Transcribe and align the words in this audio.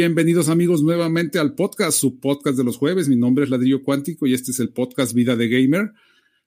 Bienvenidos 0.00 0.48
amigos 0.48 0.82
nuevamente 0.82 1.38
al 1.38 1.54
podcast, 1.54 1.98
su 1.98 2.20
podcast 2.20 2.56
de 2.56 2.64
los 2.64 2.78
jueves. 2.78 3.06
Mi 3.10 3.16
nombre 3.16 3.44
es 3.44 3.50
Ladrillo 3.50 3.82
Cuántico 3.82 4.26
y 4.26 4.32
este 4.32 4.50
es 4.50 4.58
el 4.58 4.70
podcast 4.70 5.12
Vida 5.12 5.36
de 5.36 5.46
Gamer. 5.46 5.92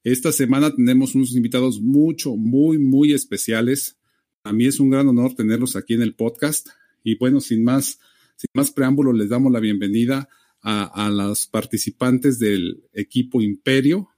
Esta 0.03 0.31
semana 0.31 0.73
tenemos 0.75 1.13
unos 1.13 1.35
invitados 1.35 1.79
mucho, 1.79 2.35
muy, 2.35 2.79
muy 2.79 3.13
especiales. 3.13 3.99
A 4.43 4.53
mí 4.53 4.65
es 4.65 4.79
un 4.79 4.89
gran 4.89 5.07
honor 5.07 5.35
tenerlos 5.35 5.75
aquí 5.75 5.93
en 5.93 6.01
el 6.01 6.15
podcast. 6.15 6.69
Y 7.03 7.15
bueno, 7.19 7.41
sin 7.41 7.63
más, 7.63 7.99
sin 8.37 8.49
más 8.55 8.71
preámbulo, 8.71 9.13
les 9.13 9.29
damos 9.29 9.51
la 9.51 9.59
bienvenida 9.59 10.27
a, 10.63 10.85
a 10.85 11.11
los 11.11 11.45
participantes 11.45 12.39
del 12.39 12.83
equipo 12.91 13.39
Imperio. 13.39 14.09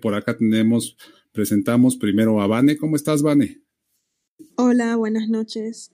Por 0.00 0.14
acá 0.14 0.36
tenemos, 0.36 0.96
presentamos 1.32 1.96
primero 1.96 2.40
a 2.40 2.46
Vane. 2.46 2.76
¿Cómo 2.76 2.94
estás, 2.94 3.20
Vane? 3.22 3.62
Hola, 4.54 4.94
buenas 4.94 5.28
noches. 5.28 5.90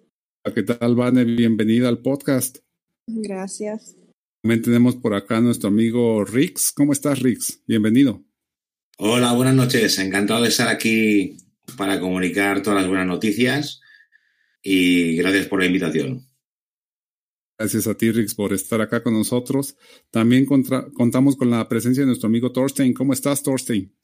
¿Qué 0.54 0.62
tal, 0.62 0.94
Vane? 0.94 1.24
Bienvenida 1.24 1.88
al 1.88 2.02
podcast. 2.02 2.65
Gracias. 3.06 3.96
También 4.42 4.62
tenemos 4.62 4.96
por 4.96 5.14
acá 5.14 5.38
a 5.38 5.40
nuestro 5.40 5.68
amigo 5.68 6.24
Rix. 6.24 6.72
¿Cómo 6.72 6.92
estás, 6.92 7.20
Rix? 7.20 7.62
Bienvenido. 7.66 8.24
Hola, 8.98 9.32
buenas 9.32 9.54
noches. 9.54 9.98
Encantado 9.98 10.42
de 10.42 10.48
estar 10.48 10.68
aquí 10.68 11.36
para 11.76 12.00
comunicar 12.00 12.62
todas 12.62 12.80
las 12.80 12.88
buenas 12.88 13.06
noticias 13.06 13.80
y 14.62 15.16
gracias 15.16 15.46
por 15.46 15.60
la 15.60 15.66
invitación. 15.66 16.26
Gracias 17.58 17.86
a 17.86 17.96
ti, 17.96 18.10
Rix, 18.10 18.34
por 18.34 18.52
estar 18.52 18.80
acá 18.80 19.02
con 19.02 19.14
nosotros. 19.14 19.76
También 20.10 20.44
contra, 20.44 20.90
contamos 20.92 21.36
con 21.36 21.50
la 21.50 21.68
presencia 21.68 22.02
de 22.02 22.08
nuestro 22.08 22.26
amigo 22.26 22.52
Thorstein. 22.52 22.92
¿Cómo 22.92 23.12
estás, 23.12 23.42
Thorstein? 23.42 23.94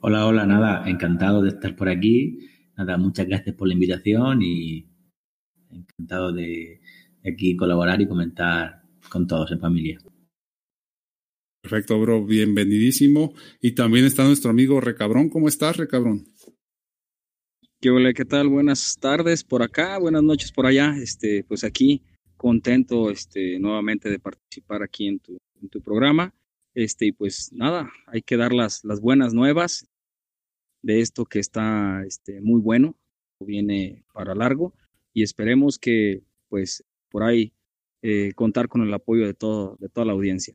Hola, 0.00 0.26
hola, 0.26 0.44
nada, 0.44 0.88
encantado 0.88 1.40
de 1.40 1.48
estar 1.50 1.74
por 1.76 1.88
aquí. 1.88 2.38
Nada, 2.76 2.98
muchas 2.98 3.26
gracias 3.26 3.54
por 3.56 3.68
la 3.68 3.74
invitación 3.74 4.42
y 4.42 4.86
encantado 5.70 6.32
de 6.32 6.80
aquí 7.24 7.56
colaborar 7.56 8.00
y 8.00 8.08
comentar 8.08 8.82
con 9.08 9.26
todos 9.26 9.50
en 9.52 9.60
familia. 9.60 9.98
Perfecto, 11.62 11.98
bro, 11.98 12.24
bienvenidísimo. 12.24 13.32
Y 13.60 13.72
también 13.72 14.04
está 14.04 14.24
nuestro 14.24 14.50
amigo 14.50 14.80
Recabrón. 14.80 15.30
¿Cómo 15.30 15.48
estás, 15.48 15.78
Recabrón? 15.78 16.26
¿Qué 17.80 17.90
hola, 17.90 18.12
qué 18.12 18.24
tal? 18.24 18.48
Buenas 18.48 18.96
tardes 19.00 19.44
por 19.44 19.62
acá, 19.62 19.98
buenas 19.98 20.22
noches 20.22 20.52
por 20.52 20.66
allá. 20.66 20.94
Este, 20.98 21.44
pues 21.44 21.64
aquí 21.64 22.02
contento 22.36 23.10
este, 23.10 23.58
nuevamente 23.58 24.10
de 24.10 24.18
participar 24.18 24.82
aquí 24.82 25.08
en 25.08 25.20
tu, 25.20 25.38
en 25.62 25.68
tu 25.70 25.80
programa. 25.80 26.34
Este, 26.74 27.06
y 27.06 27.12
pues 27.12 27.50
nada, 27.52 27.90
hay 28.06 28.20
que 28.20 28.36
dar 28.36 28.52
las, 28.52 28.84
las 28.84 29.00
buenas 29.00 29.32
nuevas 29.32 29.86
de 30.82 31.00
esto 31.00 31.24
que 31.24 31.38
está 31.38 32.02
este, 32.06 32.42
muy 32.42 32.60
bueno, 32.60 32.94
viene 33.40 34.04
para 34.12 34.34
largo 34.34 34.74
y 35.14 35.22
esperemos 35.22 35.78
que 35.78 36.22
pues 36.48 36.84
por 37.14 37.22
ahí 37.22 37.52
eh, 38.02 38.32
contar 38.34 38.66
con 38.66 38.82
el 38.82 38.92
apoyo 38.92 39.24
de, 39.24 39.34
todo, 39.34 39.76
de 39.78 39.88
toda 39.88 40.04
la 40.04 40.14
audiencia. 40.14 40.52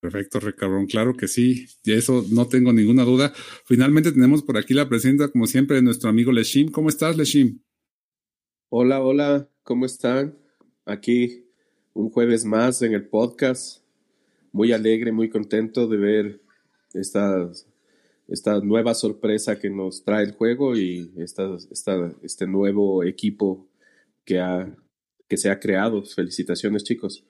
Perfecto, 0.00 0.38
Ricardo. 0.38 0.86
Claro 0.88 1.16
que 1.16 1.26
sí, 1.26 1.66
de 1.82 1.96
eso 1.96 2.24
no 2.30 2.46
tengo 2.46 2.72
ninguna 2.72 3.02
duda. 3.02 3.32
Finalmente 3.64 4.12
tenemos 4.12 4.44
por 4.44 4.56
aquí 4.56 4.72
la 4.72 4.88
presencia, 4.88 5.26
como 5.26 5.48
siempre, 5.48 5.74
de 5.74 5.82
nuestro 5.82 6.08
amigo 6.08 6.30
Leshim. 6.30 6.70
¿Cómo 6.70 6.88
estás, 6.88 7.16
Leshim? 7.16 7.58
Hola, 8.68 9.02
hola, 9.02 9.48
¿cómo 9.64 9.86
están? 9.86 10.38
Aquí 10.84 11.46
un 11.92 12.08
jueves 12.08 12.44
más 12.44 12.80
en 12.82 12.94
el 12.94 13.08
podcast. 13.08 13.82
Muy 14.52 14.70
alegre, 14.70 15.10
muy 15.10 15.30
contento 15.30 15.88
de 15.88 15.96
ver 15.96 16.40
esta, 16.94 17.50
esta 18.28 18.60
nueva 18.60 18.94
sorpresa 18.94 19.58
que 19.58 19.68
nos 19.68 20.04
trae 20.04 20.26
el 20.26 20.32
juego 20.32 20.76
y 20.76 21.10
esta, 21.16 21.56
esta, 21.72 22.14
este 22.22 22.46
nuevo 22.46 23.02
equipo 23.02 23.66
que, 24.24 24.38
ha, 24.38 24.76
que 25.28 25.36
se 25.36 25.50
ha 25.50 25.60
creado. 25.60 26.04
Felicitaciones, 26.04 26.84
chicos. 26.84 27.24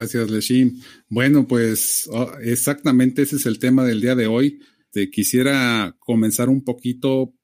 Gracias, 0.00 0.30
Leshim. 0.30 0.80
Bueno, 1.08 1.46
pues 1.46 2.08
oh, 2.10 2.32
exactamente 2.42 3.22
ese 3.22 3.36
es 3.36 3.46
el 3.46 3.58
tema 3.58 3.84
del 3.84 4.00
día 4.00 4.14
de 4.16 4.26
hoy. 4.26 4.60
Te 4.90 5.10
quisiera 5.10 5.96
comenzar 6.00 6.48
un 6.48 6.64
poquito 6.64 7.34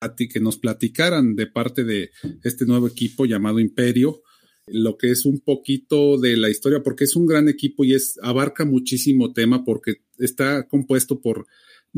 a 0.00 0.14
ti 0.14 0.28
que 0.28 0.40
nos 0.40 0.58
platicaran 0.58 1.36
de 1.36 1.46
parte 1.46 1.84
de 1.84 2.10
este 2.42 2.66
nuevo 2.66 2.86
equipo 2.86 3.24
llamado 3.24 3.60
Imperio, 3.60 4.22
lo 4.66 4.96
que 4.96 5.10
es 5.10 5.24
un 5.24 5.40
poquito 5.40 6.18
de 6.18 6.36
la 6.36 6.50
historia, 6.50 6.82
porque 6.82 7.04
es 7.04 7.16
un 7.16 7.26
gran 7.26 7.48
equipo 7.48 7.84
y 7.84 7.94
es 7.94 8.18
abarca 8.22 8.64
muchísimo 8.64 9.32
tema 9.32 9.64
porque 9.64 10.02
está 10.18 10.66
compuesto 10.66 11.20
por 11.20 11.46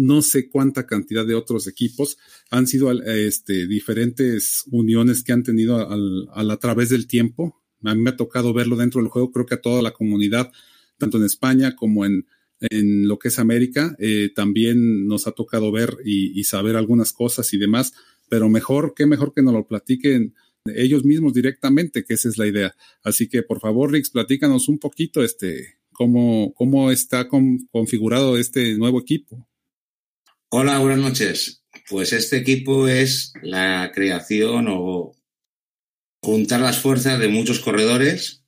no 0.00 0.22
sé 0.22 0.49
cuánta 0.49 0.87
cantidad 0.87 1.27
de 1.27 1.34
otros 1.34 1.66
equipos. 1.66 2.16
Han 2.50 2.66
sido 2.66 2.91
este, 2.91 3.66
diferentes 3.66 4.65
uniones 4.71 5.22
que 5.22 5.33
han 5.33 5.43
tenido 5.43 5.77
al, 5.77 6.27
al, 6.33 6.50
a 6.50 6.56
través 6.56 6.88
del 6.88 7.06
tiempo. 7.06 7.61
A 7.84 7.94
mí 7.94 8.00
me 8.00 8.10
ha 8.10 8.16
tocado 8.16 8.55
verlo 8.55 8.77
dentro 8.77 9.03
del 9.03 9.10
juego, 9.10 9.31
creo 9.31 9.44
que 9.44 9.56
a 9.56 9.60
toda 9.60 9.83
la 9.83 9.93
comunidad, 9.93 10.50
tanto 10.97 11.19
en 11.19 11.25
España 11.25 11.77
como 11.77 12.06
en, 12.06 12.27
en 12.60 13.09
lo 13.09 13.19
que 13.19 13.28
es 13.28 13.39
América, 13.39 13.94
eh, 13.99 14.31
también 14.34 15.06
nos 15.06 15.27
ha 15.27 15.33
tocado 15.33 15.71
ver 15.71 15.99
y, 16.03 16.39
y, 16.39 16.44
saber 16.44 16.77
algunas 16.77 17.12
cosas 17.12 17.53
y 17.53 17.59
demás, 17.59 17.93
pero 18.31 18.49
mejor, 18.49 18.94
qué 18.97 19.05
mejor 19.05 19.34
que 19.34 19.43
nos 19.43 19.53
lo 19.53 19.66
platiquen 19.66 20.34
ellos 20.65 21.05
mismos 21.05 21.34
directamente, 21.34 22.05
que 22.05 22.15
esa 22.15 22.28
es 22.28 22.39
la 22.39 22.47
idea. 22.47 22.75
Así 23.03 23.28
que, 23.28 23.43
por 23.43 23.60
favor, 23.60 23.93
Rix, 23.93 24.10
platícanos 24.10 24.69
un 24.69 24.78
poquito 24.78 25.22
este, 25.22 25.78
cómo, 25.93 26.55
cómo 26.55 26.91
está 26.91 27.28
con, 27.28 27.66
configurado 27.71 28.39
este 28.39 28.77
nuevo 28.77 29.00
equipo. 29.00 29.47
Hola, 30.53 30.78
buenas 30.81 30.99
noches. 30.99 31.62
Pues 31.88 32.12
este 32.12 32.38
equipo 32.38 32.88
es 32.88 33.33
la 33.41 33.93
creación 33.94 34.66
o 34.69 35.12
juntar 36.21 36.61
las 36.61 36.81
fuerzas 36.81 37.21
de 37.21 37.28
muchos 37.28 37.61
corredores 37.61 38.44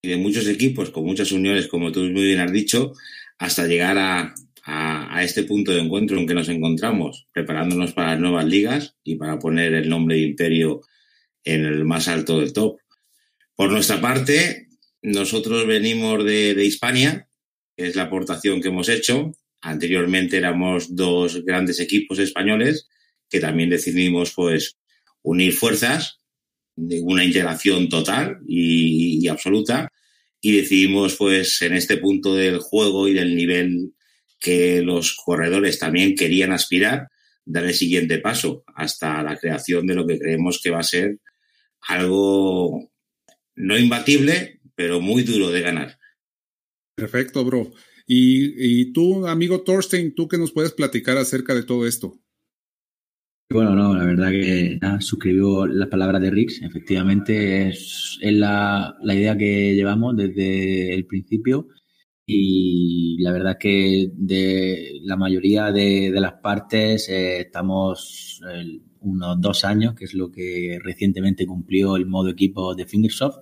y 0.00 0.10
de 0.10 0.16
muchos 0.16 0.46
equipos 0.46 0.90
con 0.90 1.04
muchas 1.04 1.32
uniones, 1.32 1.66
como 1.66 1.90
tú 1.90 2.02
muy 2.02 2.22
bien 2.22 2.38
has 2.38 2.52
dicho, 2.52 2.92
hasta 3.36 3.66
llegar 3.66 3.98
a, 3.98 4.32
a, 4.62 5.24
este 5.24 5.42
punto 5.42 5.72
de 5.72 5.80
encuentro 5.80 6.20
en 6.20 6.28
que 6.28 6.34
nos 6.34 6.48
encontramos, 6.48 7.26
preparándonos 7.32 7.94
para 7.94 8.12
las 8.12 8.20
nuevas 8.20 8.44
ligas 8.44 8.96
y 9.02 9.16
para 9.16 9.40
poner 9.40 9.74
el 9.74 9.88
nombre 9.88 10.14
de 10.14 10.22
Imperio 10.22 10.82
en 11.42 11.64
el 11.64 11.84
más 11.84 12.06
alto 12.06 12.38
del 12.38 12.52
top. 12.52 12.78
Por 13.56 13.72
nuestra 13.72 14.00
parte, 14.00 14.68
nosotros 15.02 15.66
venimos 15.66 16.24
de, 16.24 16.54
de 16.54 16.64
Hispania, 16.64 17.28
que 17.76 17.88
es 17.88 17.96
la 17.96 18.04
aportación 18.04 18.62
que 18.62 18.68
hemos 18.68 18.88
hecho. 18.88 19.32
Anteriormente 19.62 20.38
éramos 20.38 20.94
dos 20.94 21.44
grandes 21.44 21.80
equipos 21.80 22.18
españoles 22.18 22.88
que 23.28 23.40
también 23.40 23.70
decidimos 23.70 24.32
pues 24.32 24.76
unir 25.22 25.52
fuerzas 25.52 26.20
una 26.76 27.24
integración 27.24 27.88
total 27.88 28.38
y, 28.46 29.22
y, 29.22 29.28
absoluta 29.28 29.92
y 30.40 30.56
decidimos 30.56 31.16
pues 31.16 31.60
en 31.62 31.74
este 31.74 31.98
punto 31.98 32.34
del 32.34 32.58
juego 32.58 33.08
y 33.08 33.12
del 33.12 33.36
nivel 33.36 33.92
que 34.38 34.80
los 34.80 35.14
corredores 35.14 35.78
también 35.78 36.14
querían 36.14 36.52
aspirar 36.52 37.08
dar 37.44 37.64
el 37.64 37.74
siguiente 37.74 38.18
paso 38.18 38.64
hasta 38.74 39.22
la 39.22 39.36
creación 39.36 39.86
de 39.86 39.94
lo 39.94 40.06
que 40.06 40.18
creemos 40.18 40.60
que 40.62 40.70
va 40.70 40.80
a 40.80 40.84
ser 40.84 41.18
algo 41.82 42.90
no 43.56 43.78
imbatible 43.78 44.60
pero 44.74 45.00
muy 45.00 45.24
duro 45.24 45.50
de 45.50 45.60
ganar. 45.60 45.98
Perfecto 46.94 47.44
bro 47.44 47.72
y, 48.12 48.92
tú 48.92 49.26
amigo 49.26 49.62
Thorstein 49.62 50.14
tú 50.14 50.26
qué 50.26 50.36
nos 50.36 50.52
puedes 50.52 50.72
platicar 50.72 51.16
acerca 51.16 51.54
de 51.54 51.62
todo 51.62 51.86
esto 51.86 52.18
bueno, 53.52 53.74
no, 53.74 53.96
la 53.96 54.04
verdad 54.04 54.30
que 54.30 54.78
nada, 54.80 55.00
suscribió 55.00 55.66
las 55.66 55.88
palabras 55.88 56.22
de 56.22 56.30
Rix. 56.30 56.62
Efectivamente, 56.62 57.68
es, 57.68 58.16
la, 58.22 58.94
idea 59.02 59.36
que 59.36 59.74
llevamos 59.74 60.16
desde 60.16 60.94
el 60.94 61.04
principio. 61.04 61.66
Y 62.24 63.16
la 63.20 63.32
verdad 63.32 63.58
que 63.58 64.08
de 64.14 65.00
la 65.02 65.16
mayoría 65.16 65.72
de, 65.72 66.12
de 66.12 66.20
las 66.20 66.34
partes 66.34 67.08
eh, 67.08 67.40
estamos 67.40 68.40
eh, 68.48 68.80
unos 69.00 69.40
dos 69.40 69.64
años, 69.64 69.96
que 69.96 70.04
es 70.04 70.14
lo 70.14 70.30
que 70.30 70.78
recientemente 70.80 71.44
cumplió 71.44 71.96
el 71.96 72.06
modo 72.06 72.28
equipo 72.28 72.76
de 72.76 72.86
Fingersoft. 72.86 73.38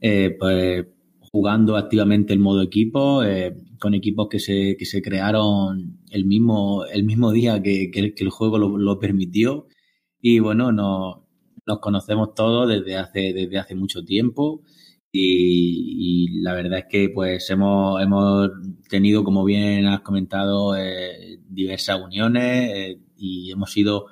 Eh, 0.00 0.36
pues 0.38 0.86
jugando 1.30 1.76
activamente 1.76 2.32
el 2.32 2.40
modo 2.40 2.62
equipo, 2.62 3.22
eh, 3.22 3.54
con 3.78 3.94
equipos 3.94 4.28
que 4.28 4.38
se, 4.38 4.76
que 4.78 4.86
se 4.86 5.02
crearon 5.02 6.00
el 6.10 6.24
mismo, 6.26 6.84
el 6.86 7.04
mismo 7.04 7.32
día 7.32 7.62
que, 7.62 7.90
que, 7.90 8.14
el 8.16 8.30
juego 8.30 8.58
lo, 8.58 8.78
lo, 8.78 8.98
permitió. 8.98 9.66
Y 10.20 10.40
bueno, 10.40 10.72
no, 10.72 11.26
nos 11.66 11.78
conocemos 11.80 12.34
todos 12.34 12.68
desde 12.68 12.96
hace, 12.96 13.32
desde 13.32 13.58
hace 13.58 13.74
mucho 13.74 14.04
tiempo 14.04 14.62
y, 15.12 16.40
la 16.42 16.54
verdad 16.54 16.80
es 16.80 16.84
que 16.88 17.08
pues 17.10 17.48
hemos, 17.50 18.00
hemos 18.02 18.50
tenido, 18.88 19.24
como 19.24 19.44
bien 19.44 19.86
has 19.86 20.00
comentado, 20.00 20.76
eh, 20.76 21.38
diversas 21.48 22.00
uniones 22.02 22.70
eh, 22.74 23.00
y 23.16 23.50
hemos 23.50 23.76
ido 23.76 24.06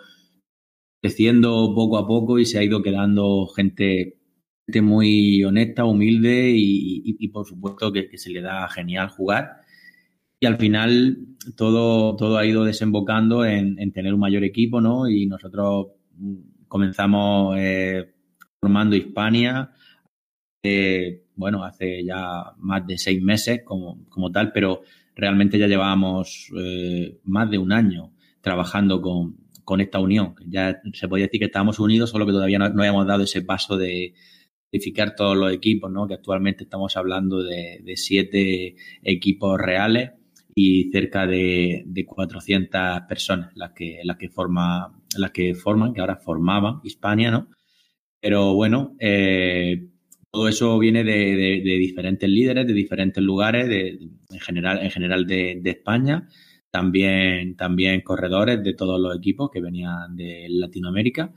creciendo 1.01 1.73
poco 1.75 1.99
a 1.99 2.07
poco 2.07 2.39
y 2.39 2.47
se 2.47 2.59
ha 2.59 2.65
ido 2.65 2.83
quedando 2.83 3.47
gente 3.49 4.16
muy 4.83 5.45
honesta, 5.45 5.85
humilde 5.85 6.53
y, 6.55 7.29
por 7.29 7.47
supuesto 7.47 7.93
que, 7.93 8.09
se 8.19 8.31
le 8.31 8.41
da 8.41 8.69
genial 8.69 9.09
jugar. 9.09 9.61
Y 10.41 10.47
al 10.47 10.59
final 10.59 11.19
todo, 11.57 12.17
todo 12.17 12.37
ha 12.37 12.47
ido 12.47 12.65
desembocando 12.65 13.45
en, 13.45 13.93
tener 13.93 14.13
un 14.13 14.21
mayor 14.21 14.45
equipo, 14.45 14.81
¿no? 14.81 15.09
Y 15.09 15.27
nosotros 15.27 15.89
mm, 16.17 16.67
comenzamos 16.69 17.57
eh, 17.59 18.13
formando 18.61 18.97
Hispania, 18.97 19.71
bueno, 21.37 21.63
hace 21.65 22.05
ya 22.05 22.53
más 22.59 22.87
de 22.87 22.99
seis 22.99 23.23
meses 23.23 23.61
como, 23.65 24.05
como 24.09 24.33
tal, 24.33 24.53
pero 24.53 24.83
realmente 25.15 25.59
ya 25.59 25.69
llevábamos 25.69 26.51
eh, 26.59 27.21
más 27.25 27.51
de 27.51 27.59
un 27.59 27.73
año 27.73 28.13
trabajando 28.41 29.01
con, 29.01 29.37
con, 29.65 29.81
esta 29.81 30.01
unión. 30.01 30.35
Ya 30.47 30.81
se 30.93 31.09
podía 31.09 31.27
decir 31.27 31.41
que 31.41 31.47
estábamos 31.47 31.79
unidos, 31.79 32.11
solo 32.11 32.27
que 32.27 32.33
todavía 32.33 32.59
no, 32.59 32.69
no 32.71 32.83
habíamos 32.83 33.07
dado 33.07 33.23
ese 33.23 33.43
paso 33.43 33.77
de 33.77 34.15
unificar 34.73 35.15
todos 35.15 35.37
los 35.37 35.53
equipos, 35.53 35.91
¿no? 35.91 36.07
que 36.07 36.15
actualmente 36.15 36.65
estamos 36.65 36.97
hablando 36.97 37.43
de, 37.43 37.81
de 37.83 37.97
siete 37.97 38.77
equipos 39.03 39.59
reales 39.59 40.13
y 40.59 40.91
cerca 40.91 41.27
de, 41.27 41.83
de 41.87 42.07
400 42.07 43.03
personas 43.07 43.53
las 43.55 43.73
que, 43.73 44.01
las 44.05 44.17
que, 44.17 44.31
forma, 44.31 44.91
las 45.19 45.31
que 45.31 45.55
forman, 45.55 45.93
que 45.93 46.01
ahora 46.01 46.17
formaban 46.17 46.81
Hispania, 46.83 47.31
¿no? 47.31 47.51
Pero 48.21 48.55
bueno, 48.55 48.97
eh, 48.99 49.89
todo 50.31 50.49
eso 50.49 50.79
viene 50.79 51.05
de, 51.05 51.61
diferentes 51.63 52.29
líderes, 52.29 52.67
de 52.67 52.73
diferentes 52.73 53.23
lugares, 53.23 53.69
en 53.69 54.41
general, 54.41 54.83
en 54.83 54.91
general 54.91 55.27
de, 55.27 55.61
España, 55.65 56.27
también, 56.71 57.55
también 57.57 58.01
corredores 58.01 58.63
de 58.63 58.75
todos 58.75 58.99
los 58.99 59.17
equipos 59.17 59.51
que 59.53 59.61
venían 59.61 60.17
de 60.17 60.47
Latinoamérica. 60.49 61.33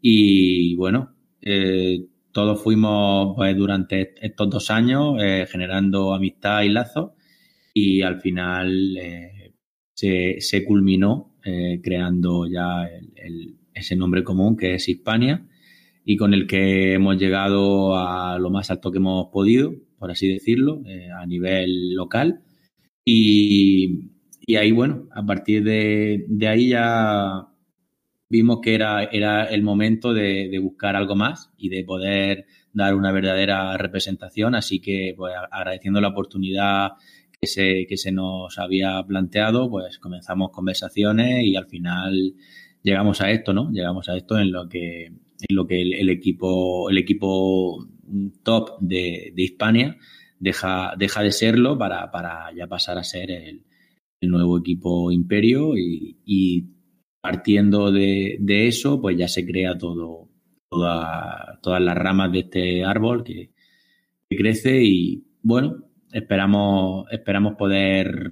Y 0.00 0.74
bueno, 0.74 1.16
eh, 1.40 2.00
todos 2.34 2.62
fuimos 2.62 3.34
pues, 3.36 3.56
durante 3.56 4.14
estos 4.20 4.50
dos 4.50 4.70
años 4.70 5.16
eh, 5.22 5.46
generando 5.50 6.12
amistad 6.12 6.62
y 6.62 6.68
lazos 6.68 7.12
y 7.72 8.02
al 8.02 8.20
final 8.20 8.96
eh, 8.98 9.54
se, 9.94 10.64
culminó 10.66 11.32
creando 11.82 12.46
ya 12.46 12.88
ese 13.74 13.96
nombre 13.96 14.24
común 14.24 14.56
que 14.56 14.74
es 14.74 14.88
Hispania 14.88 15.46
y 16.04 16.16
con 16.16 16.34
el 16.34 16.46
que 16.46 16.94
hemos 16.94 17.16
llegado 17.16 17.96
a 17.96 18.38
lo 18.38 18.50
más 18.50 18.70
alto 18.70 18.90
que 18.90 18.98
hemos 18.98 19.28
podido, 19.28 19.74
por 19.98 20.10
así 20.10 20.28
decirlo, 20.28 20.82
eh, 20.86 21.08
a 21.10 21.26
nivel 21.26 21.94
local. 21.94 22.42
Y, 23.04 24.10
ahí, 24.56 24.70
bueno, 24.72 25.08
a 25.12 25.24
partir 25.24 25.64
de, 25.64 26.26
ahí 26.46 26.68
ya 26.68 27.48
vimos 28.28 28.60
que 28.62 28.74
era, 28.74 29.04
era 29.04 29.44
el 29.44 29.62
momento 29.62 30.12
de, 30.12 30.48
de, 30.48 30.58
buscar 30.58 30.96
algo 30.96 31.14
más 31.14 31.52
y 31.56 31.68
de 31.68 31.84
poder 31.84 32.46
dar 32.72 32.94
una 32.94 33.12
verdadera 33.12 33.76
representación. 33.76 34.54
Así 34.54 34.80
que, 34.80 35.14
pues, 35.16 35.34
agradeciendo 35.50 36.00
la 36.00 36.08
oportunidad 36.08 36.92
que 37.40 37.46
se, 37.46 37.86
que 37.88 37.96
se 37.96 38.12
nos 38.12 38.58
había 38.58 39.02
planteado, 39.06 39.70
pues 39.70 39.98
comenzamos 39.98 40.50
conversaciones 40.50 41.44
y 41.44 41.56
al 41.56 41.66
final 41.66 42.34
llegamos 42.82 43.20
a 43.20 43.30
esto, 43.30 43.52
¿no? 43.52 43.70
Llegamos 43.70 44.08
a 44.08 44.16
esto 44.16 44.38
en 44.38 44.52
lo 44.52 44.68
que 44.68 45.12
en 45.48 45.56
lo 45.56 45.66
que 45.66 45.82
el, 45.82 46.08
equipo, 46.08 46.88
el 46.90 46.98
equipo 46.98 47.86
top 48.42 48.78
de, 48.80 49.32
de, 49.34 49.42
Hispania 49.42 49.98
deja, 50.38 50.94
deja 50.96 51.22
de 51.22 51.32
serlo 51.32 51.76
para, 51.76 52.10
para 52.10 52.54
ya 52.54 52.66
pasar 52.66 52.98
a 52.98 53.04
ser 53.04 53.30
el, 53.30 53.62
nuevo 54.22 54.58
equipo 54.58 55.12
Imperio 55.12 55.76
y, 55.76 56.66
partiendo 57.24 57.90
de, 57.90 58.36
eso, 58.68 59.00
pues 59.00 59.16
ya 59.16 59.28
se 59.28 59.46
crea 59.46 59.78
todo, 59.78 60.28
toda, 60.68 61.58
todas 61.62 61.80
las 61.80 61.96
ramas 61.96 62.30
de 62.30 62.40
este 62.40 62.84
árbol 62.84 63.24
que, 63.24 63.54
que 64.28 64.36
crece 64.36 64.84
y 64.84 65.24
bueno, 65.40 65.88
esperamos, 66.12 67.06
esperamos 67.10 67.54
poder 67.56 68.30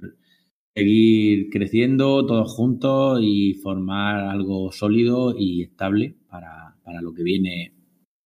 seguir 0.75 1.49
creciendo 1.49 2.23
todos 2.27 2.51
juntos 2.51 3.19
y 3.23 3.55
formar 3.55 4.29
algo 4.29 4.71
sólido 4.71 5.33
y 5.35 5.63
estable 5.63 6.15
para, 6.29 6.77
para 6.83 7.01
lo 7.01 7.15
que 7.15 7.23
viene 7.23 7.73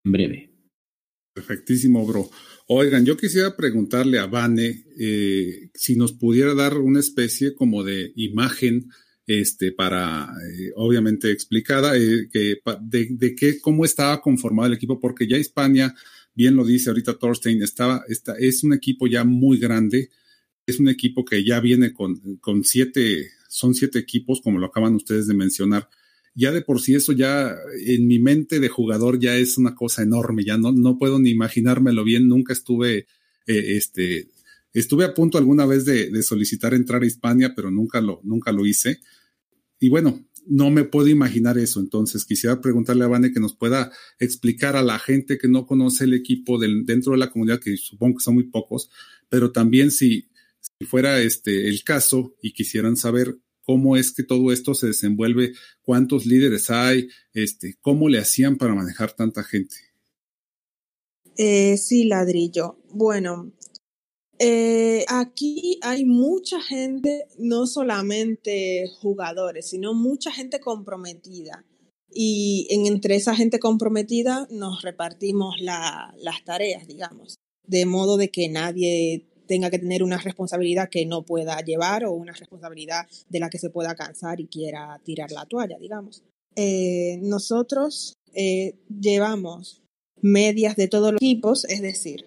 en 0.04 0.12
breve. 0.12 0.52
Perfectísimo, 1.34 2.06
bro. 2.06 2.30
Oigan, 2.68 3.06
yo 3.06 3.16
quisiera 3.16 3.56
preguntarle 3.56 4.20
a 4.20 4.28
Vane 4.28 4.84
eh, 5.00 5.70
si 5.74 5.96
nos 5.96 6.12
pudiera 6.12 6.54
dar 6.54 6.78
una 6.78 7.00
especie 7.00 7.56
como 7.56 7.86
de 7.86 8.12
imagen, 8.18 8.90
este, 9.28 9.74
para, 9.74 10.34
eh, 10.58 10.72
obviamente 10.78 11.30
explicada, 11.30 11.98
eh, 11.98 12.30
que, 12.32 12.62
de, 12.82 13.08
de 13.12 13.36
qué, 13.36 13.60
cómo 13.60 13.84
estaba 13.84 14.22
conformado 14.22 14.68
el 14.68 14.74
equipo, 14.74 15.00
porque 15.02 15.28
ya 15.28 15.36
España, 15.36 15.94
bien 16.34 16.56
lo 16.56 16.66
dice 16.66 16.90
ahorita 16.90 17.20
Thorstein, 17.20 17.62
estaba, 17.62 18.06
está, 18.08 18.38
es 18.40 18.64
un 18.64 18.74
equipo 18.74 19.06
ya 19.06 19.26
muy 19.26 19.60
grande, 19.60 20.10
es 20.66 20.80
un 20.80 20.88
equipo 20.88 21.26
que 21.26 21.44
ya 21.44 21.60
viene 21.60 21.94
con, 21.94 22.38
con 22.38 22.64
siete, 22.64 23.32
son 23.50 23.76
siete 23.76 24.00
equipos, 24.00 24.42
como 24.42 24.60
lo 24.60 24.68
acaban 24.68 24.96
ustedes 24.96 25.28
de 25.28 25.34
mencionar. 25.34 25.90
Ya 26.34 26.52
de 26.52 26.62
por 26.62 26.80
sí 26.80 26.94
eso 26.96 27.14
ya 27.14 27.56
en 27.86 28.08
mi 28.08 28.20
mente 28.20 28.60
de 28.60 28.70
jugador 28.70 29.20
ya 29.20 29.36
es 29.36 29.58
una 29.58 29.76
cosa 29.76 30.04
enorme, 30.04 30.46
ya 30.46 30.58
no, 30.58 30.72
no 30.72 30.98
puedo 30.98 31.20
ni 31.20 31.32
imaginármelo 31.32 32.04
bien, 32.04 32.28
nunca 32.28 32.54
estuve, 32.54 33.08
eh, 33.48 33.76
este, 33.76 34.28
estuve 34.80 35.06
a 35.06 35.14
punto 35.14 35.38
alguna 35.38 35.66
vez 35.66 35.86
de, 35.86 36.22
solicitar 36.24 36.74
entrar 36.74 37.02
a 37.02 37.06
Hispania, 37.06 37.54
pero 37.56 37.72
nunca 37.72 38.02
lo, 38.02 38.22
nunca 38.24 38.52
lo 38.52 38.66
hice. 38.66 39.00
Y 39.80 39.90
bueno, 39.90 40.26
no 40.46 40.72
me 40.72 40.84
puedo 40.84 41.08
imaginar 41.08 41.58
eso, 41.58 41.80
entonces 41.80 42.26
quisiera 42.26 42.62
preguntarle 42.62 43.04
a 43.04 43.08
Vane 43.08 43.32
que 43.32 43.40
nos 43.40 43.56
pueda 43.56 43.92
explicar 44.20 44.76
a 44.76 44.82
la 44.82 44.98
gente 44.98 45.38
que 45.38 45.48
no 45.48 45.66
conoce 45.66 46.06
el 46.06 46.14
equipo 46.14 46.58
del, 46.58 46.86
dentro 46.86 47.12
de 47.12 47.18
la 47.18 47.30
comunidad, 47.30 47.60
que 47.60 47.76
supongo 47.76 48.18
que 48.18 48.24
son 48.24 48.36
muy 48.36 48.46
pocos, 48.46 48.90
pero 49.30 49.52
también 49.52 49.92
si, 49.92 50.30
si 50.62 50.86
fuera 50.86 51.20
este 51.20 51.68
el 51.68 51.84
caso 51.84 52.36
y 52.42 52.54
quisieran 52.54 52.96
saber 52.96 53.38
cómo 53.64 53.98
es 53.98 54.14
que 54.14 54.24
todo 54.24 54.54
esto 54.54 54.74
se 54.74 54.88
desenvuelve, 54.88 55.54
cuántos 55.82 56.26
líderes 56.26 56.70
hay, 56.70 57.10
este, 57.34 57.76
cómo 57.82 58.08
le 58.08 58.20
hacían 58.20 58.56
para 58.56 58.74
manejar 58.74 59.12
tanta 59.12 59.44
gente. 59.44 59.76
Eh, 61.38 61.78
sí, 61.78 62.06
ladrillo. 62.06 62.80
Bueno, 62.90 63.52
eh, 64.40 65.06
aquí 65.08 65.80
hay 65.82 66.06
mucha 66.06 66.62
gente, 66.62 67.28
no 67.38 67.66
solamente 67.66 68.86
jugadores, 69.02 69.70
sino 69.70 69.94
mucha 69.94 70.32
gente 70.32 70.60
comprometida. 70.60 71.66
Y 72.10 72.68
en, 72.70 72.86
entre 72.86 73.16
esa 73.16 73.36
gente 73.36 73.60
comprometida 73.60 74.48
nos 74.50 74.82
repartimos 74.82 75.56
la, 75.60 76.14
las 76.18 76.44
tareas, 76.44 76.88
digamos, 76.88 77.36
de 77.66 77.86
modo 77.86 78.18
de 78.18 78.30
que 78.30 78.48
nadie 78.50 79.28
tenga 79.48 79.70
que 79.70 79.80
tener 79.80 80.04
una 80.04 80.18
responsabilidad 80.18 80.90
que 80.90 81.06
no 81.06 81.24
pueda 81.24 81.60
llevar 81.62 82.06
o 82.06 82.14
una 82.14 82.34
responsabilidad 82.34 83.08
de 83.30 83.40
la 83.40 83.50
que 83.50 83.58
se 83.58 83.70
pueda 83.70 83.96
cansar 83.96 84.40
y 84.40 84.48
quiera 84.48 85.02
tirar 85.04 85.32
la 85.32 85.46
toalla, 85.46 85.78
digamos. 85.80 86.24
Eh, 86.56 87.20
nosotros 87.22 88.18
eh, 88.34 88.76
llevamos 88.90 89.82
medias 90.22 90.76
de 90.76 90.88
todos 90.88 91.14
los 91.14 91.22
equipos, 91.22 91.66
es 91.66 91.82
decir, 91.82 92.26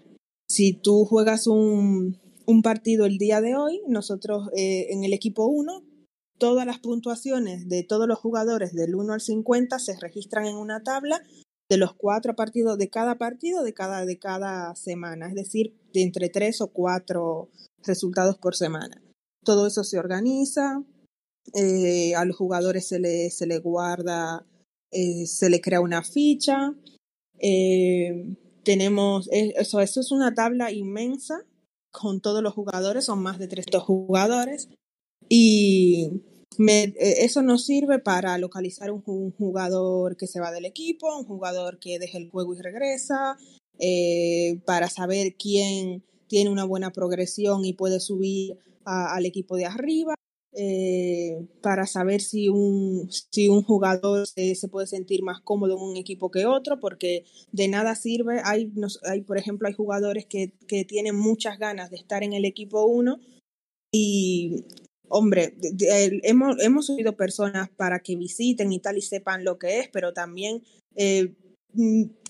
si 0.50 0.72
tú 0.72 1.04
juegas 1.04 1.46
un, 1.46 2.18
un 2.44 2.62
partido 2.62 3.06
el 3.06 3.18
día 3.18 3.40
de 3.40 3.54
hoy, 3.54 3.82
nosotros 3.86 4.48
eh, 4.56 4.88
en 4.90 5.04
el 5.04 5.12
equipo 5.12 5.46
1, 5.46 5.84
todas 6.38 6.66
las 6.66 6.80
puntuaciones 6.80 7.68
de 7.68 7.84
todos 7.84 8.08
los 8.08 8.18
jugadores 8.18 8.72
del 8.72 8.96
1 8.96 9.12
al 9.12 9.20
50 9.20 9.78
se 9.78 9.96
registran 10.00 10.46
en 10.46 10.56
una 10.56 10.82
tabla 10.82 11.22
de 11.68 11.76
los 11.76 11.94
cuatro 11.94 12.34
partidos 12.34 12.78
de 12.78 12.90
cada 12.90 13.16
partido 13.16 13.62
de 13.62 13.74
cada, 13.74 14.04
de 14.04 14.18
cada 14.18 14.74
semana, 14.74 15.28
es 15.28 15.36
decir, 15.36 15.72
de 15.94 16.02
entre 16.02 16.28
tres 16.30 16.60
o 16.60 16.72
cuatro 16.72 17.48
resultados 17.84 18.36
por 18.36 18.56
semana. 18.56 19.00
Todo 19.44 19.68
eso 19.68 19.84
se 19.84 20.00
organiza, 20.00 20.84
eh, 21.54 22.16
a 22.16 22.24
los 22.24 22.36
jugadores 22.36 22.88
se 22.88 22.98
le, 22.98 23.30
se 23.30 23.46
le 23.46 23.58
guarda, 23.58 24.44
eh, 24.90 25.26
se 25.26 25.48
le 25.48 25.60
crea 25.60 25.80
una 25.80 26.02
ficha. 26.02 26.74
Tenemos, 28.62 29.28
eso, 29.30 29.80
eso 29.80 30.00
es 30.00 30.10
una 30.10 30.34
tabla 30.34 30.72
inmensa 30.72 31.44
con 31.90 32.20
todos 32.20 32.42
los 32.42 32.54
jugadores, 32.54 33.04
son 33.04 33.22
más 33.22 33.38
de 33.38 33.48
300 33.48 33.82
jugadores. 33.82 34.68
Y 35.28 36.22
eh, 36.58 36.94
eso 37.24 37.42
nos 37.42 37.64
sirve 37.64 37.98
para 37.98 38.36
localizar 38.38 38.90
un, 38.90 39.02
jugador 39.02 40.16
que 40.16 40.26
se 40.26 40.40
va 40.40 40.50
del 40.50 40.64
equipo, 40.64 41.16
un 41.16 41.24
jugador 41.24 41.78
que 41.78 41.98
deja 41.98 42.18
el 42.18 42.30
juego 42.30 42.54
y 42.54 42.60
regresa, 42.60 43.38
eh, 43.78 44.60
para 44.66 44.88
saber 44.88 45.36
quién 45.38 46.04
tiene 46.28 46.50
una 46.50 46.64
buena 46.64 46.92
progresión 46.92 47.64
y 47.64 47.72
puede 47.72 48.00
subir 48.00 48.58
al 48.84 49.24
equipo 49.26 49.56
de 49.56 49.66
arriba. 49.66 50.14
Eh, 50.52 51.46
para 51.62 51.86
saber 51.86 52.20
si 52.20 52.48
un, 52.48 53.08
si 53.10 53.48
un 53.48 53.62
jugador 53.62 54.26
se, 54.26 54.56
puede 54.68 54.88
sentir 54.88 55.22
más 55.22 55.40
cómodo 55.40 55.76
en 55.76 55.82
un 55.82 55.96
equipo 55.96 56.30
que 56.30 56.46
otro, 56.46 56.80
porque 56.80 57.24
de 57.52 57.68
nada 57.68 57.94
sirve. 57.94 58.40
Hay, 58.44 58.72
hay 59.04 59.22
por 59.22 59.38
ejemplo, 59.38 59.68
hay 59.68 59.74
jugadores 59.74 60.26
que, 60.26 60.52
que, 60.66 60.84
tienen 60.84 61.16
muchas 61.16 61.58
ganas 61.58 61.90
de 61.90 61.96
estar 61.96 62.24
en 62.24 62.32
el 62.32 62.44
equipo 62.44 62.84
1 62.84 63.20
y, 63.92 64.64
hombre, 65.08 65.56
hemos, 66.22 66.60
hemos 66.60 66.86
subido 66.86 67.16
personas 67.16 67.68
para 67.70 68.00
que 68.00 68.16
visiten 68.16 68.72
y 68.72 68.80
tal 68.80 68.98
y 68.98 69.02
sepan 69.02 69.44
lo 69.44 69.58
que 69.58 69.80
es, 69.80 69.88
pero 69.88 70.12
también... 70.12 70.62
Eh, 70.96 71.34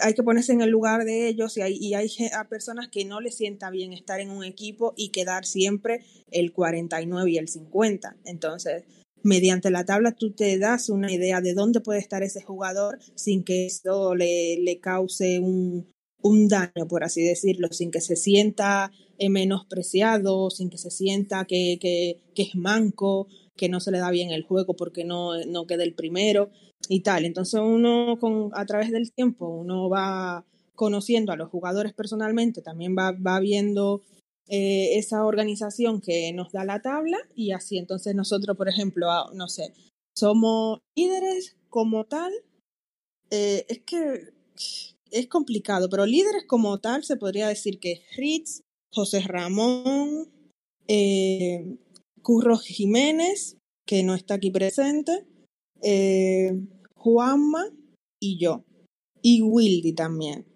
hay 0.01 0.15
que 0.15 0.23
ponerse 0.23 0.53
en 0.53 0.61
el 0.61 0.71
lugar 0.71 1.05
de 1.05 1.29
ellos 1.29 1.57
y 1.57 1.63
hay, 1.63 1.77
y 1.81 1.95
hay 1.95 2.09
personas 2.49 2.89
que 2.89 3.05
no 3.05 3.21
les 3.21 3.37
sienta 3.37 3.71
bien 3.71 3.93
estar 3.93 4.21
en 4.21 4.31
un 4.31 4.45
equipo 4.45 4.93
y 4.97 5.11
quedar 5.11 5.45
siempre 5.45 6.05
el 6.31 6.53
49 6.53 7.31
y 7.31 7.39
el 7.39 7.49
50. 7.49 8.17
Entonces, 8.25 8.85
mediante 9.23 9.71
la 9.71 9.85
tabla 9.85 10.13
tú 10.13 10.33
te 10.33 10.59
das 10.59 10.89
una 10.89 11.13
idea 11.13 11.41
de 11.41 11.55
dónde 11.55 11.81
puede 11.81 12.01
estar 12.01 12.23
ese 12.23 12.43
jugador 12.43 12.99
sin 13.15 13.45
que 13.45 13.67
eso 13.67 14.15
le, 14.15 14.59
le 14.61 14.81
cause 14.81 15.41
un, 15.41 15.87
un 16.23 16.49
daño, 16.49 16.87
por 16.89 17.05
así 17.05 17.23
decirlo, 17.23 17.69
sin 17.71 17.91
que 17.91 18.01
se 18.01 18.17
sienta 18.17 18.93
eh, 19.19 19.29
menospreciado, 19.29 20.51
sin 20.51 20.71
que 20.71 20.79
se 20.79 20.91
sienta 20.91 21.45
que, 21.45 21.79
que, 21.81 22.21
que, 22.35 22.43
es 22.43 22.55
manco, 22.55 23.29
que 23.61 23.69
no 23.69 23.79
se 23.79 23.91
le 23.91 23.99
da 23.99 24.11
bien 24.11 24.31
el 24.31 24.43
juego 24.43 24.75
porque 24.75 25.05
no, 25.05 25.37
no 25.45 25.67
queda 25.67 25.85
el 25.85 25.93
primero 25.93 26.51
y 26.89 27.01
tal. 27.01 27.27
Entonces 27.27 27.61
uno 27.63 28.17
con, 28.19 28.51
a 28.55 28.65
través 28.65 28.91
del 28.91 29.13
tiempo, 29.13 29.47
uno 29.47 29.91
va 29.91 30.47
conociendo 30.75 31.31
a 31.31 31.37
los 31.37 31.51
jugadores 31.51 31.93
personalmente, 31.93 32.63
también 32.63 32.97
va, 32.99 33.13
va 33.13 33.39
viendo 33.39 34.01
eh, 34.49 34.97
esa 34.97 35.27
organización 35.27 36.01
que 36.01 36.33
nos 36.33 36.53
da 36.53 36.65
la 36.65 36.81
tabla 36.81 37.19
y 37.35 37.53
así 37.53 37.77
entonces 37.77 38.15
nosotros, 38.15 38.57
por 38.57 38.71
ejemplo, 38.71 39.07
no 39.35 39.47
sé, 39.49 39.75
somos 40.17 40.79
líderes 40.97 41.59
como 41.69 42.07
tal. 42.07 42.33
Eh, 43.31 43.67
es 43.69 43.81
que 43.81 44.33
es 45.11 45.27
complicado, 45.27 45.91
pero 45.91 46.07
líderes 46.07 46.45
como 46.47 46.81
tal 46.81 47.05
se 47.05 47.19
podría 47.19 47.49
decir 47.49 47.79
que 47.79 48.01
Ritz, 48.17 48.63
José 48.91 49.21
Ramón, 49.21 50.31
eh, 50.89 51.77
Curro 52.23 52.59
Jiménez, 52.59 53.57
que 53.87 54.03
no 54.03 54.15
está 54.15 54.35
aquí 54.35 54.51
presente, 54.51 55.27
Juanma 56.95 57.65
y 58.21 58.39
yo. 58.39 58.65
Y 59.23 59.43
Wildy 59.43 59.95
también. 59.95 60.47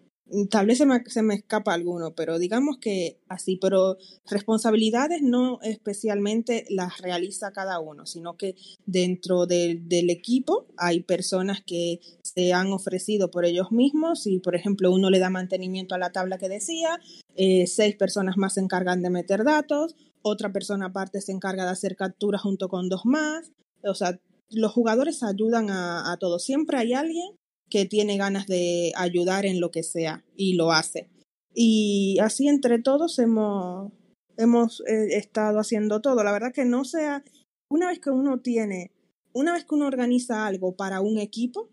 Tal 0.50 0.66
vez 0.66 0.78
se 0.78 0.86
me, 0.86 1.04
se 1.04 1.22
me, 1.22 1.34
escapa 1.34 1.74
alguno, 1.74 2.14
pero 2.14 2.38
digamos 2.38 2.78
que 2.78 3.20
así, 3.28 3.56
pero 3.56 3.98
responsabilidades 4.24 5.20
no 5.20 5.60
especialmente 5.62 6.64
las 6.70 6.98
realiza 6.98 7.52
cada 7.52 7.78
uno, 7.78 8.06
sino 8.06 8.36
que 8.36 8.56
dentro 8.86 9.46
del 9.46 10.10
equipo 10.10 10.66
hay 10.78 11.02
personas 11.02 11.62
que 11.64 12.00
se 12.22 12.54
han 12.54 12.72
ofrecido 12.72 13.30
por 13.30 13.44
ellos 13.44 13.70
mismos 13.70 14.26
y, 14.26 14.38
por 14.38 14.56
ejemplo, 14.56 14.90
uno 14.90 15.10
le 15.10 15.18
da 15.18 15.28
mantenimiento 15.28 15.94
a 15.94 15.98
la 15.98 16.10
tabla 16.10 16.38
que 16.38 16.48
decía, 16.48 16.98
eh, 17.36 17.66
seis 17.66 17.94
personas 17.94 18.36
más 18.38 18.54
se 18.54 18.60
encargan 18.60 19.02
de 19.02 19.10
meter 19.10 19.44
datos, 19.44 19.94
otra 20.24 20.52
persona 20.52 20.86
aparte 20.86 21.20
se 21.20 21.32
encarga 21.32 21.64
de 21.64 21.70
hacer 21.70 21.96
capturas 21.96 22.42
junto 22.42 22.68
con 22.68 22.88
dos 22.88 23.02
más, 23.04 23.52
o 23.82 23.94
sea, 23.94 24.18
los 24.50 24.72
jugadores 24.72 25.22
ayudan 25.22 25.70
a, 25.70 26.10
a 26.12 26.16
todos, 26.16 26.44
siempre 26.44 26.78
hay 26.78 26.94
alguien 26.94 27.36
que 27.70 27.86
tiene 27.86 28.16
ganas 28.16 28.46
de 28.46 28.92
ayudar 28.96 29.46
en 29.46 29.60
lo 29.60 29.70
que 29.70 29.82
sea 29.82 30.24
y 30.36 30.54
lo 30.54 30.72
hace. 30.72 31.10
Y 31.54 32.18
así 32.20 32.48
entre 32.48 32.80
todos 32.80 33.18
hemos, 33.18 33.92
hemos 34.36 34.80
eh, 34.86 35.16
estado 35.16 35.60
haciendo 35.60 36.00
todo. 36.00 36.22
La 36.24 36.32
verdad 36.32 36.52
que 36.52 36.64
no 36.64 36.84
sea, 36.84 37.24
una 37.68 37.88
vez 37.88 38.00
que 38.00 38.10
uno 38.10 38.40
tiene, 38.40 38.92
una 39.32 39.52
vez 39.52 39.64
que 39.64 39.74
uno 39.74 39.86
organiza 39.86 40.46
algo 40.46 40.76
para 40.76 41.00
un 41.00 41.18
equipo, 41.18 41.70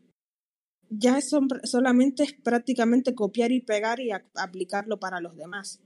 ya 0.90 1.18
es 1.18 1.32
solamente 1.64 2.24
es 2.24 2.34
prácticamente 2.34 3.16
copiar 3.16 3.52
y 3.52 3.62
pegar 3.62 4.00
y 4.00 4.12
aplicarlo 4.12 5.00
para 5.00 5.22
los 5.22 5.36
demás. 5.36 5.82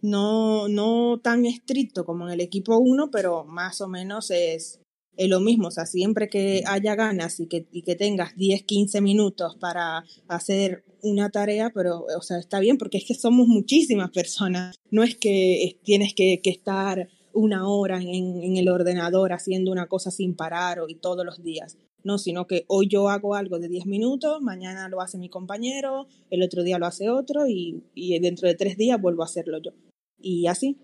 No, 0.00 0.68
no 0.68 1.20
tan 1.22 1.44
estricto 1.44 2.04
como 2.04 2.26
en 2.26 2.34
el 2.34 2.40
equipo 2.40 2.78
1, 2.78 3.10
pero 3.10 3.44
más 3.44 3.80
o 3.80 3.88
menos 3.88 4.30
es, 4.30 4.80
es 5.18 5.28
lo 5.28 5.40
mismo, 5.40 5.68
o 5.68 5.70
sea, 5.72 5.84
siempre 5.84 6.28
que 6.28 6.62
haya 6.66 6.94
ganas 6.94 7.40
y 7.40 7.48
que, 7.48 7.66
y 7.72 7.82
que 7.82 7.96
tengas 7.96 8.36
10, 8.36 8.62
15 8.62 9.00
minutos 9.00 9.56
para 9.56 10.04
hacer 10.28 10.84
una 11.02 11.30
tarea, 11.30 11.72
pero, 11.74 12.06
o 12.16 12.22
sea, 12.22 12.38
está 12.38 12.60
bien 12.60 12.78
porque 12.78 12.98
es 12.98 13.04
que 13.04 13.14
somos 13.14 13.48
muchísimas 13.48 14.10
personas, 14.10 14.76
no 14.90 15.02
es 15.02 15.16
que 15.16 15.78
tienes 15.82 16.14
que, 16.14 16.40
que 16.40 16.50
estar 16.50 17.08
una 17.32 17.68
hora 17.68 17.98
en, 18.00 18.42
en, 18.42 18.56
el 18.56 18.68
ordenador 18.68 19.32
haciendo 19.32 19.70
una 19.70 19.86
cosa 19.86 20.10
sin 20.10 20.34
parar 20.34 20.80
o, 20.80 20.88
y 20.88 20.94
todos 20.94 21.24
los 21.26 21.42
días, 21.42 21.76
no, 22.08 22.18
sino 22.18 22.46
que 22.46 22.64
hoy 22.66 22.88
yo 22.88 23.08
hago 23.08 23.36
algo 23.36 23.58
de 23.58 23.68
10 23.68 23.86
minutos, 23.86 24.42
mañana 24.42 24.88
lo 24.88 25.00
hace 25.00 25.18
mi 25.18 25.28
compañero, 25.28 26.08
el 26.30 26.42
otro 26.42 26.64
día 26.64 26.78
lo 26.78 26.86
hace 26.86 27.08
otro 27.10 27.46
y, 27.46 27.84
y 27.94 28.18
dentro 28.18 28.48
de 28.48 28.54
tres 28.54 28.76
días 28.76 29.00
vuelvo 29.00 29.22
a 29.22 29.26
hacerlo 29.26 29.58
yo. 29.58 29.70
Y 30.20 30.46
así. 30.46 30.76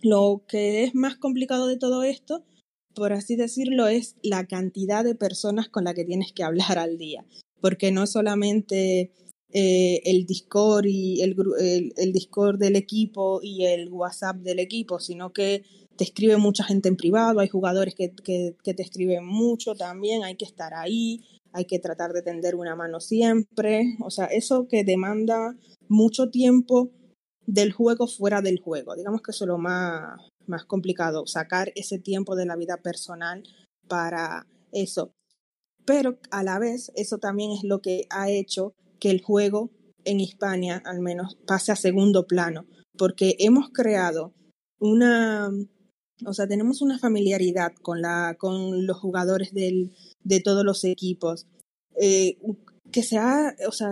Lo 0.00 0.44
que 0.46 0.84
es 0.84 0.94
más 0.94 1.16
complicado 1.16 1.66
de 1.66 1.76
todo 1.76 2.04
esto 2.04 2.44
por 2.98 3.12
así 3.12 3.36
decirlo, 3.36 3.86
es 3.86 4.16
la 4.22 4.46
cantidad 4.46 5.04
de 5.04 5.14
personas 5.14 5.68
con 5.68 5.84
la 5.84 5.94
que 5.94 6.04
tienes 6.04 6.32
que 6.32 6.42
hablar 6.42 6.78
al 6.78 6.98
día, 6.98 7.24
porque 7.60 7.92
no 7.92 8.08
solamente 8.08 9.12
eh, 9.52 10.00
el 10.04 10.26
Discord 10.26 10.86
y 10.86 11.22
el, 11.22 11.36
el, 11.96 12.12
Discord 12.12 12.58
del 12.58 12.74
equipo 12.74 13.40
y 13.40 13.66
el 13.66 13.88
WhatsApp 13.88 14.38
del 14.38 14.58
equipo, 14.58 14.98
sino 14.98 15.32
que 15.32 15.62
te 15.98 16.04
escribe 16.04 16.36
mucha 16.36 16.62
gente 16.62 16.88
en 16.88 16.96
privado, 16.96 17.40
hay 17.40 17.48
jugadores 17.48 17.94
que, 17.94 18.12
que, 18.22 18.74
te 18.74 18.82
escriben 18.82 19.26
mucho 19.26 19.74
también, 19.74 20.22
hay 20.22 20.36
que 20.36 20.44
estar 20.44 20.72
ahí, 20.72 21.24
hay 21.52 21.64
que 21.64 21.80
tratar 21.80 22.12
de 22.12 22.22
tender 22.22 22.54
una 22.54 22.76
mano 22.76 23.00
siempre, 23.00 23.96
o 24.00 24.10
sea, 24.10 24.26
eso 24.26 24.68
que 24.68 24.84
demanda 24.84 25.56
mucho 25.88 26.30
tiempo 26.30 26.92
del 27.46 27.72
juego 27.72 28.06
fuera 28.06 28.40
del 28.42 28.60
juego. 28.60 28.94
Digamos 28.94 29.22
que 29.22 29.32
eso 29.32 29.44
es 29.44 29.48
lo 29.48 29.58
más, 29.58 30.20
más 30.46 30.64
complicado, 30.66 31.26
sacar 31.26 31.72
ese 31.74 31.98
tiempo 31.98 32.36
de 32.36 32.46
la 32.46 32.54
vida 32.54 32.76
personal 32.76 33.42
para 33.88 34.46
eso. 34.70 35.10
Pero 35.84 36.18
a 36.30 36.44
la 36.44 36.60
vez, 36.60 36.92
eso 36.94 37.18
también 37.18 37.50
es 37.50 37.64
lo 37.64 37.80
que 37.80 38.06
ha 38.10 38.30
hecho 38.30 38.72
que 39.00 39.10
el 39.10 39.20
juego 39.20 39.70
en 40.04 40.20
Hispania, 40.20 40.80
al 40.84 41.00
menos, 41.00 41.36
pase 41.44 41.72
a 41.72 41.76
segundo 41.76 42.26
plano, 42.28 42.66
porque 42.96 43.34
hemos 43.40 43.70
creado 43.70 44.32
una, 44.78 45.50
o 46.24 46.32
sea, 46.32 46.46
tenemos 46.46 46.82
una 46.82 46.98
familiaridad 46.98 47.72
con, 47.82 48.02
la, 48.02 48.36
con 48.38 48.86
los 48.86 48.98
jugadores 48.98 49.52
del, 49.52 49.92
de 50.24 50.40
todos 50.40 50.64
los 50.64 50.84
equipos, 50.84 51.46
eh, 52.00 52.38
que 52.90 53.02
se 53.02 53.18
ha, 53.18 53.54
o 53.66 53.72
sea, 53.72 53.90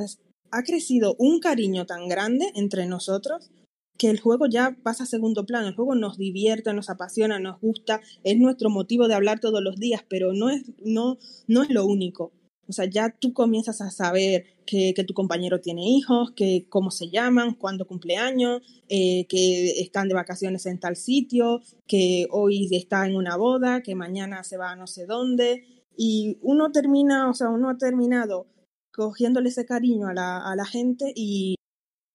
ha 0.51 0.63
crecido 0.63 1.17
un 1.19 1.41
cariño 1.41 1.87
tan 1.87 2.09
grande 2.09 2.51
entre 2.55 2.87
nosotros 2.87 3.51
que 3.99 4.11
el 4.11 4.21
juego 4.21 4.47
ya 4.47 4.77
pasa 4.83 5.05
a 5.05 5.07
segundo 5.07 5.47
plano, 5.47 5.69
el 5.69 5.75
juego 5.75 5.95
nos 5.95 6.19
divierte, 6.19 6.73
nos 6.75 6.91
apasiona, 6.91 7.39
nos 7.39 7.61
gusta, 7.61 8.01
es 8.25 8.37
nuestro 8.39 8.69
motivo 8.69 9.09
de 9.09 9.15
hablar 9.15 9.41
todos 9.41 9.63
los 9.63 9.77
días, 9.77 10.05
pero 10.09 10.33
no 10.35 10.51
es, 10.51 10.65
no, 10.85 11.19
no 11.47 11.63
es 11.63 11.71
lo 11.71 11.87
único. 11.87 12.33
O 12.69 12.73
sea, 12.73 12.87
ya 12.87 13.11
tú 13.11 13.33
comienzas 13.33 13.81
a 13.81 13.91
saber 13.91 14.47
que, 14.67 14.93
que 14.95 15.05
tu 15.05 15.15
compañero 15.15 15.61
tiene 15.61 15.89
hijos, 15.89 16.33
que 16.33 16.67
cómo 16.69 16.91
se 16.91 17.09
llaman, 17.11 17.55
cuándo 17.55 17.87
cumpleaños, 17.87 18.63
eh, 18.89 19.27
que 19.29 19.81
están 19.81 20.09
de 20.09 20.15
vacaciones 20.15 20.67
en 20.67 20.81
tal 20.81 20.97
sitio, 20.97 21.63
que 21.87 22.27
hoy 22.31 22.69
está 22.73 23.07
en 23.07 23.17
una 23.17 23.37
boda, 23.37 23.83
que 23.83 23.95
mañana 23.95 24.43
se 24.45 24.57
va 24.57 24.71
a 24.71 24.77
no 24.77 24.87
sé 24.87 25.07
dónde. 25.07 25.65
Y 25.97 26.39
uno 26.43 26.73
termina, 26.73 27.31
o 27.31 27.35
sea, 27.35 27.49
uno 27.49 27.71
ha 27.71 27.79
terminado 27.79 28.47
cogiéndole 28.93 29.51
ese 29.51 29.67
cariño 29.67 30.09
a 30.09 30.15
la, 30.15 30.65
gente 30.65 31.13
y, 31.15 31.57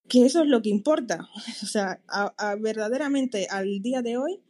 que 0.10 0.26
eso 0.26 0.42
es 0.42 0.48
lo 0.48 0.62
que 0.62 0.70
importa. 0.70 1.30
O 1.64 1.66
sea, 1.66 2.02
a, 2.08 2.56
verdaderamente 2.56 3.48
al 3.50 3.82
día 3.82 4.02
de 4.02 4.18
hoy, 4.18 4.42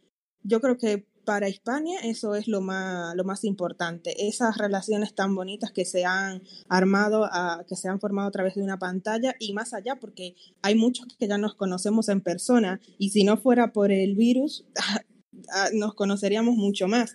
yo 0.42 0.60
creo 0.60 0.78
que 0.78 1.06
para 1.24 1.48
España 1.48 1.98
eso 2.02 2.34
es 2.34 2.48
lo 2.48 2.60
más, 2.60 3.14
lo 3.16 3.24
más 3.24 3.44
importante. 3.44 4.28
Esas 4.28 4.58
relaciones 4.58 5.14
tan 5.14 5.34
bonitas 5.34 5.72
que 5.72 5.84
se 5.84 6.04
han 6.04 6.42
armado, 6.68 7.28
que 7.68 7.76
se 7.76 7.88
han 7.88 8.00
formado 8.00 8.28
a 8.28 8.32
través 8.32 8.54
de 8.54 8.62
una 8.62 8.78
pantalla 8.78 9.34
y 9.38 9.52
más 9.52 9.74
allá, 9.74 9.96
porque 9.96 10.34
hay 10.62 10.74
muchos 10.74 11.06
que 11.18 11.28
ya 11.28 11.38
nos 11.38 11.54
conocemos 11.54 12.08
en 12.08 12.20
persona 12.20 12.80
y 12.98 13.10
si 13.10 13.24
no 13.24 13.36
fuera 13.36 13.72
por 13.72 13.92
el 13.92 14.14
virus, 14.14 14.64
nos 15.74 15.94
conoceríamos 15.94 16.56
mucho 16.56 16.88
más. 16.88 17.14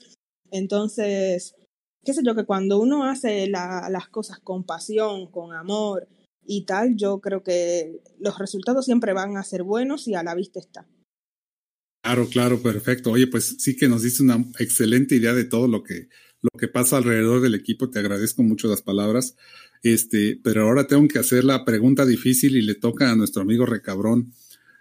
Entonces, 0.51 1.55
qué 2.03 2.13
sé 2.13 2.21
yo, 2.25 2.35
que 2.35 2.45
cuando 2.45 2.79
uno 2.79 3.03
hace 3.03 3.47
las 3.47 4.07
cosas 4.09 4.39
con 4.39 4.63
pasión, 4.63 5.29
con 5.29 5.53
amor, 5.53 6.07
y 6.47 6.63
tal, 6.63 6.95
yo 6.95 7.19
creo 7.19 7.43
que 7.43 8.01
los 8.19 8.39
resultados 8.39 8.85
siempre 8.85 9.13
van 9.13 9.35
a 9.37 9.43
ser 9.43 9.63
buenos 9.63 10.07
y 10.07 10.15
a 10.15 10.23
la 10.23 10.33
vista 10.33 10.59
está. 10.59 10.87
Claro, 12.07 12.29
claro, 12.29 12.61
perfecto. 12.61 13.11
Oye, 13.11 13.27
pues 13.27 13.57
sí 13.59 13.75
que 13.75 13.89
nos 13.89 14.01
dice 14.01 14.23
una 14.23 14.37
excelente 14.59 15.15
idea 15.15 15.33
de 15.33 15.43
todo 15.43 15.67
lo 15.67 15.83
que, 15.83 16.07
lo 16.41 16.49
que 16.57 16.69
pasa 16.69 16.95
alrededor 16.95 17.41
del 17.41 17.53
equipo. 17.53 17.89
Te 17.89 17.99
agradezco 17.99 18.43
mucho 18.43 18.69
las 18.69 18.81
palabras. 18.81 19.35
Este, 19.83 20.39
pero 20.41 20.63
ahora 20.63 20.87
tengo 20.87 21.05
que 21.09 21.19
hacer 21.19 21.43
la 21.43 21.65
pregunta 21.65 22.05
difícil 22.05 22.55
y 22.55 22.61
le 22.61 22.75
toca 22.75 23.11
a 23.11 23.15
nuestro 23.17 23.41
amigo 23.41 23.65
Recabrón 23.65 24.31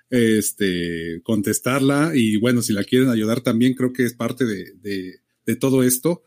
este, 0.09 1.21
contestarla. 1.25 2.13
Y 2.15 2.37
bueno, 2.37 2.63
si 2.63 2.73
la 2.73 2.85
quieren 2.85 3.09
ayudar 3.09 3.41
también, 3.41 3.75
creo 3.75 3.93
que 3.93 4.05
es 4.05 4.15
parte 4.15 4.45
de, 4.45 4.75
de, 4.81 5.17
de 5.47 5.57
todo 5.57 5.83
esto. 5.83 6.23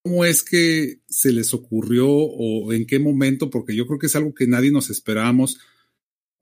¿Cómo 0.00 0.24
es 0.24 0.42
que 0.42 1.00
se 1.06 1.32
les 1.32 1.52
ocurrió 1.52 2.08
o 2.08 2.72
en 2.72 2.86
qué 2.86 2.98
momento? 2.98 3.50
Porque 3.50 3.76
yo 3.76 3.86
creo 3.86 3.98
que 3.98 4.06
es 4.06 4.16
algo 4.16 4.32
que 4.32 4.46
nadie 4.46 4.70
nos 4.70 4.88
esperábamos. 4.88 5.58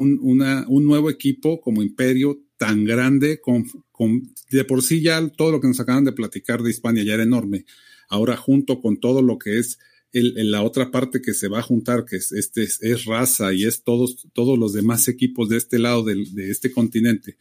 Un, 0.03 0.65
un 0.67 0.85
nuevo 0.85 1.11
equipo 1.11 1.61
como 1.61 1.83
Imperio 1.83 2.43
tan 2.57 2.85
grande, 2.85 3.41
con, 3.41 3.65
con, 3.91 4.33
de 4.51 4.65
por 4.65 4.83
sí 4.83 5.01
ya 5.01 5.27
todo 5.29 5.51
lo 5.51 5.61
que 5.61 5.69
nos 5.69 5.81
acaban 5.81 6.05
de 6.05 6.13
platicar 6.13 6.63
de 6.63 6.71
Hispania 6.71 7.03
ya 7.03 7.15
era 7.15 7.23
enorme. 7.23 7.65
Ahora 8.09 8.37
junto 8.37 8.81
con 8.81 8.99
todo 8.99 9.23
lo 9.23 9.39
que 9.39 9.59
es 9.59 9.79
el, 10.13 10.51
la 10.51 10.63
otra 10.63 10.91
parte 10.91 11.23
que 11.23 11.35
se 11.35 11.49
va 11.49 11.61
a 11.61 11.63
juntar, 11.63 12.05
que 12.05 12.17
es, 12.17 12.33
este, 12.33 12.63
es 12.63 13.05
raza 13.05 13.53
y 13.53 13.65
es 13.65 13.83
todos, 13.83 14.29
todos 14.33 14.59
los 14.59 14.73
demás 14.73 15.09
equipos 15.09 15.49
de 15.49 15.57
este 15.57 15.79
lado 15.79 16.05
del, 16.05 16.35
de 16.35 16.51
este 16.51 16.71
continente. 16.71 17.37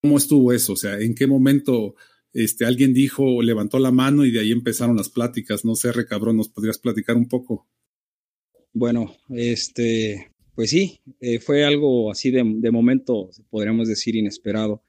¿Cómo 0.00 0.18
estuvo 0.18 0.52
eso? 0.52 0.74
O 0.74 0.76
sea, 0.76 1.00
¿en 1.00 1.14
qué 1.14 1.26
momento 1.26 1.96
este, 2.32 2.64
alguien 2.64 2.94
dijo, 2.94 3.42
levantó 3.42 3.78
la 3.78 3.90
mano 3.90 4.24
y 4.24 4.30
de 4.30 4.40
ahí 4.40 4.52
empezaron 4.52 4.96
las 4.96 5.08
pláticas? 5.08 5.64
No 5.64 5.74
sé, 5.74 5.92
re 5.92 6.06
cabrón, 6.06 6.36
¿nos 6.36 6.48
podrías 6.48 6.78
platicar 6.78 7.16
un 7.16 7.28
poco? 7.28 7.66
Bueno, 8.72 9.16
este, 9.30 10.33
pues 10.54 10.70
sí, 10.70 11.00
eh, 11.20 11.38
fue 11.40 11.64
algo 11.64 12.10
así 12.10 12.30
de, 12.30 12.42
de, 12.44 12.70
momento, 12.70 13.30
podríamos 13.50 13.88
decir, 13.88 14.16
inesperado. 14.16 14.82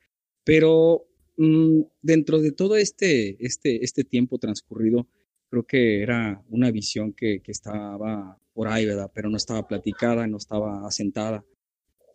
Pero 0.43 1.07
mmm, 1.37 1.81
dentro 2.01 2.39
de 2.39 2.51
todo 2.51 2.75
este, 2.77 3.37
este, 3.45 3.83
este 3.83 4.03
tiempo 4.03 4.37
transcurrido, 4.37 5.07
creo 5.49 5.63
que 5.63 6.01
era 6.01 6.43
una 6.49 6.71
visión 6.71 7.13
que, 7.13 7.41
que, 7.41 7.51
estaba 7.51 8.37
por 8.53 8.67
ahí, 8.67 8.85
¿verdad? 8.85 9.11
Pero 9.13 9.29
no 9.29 9.37
estaba 9.37 9.67
platicada, 9.67 10.27
no 10.27 10.37
estaba 10.37 10.87
asentada 10.87 11.43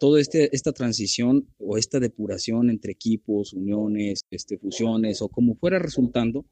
toda 0.01 0.21
este, 0.21 0.55
esta 0.57 0.73
transición 0.73 1.47
o 1.59 1.77
esta 1.77 2.01
depuración 2.01 2.71
entre 2.71 2.93
equipos, 2.93 3.53
uniones, 3.53 4.23
este, 4.31 4.57
fusiones 4.57 5.21
o 5.21 5.29
como 5.29 5.55
fuera 5.55 5.79
resultando, 5.79 6.47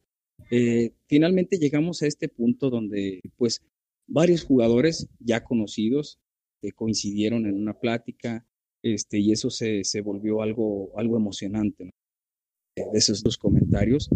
eh, 0.50 0.92
finalmente 1.06 1.58
llegamos 1.58 2.02
a 2.02 2.06
este 2.06 2.28
punto 2.28 2.70
donde 2.70 3.20
pues 3.36 3.62
varios 4.06 4.44
jugadores 4.44 5.08
ya 5.18 5.42
conocidos 5.42 6.18
eh, 6.62 6.72
coincidieron 6.72 7.46
en 7.46 7.54
una 7.54 7.78
plática 7.78 8.46
este, 8.82 9.18
y 9.18 9.32
eso 9.32 9.50
se, 9.50 9.84
se 9.84 10.00
volvió 10.00 10.42
algo, 10.42 10.92
algo 10.96 11.16
emocionante 11.16 11.84
¿no? 11.86 11.90
de 12.74 12.98
esos 12.98 13.22
dos 13.22 13.36
comentarios. 13.36 14.08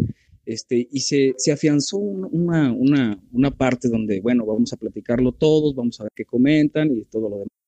Este, 0.45 0.87
y 0.91 0.99
se, 1.01 1.33
se 1.37 1.51
afianzó 1.51 1.97
una, 1.97 2.71
una, 2.73 3.23
una 3.31 3.51
parte 3.51 3.87
donde, 3.87 4.19
bueno, 4.19 4.45
vamos 4.45 4.73
a 4.73 4.77
platicarlo 4.77 5.31
todos, 5.31 5.73
vamos 5.73 5.99
a 5.99 6.03
ver 6.03 6.11
qué 6.15 6.25
comentan 6.25 6.91
y 6.91 7.05
todo 7.05 7.29
lo 7.29 7.37
demás 7.37 7.63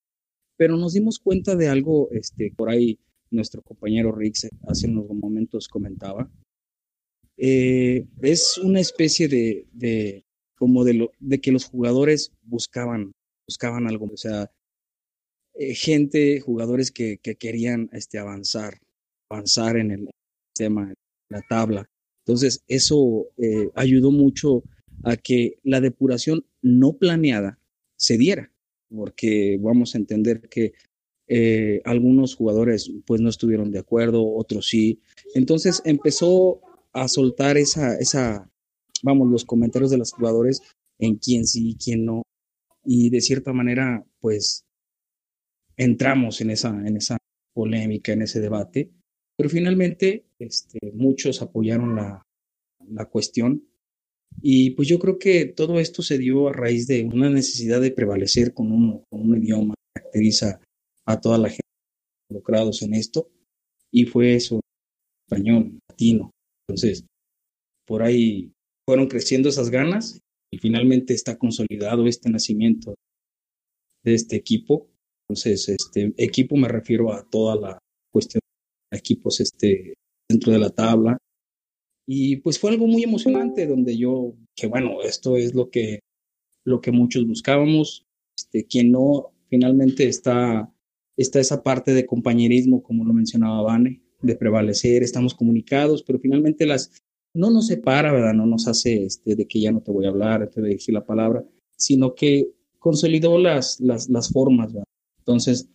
pero 0.58 0.78
nos 0.78 0.94
dimos 0.94 1.20
cuenta 1.20 1.56
de 1.56 1.68
algo, 1.68 2.10
este, 2.12 2.52
por 2.56 2.70
ahí 2.70 3.00
nuestro 3.32 3.62
compañero 3.62 4.14
Rick 4.14 4.36
hace 4.68 4.88
unos 4.88 5.10
momentos 5.10 5.68
comentaba. 5.68 6.30
Eh, 7.38 8.06
es 8.22 8.58
una 8.58 8.80
especie 8.80 9.28
de, 9.28 9.68
de 9.74 10.26
como 10.58 10.86
de, 10.86 10.94
lo, 10.94 11.12
de 11.20 11.42
que 11.42 11.52
los 11.52 11.66
jugadores 11.66 12.32
buscaban, 12.44 13.12
buscaban 13.48 13.88
algo, 13.88 14.06
o 14.06 14.18
sea, 14.18 14.50
eh, 15.58 15.74
gente, 15.76 16.40
jugadores 16.42 16.92
que, 16.92 17.18
que, 17.18 17.36
querían 17.36 17.90
este, 17.94 18.18
avanzar, 18.18 18.80
avanzar 19.30 19.78
en 19.78 19.92
el 19.92 20.10
tema, 20.56 20.90
en 20.90 20.96
la 21.30 21.42
tabla. 21.48 21.90
Entonces, 22.26 22.64
eso 22.68 23.28
eh, 23.38 23.70
ayudó 23.76 24.12
mucho 24.12 24.64
a 25.04 25.18
que 25.18 25.60
la 25.64 25.82
depuración 25.82 26.46
no 26.62 26.94
planeada 26.94 27.60
se 27.98 28.18
diera 28.18 28.52
porque 28.90 29.58
vamos 29.62 29.96
a 29.96 29.98
entender 29.98 30.42
que 30.50 30.74
eh, 31.28 31.82
algunos 31.86 32.36
jugadores 32.36 32.92
pues 33.06 33.22
no 33.22 33.30
estuvieron 33.30 33.72
de 33.72 33.80
acuerdo, 33.80 34.36
otros 34.36 34.68
sí. 34.68 35.02
Entonces 35.34 35.82
empezó 35.86 36.62
a 36.94 37.08
soltar 37.08 37.58
esa, 37.58 37.98
esa, 37.98 38.50
vamos, 39.04 39.30
los 39.30 39.46
comentarios 39.46 39.92
de 39.92 39.98
los 39.98 40.12
jugadores 40.12 40.62
en 41.00 41.16
quién 41.16 41.46
sí 41.46 41.72
y 41.72 41.76
quién 41.76 42.06
no. 42.06 42.24
Y 42.86 43.10
de 43.10 43.22
cierta 43.22 43.54
manera, 43.54 44.06
pues 44.20 44.65
entramos 45.78 46.42
en 46.42 46.52
esa, 46.52 46.70
en 46.70 46.98
esa 46.98 47.18
polémica, 47.54 48.14
en 48.14 48.24
ese 48.24 48.40
debate, 48.40 48.92
pero 49.38 49.50
finalmente 49.50 50.26
este, 50.40 50.80
muchos 50.94 51.42
apoyaron 51.42 51.96
la, 51.96 52.24
la 52.88 53.06
cuestión 53.06 53.64
y 54.42 54.72
pues 54.72 54.88
yo 54.88 55.00
creo 55.00 55.18
que 55.18 55.46
todo 55.46 55.80
esto 55.80 56.02
se 56.02 56.18
dio 56.18 56.50
a 56.50 56.54
raíz 56.54 56.88
de 56.88 57.04
una 57.04 57.30
necesidad 57.30 57.82
de 57.82 57.92
prevalecer 57.92 58.54
con 58.54 58.72
un, 58.72 59.04
con 59.10 59.22
un 59.22 59.38
idioma 59.38 59.74
que 59.76 60.02
caracteriza 60.02 60.60
a 61.06 61.20
toda 61.20 61.38
la 61.38 61.50
gente 61.50 61.62
involucrados 62.30 62.82
en 62.82 62.94
esto. 62.94 63.30
Y 63.92 64.06
fue 64.06 64.36
eso, 64.36 64.60
español, 65.26 65.80
latino. 65.90 66.32
Entonces, 66.68 67.06
por 67.88 68.04
ahí 68.04 68.52
fueron 68.86 69.08
creciendo 69.08 69.50
esas 69.50 69.70
ganas 69.70 70.20
y 70.52 70.58
finalmente 70.58 71.14
está 71.14 71.38
consolidado 71.38 72.08
este 72.08 72.30
nacimiento 72.30 72.96
de 74.04 74.14
este 74.14 74.36
equipo. 74.36 74.90
Entonces, 75.28 75.70
este 75.70 76.14
equipo 76.18 76.56
me 76.56 76.68
refiero 76.68 77.12
a 77.12 77.24
toda 77.30 77.56
la 77.56 77.80
cuestión 78.12 78.42
de 78.92 78.98
equipos 78.98 79.40
este, 79.40 79.96
dentro 80.30 80.52
de 80.52 80.60
la 80.60 80.70
tabla, 80.70 81.18
y 82.08 82.38
pues 82.38 82.60
fue 82.60 82.72
algo 82.72 82.88
muy 82.88 83.04
emocionante 83.04 83.66
donde 83.66 83.98
yo, 83.98 84.36
que 84.56 84.68
bueno, 84.68 85.02
esto 85.02 85.38
es 85.38 85.56
lo 85.56 85.70
que, 85.70 86.00
lo 86.64 86.82
que 86.82 86.92
muchos 86.92 87.28
buscábamos. 87.28 88.06
Este, 88.38 88.66
quien 88.66 88.92
no, 88.92 89.32
finalmente 89.50 90.08
está, 90.08 90.72
está 91.18 91.40
esa 91.40 91.64
parte 91.64 91.94
de 91.94 92.06
compañerismo, 92.06 92.84
como 92.84 93.06
lo 93.06 93.14
mencionaba 93.14 93.62
Vane, 93.64 94.02
de 94.22 94.36
prevalecer, 94.36 95.04
estamos 95.04 95.34
comunicados, 95.34 96.04
pero 96.04 96.20
finalmente 96.20 96.66
las, 96.66 96.92
no 97.34 97.50
nos 97.50 97.68
separa, 97.68 98.12
¿verdad? 98.12 98.34
No 98.34 98.46
nos 98.46 98.68
hace 98.68 99.06
este, 99.06 99.36
de 99.36 99.48
que 99.48 99.60
ya 99.60 99.72
no 99.72 99.82
te 99.82 99.92
voy 99.92 100.06
a 100.06 100.10
hablar, 100.10 100.50
te 100.50 100.62
voy 100.62 100.72
a 100.72 100.74
decir 100.74 100.94
la 100.94 101.06
palabra, 101.06 101.44
sino 101.76 102.14
que 102.14 102.52
consolidó 102.78 103.40
las, 103.40 103.80
las, 103.80 104.10
las 104.10 104.30
formas, 104.30 104.74
¿verdad? 104.74 104.86
Entonces, 105.26 105.70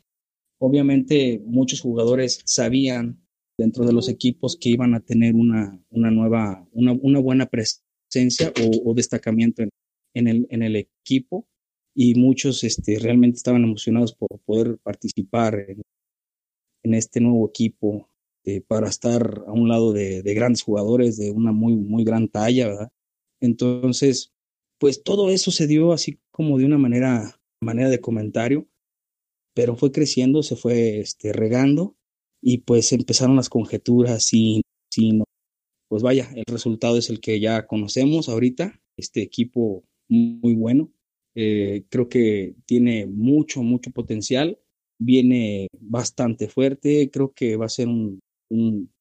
obviamente 0.59 1.43
muchos 1.45 1.81
jugadores 1.81 2.41
sabían 2.45 3.21
dentro 3.59 3.85
de 3.85 3.93
los 3.93 4.09
equipos 4.09 4.57
que 4.57 4.71
iban 4.71 4.95
a 4.95 5.01
tener 5.01 5.35
una, 5.35 5.83
una 5.91 6.11
nueva, 6.11 6.67
una, 6.73 6.93
una 6.93 7.19
buena 7.19 7.47
presencia 7.47 8.53
o, 8.63 8.91
o 8.91 8.95
destacamiento 8.95 9.63
en, 9.63 9.71
en, 10.15 10.29
el, 10.29 10.47
en 10.51 10.63
el 10.63 10.77
equipo. 10.77 11.47
Y 11.95 12.15
muchos 12.15 12.63
este, 12.63 12.99
realmente 13.01 13.39
estaban 13.39 13.65
emocionados 13.65 14.15
por 14.15 14.29
poder 14.47 14.79
participar 14.79 15.59
en, 15.69 15.83
en 16.85 16.95
este 16.95 17.21
nuevo 17.21 17.49
equipo 17.49 18.09
eh, 18.45 18.61
para 18.61 18.89
estar 18.89 19.45
a 19.47 19.53
un 19.53 19.69
lado 19.69 19.93
de, 19.93 20.23
de, 20.23 20.35
grandes 20.35 20.63
jugadores 20.63 21.17
de 21.19 21.31
una 21.31 21.53
muy, 21.53 21.75
muy 21.77 22.05
gran 22.05 22.29
talla, 22.29 22.69
¿verdad? 22.69 22.93
Entonces, 23.41 24.33
pues 24.79 25.03
todo 25.03 25.31
eso 25.31 25.51
se 25.51 25.67
dio 25.67 25.93
así 25.93 26.21
como 26.31 26.59
de 26.59 26.65
una 26.65 26.79
manera, 26.79 27.39
manera 27.61 27.91
de 27.91 28.01
comentario, 28.01 28.67
pero 29.55 29.77
fue 29.77 29.93
creciendo, 29.93 30.43
se 30.43 30.57
fue 30.57 31.01
este, 31.01 31.33
regando 31.33 31.97
y 32.41 32.59
pues 32.59 32.93
empezaron 32.93 33.37
las 33.37 33.49
conjeturas 33.49 34.33
y, 34.33 34.63
si 34.91 35.13
no, 35.13 35.25
pues 35.89 36.03
vaya, 36.03 36.31
el 36.35 36.45
resultado 36.47 36.97
es 36.97 37.11
el 37.11 37.21
que 37.21 37.41
ya 37.41 37.67
conocemos 37.67 38.29
ahorita, 38.29 38.81
este 38.97 39.23
equipo 39.23 39.85
muy 40.09 40.55
bueno, 40.55 40.93
eh, 41.35 41.85
creo 41.91 42.09
que 42.09 42.55
tiene 42.67 43.07
mucho, 43.07 43.63
mucho 43.63 43.91
potencial, 43.91 44.59
viene 44.99 45.69
bastante 45.81 46.49
fuerte, 46.49 47.11
creo 47.11 47.33
que 47.33 47.57
va 47.57 47.67
a 47.67 47.71
ser 47.71 47.89
un, 47.89 48.21
un, 48.51 48.93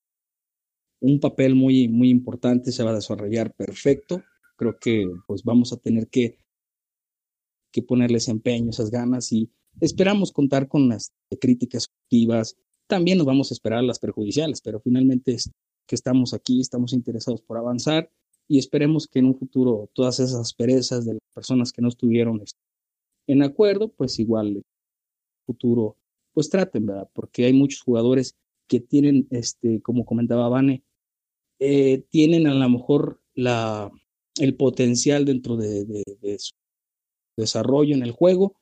un 1.02 1.20
papel 1.20 1.56
muy, 1.56 1.88
muy 1.88 2.10
importante, 2.10 2.72
se 2.72 2.84
va 2.84 2.92
a 2.92 2.96
desarrollar 2.96 3.54
perfecto, 3.54 4.24
creo 4.56 4.78
que 4.80 5.08
pues 5.28 5.44
vamos 5.44 5.74
a 5.74 5.78
tener 5.78 6.08
que, 6.10 6.38
que 7.72 7.82
ponerles 7.82 8.28
empeño, 8.28 8.70
esas 8.70 8.92
ganas 8.92 9.32
y 9.32 9.52
esperamos 9.80 10.32
contar 10.32 10.68
con 10.68 10.90
las 10.90 11.12
críticas 11.40 11.88
activas, 12.04 12.56
también 12.88 13.18
nos 13.18 13.28
vamos 13.28 13.52
a 13.52 13.54
esperar 13.54 13.84
las 13.84 14.00
perjudiciales, 14.00 14.62
pero 14.62 14.80
finalmente 14.80 15.34
es 15.34 15.52
que 15.88 15.96
estamos 15.96 16.34
aquí, 16.34 16.60
estamos 16.60 16.94
interesados 16.94 17.42
por 17.42 17.58
avanzar 17.58 18.12
y 18.48 18.58
esperemos 18.58 19.08
que 19.08 19.20
en 19.20 19.26
un 19.26 19.38
futuro 19.38 19.90
todas 19.94 20.20
esas 20.20 20.54
perezas 20.54 21.06
de 21.06 21.14
las 21.14 21.22
personas 21.34 21.72
que 21.72 21.82
no 21.82 21.88
estuvieron 21.88 22.44
en 23.28 23.44
acuerdo, 23.44 23.90
pues 23.90 24.18
igual 24.20 24.58
en 24.58 24.64
futuro 25.46 25.98
pues 26.34 26.50
traten, 26.50 26.86
¿verdad? 26.86 27.10
Porque 27.14 27.46
hay 27.46 27.54
muchos 27.54 27.82
jugadores 27.82 28.36
que 28.68 28.80
tienen, 28.80 29.28
este, 29.32 29.82
como 29.82 30.06
comentaba 30.06 30.50
Vane, 30.50 30.84
eh, 31.60 32.04
tienen 32.10 32.48
a 32.48 32.54
lo 32.54 32.70
mejor 32.70 33.22
la, 33.34 33.92
el 34.40 34.56
potencial 34.56 35.26
dentro 35.26 35.58
de, 35.58 35.86
de, 35.86 36.04
de, 36.22 36.40
su 36.40 36.54
desarrollo 37.36 37.96
en 37.96 38.04
el 38.04 38.12
juego, 38.12 38.56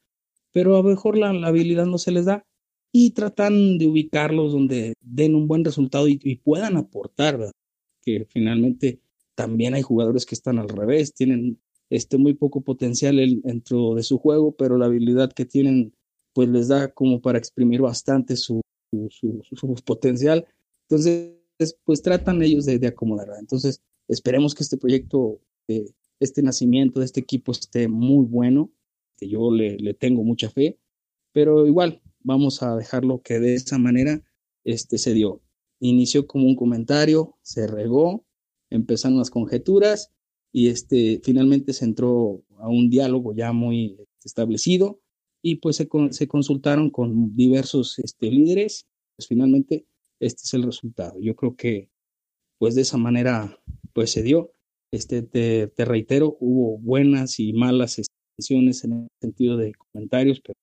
pero 0.58 0.74
a 0.74 0.82
lo 0.82 0.89
mejor 0.89 1.15
la, 1.20 1.30
habilidad 1.30 1.86
no 1.86 2.00
se 2.00 2.10
les 2.10 2.26
da 2.26 2.43
y 2.91 3.12
tratan 3.12 3.78
de 3.78 3.86
ubicarlos 3.86 4.54
donde 4.54 4.96
den 5.02 5.36
un 5.36 5.48
buen 5.48 5.63
resultado 5.63 6.08
y, 6.08 6.17
puedan 6.38 6.78
aportar, 6.78 7.52
que 8.02 8.26
finalmente 8.28 9.00
también 9.36 9.76
hay 9.76 9.84
jugadores 9.84 10.26
que 10.26 10.34
están 10.34 10.58
al 10.58 10.67
revés, 10.67 11.13
tienen 11.13 11.60
este 11.91 12.17
muy 12.17 12.34
poco 12.34 12.62
potencial 12.62 13.17
dentro 13.43 13.93
de 13.93 14.02
su 14.02 14.17
juego, 14.17 14.56
pero 14.56 14.80
la 14.80 14.88
habilidad 14.88 15.32
que 15.32 15.46
tienen 15.46 15.93
pues 16.34 16.50
les 16.50 16.70
da 16.70 16.91
como 16.91 17.22
para 17.22 17.38
exprimir 17.38 17.82
bastante 17.82 18.36
su, 18.36 18.62
su, 19.12 19.43
su, 19.43 19.76
potencial. 19.86 20.48
Entonces, 20.89 21.36
pues 21.84 22.02
tratan 22.02 22.41
ellos 22.41 22.65
de, 22.65 22.80
de 22.80 22.88
acomodar. 22.88 23.28
Entonces, 23.39 23.80
esperemos 24.08 24.56
que 24.56 24.63
este 24.63 24.78
proyecto, 24.78 25.39
este 26.20 26.41
nacimiento 26.41 27.00
de 27.00 27.06
este 27.06 27.20
equipo 27.20 27.52
esté 27.52 27.88
muy 27.88 28.26
bueno, 28.26 28.72
que 29.17 29.27
yo 29.27 29.51
le, 29.51 29.77
le 29.77 29.93
tengo 29.93 30.23
mucha 30.23 30.49
fe, 30.49 30.80
pero 31.34 31.67
igual 31.67 32.01
vamos 32.19 32.62
a 32.62 32.75
dejarlo 32.75 33.21
que 33.21 33.39
de 33.39 33.56
esa 33.56 33.77
manera 33.77 34.21
este, 34.63 34.97
se 34.97 35.13
dio. 35.13 35.41
Inició 35.80 36.27
como 36.27 36.45
un 36.45 36.56
comentario, 36.56 37.38
se 37.41 37.67
regó, 37.67 38.25
empezaron 38.69 39.17
las 39.17 39.30
conjeturas 39.30 40.12
y 40.51 40.69
este, 40.69 41.21
finalmente 41.23 41.73
se 41.73 41.86
entró 41.86 42.43
a 42.60 42.67
un 42.67 42.89
diálogo 42.89 43.34
ya 43.34 43.53
muy 43.53 43.97
establecido 44.23 44.99
y 45.41 45.58
pues 45.58 45.77
se, 45.77 45.88
se 46.12 46.27
consultaron 46.27 46.89
con 46.89 47.36
diversos 47.36 47.99
este, 47.99 48.30
líderes, 48.32 48.88
pues 49.15 49.27
finalmente 49.27 49.86
este 50.19 50.41
es 50.43 50.53
el 50.53 50.63
resultado. 50.63 51.19
Yo 51.21 51.36
creo 51.36 51.56
que 51.56 51.89
pues 52.58 52.75
de 52.75 52.82
esa 52.82 52.97
manera 52.97 53.58
pues 53.93 54.12
se 54.12 54.23
dio. 54.23 54.51
Este, 54.91 55.21
te, 55.21 55.67
te 55.67 55.86
reitero, 55.86 56.38
hubo 56.39 56.77
buenas 56.80 57.39
y 57.39 57.53
malas 57.53 57.99
en 58.50 58.67
el 58.67 58.73
sentido 58.73 59.58
de 59.58 59.73
comentarios, 59.73 60.41
pero 60.41 60.58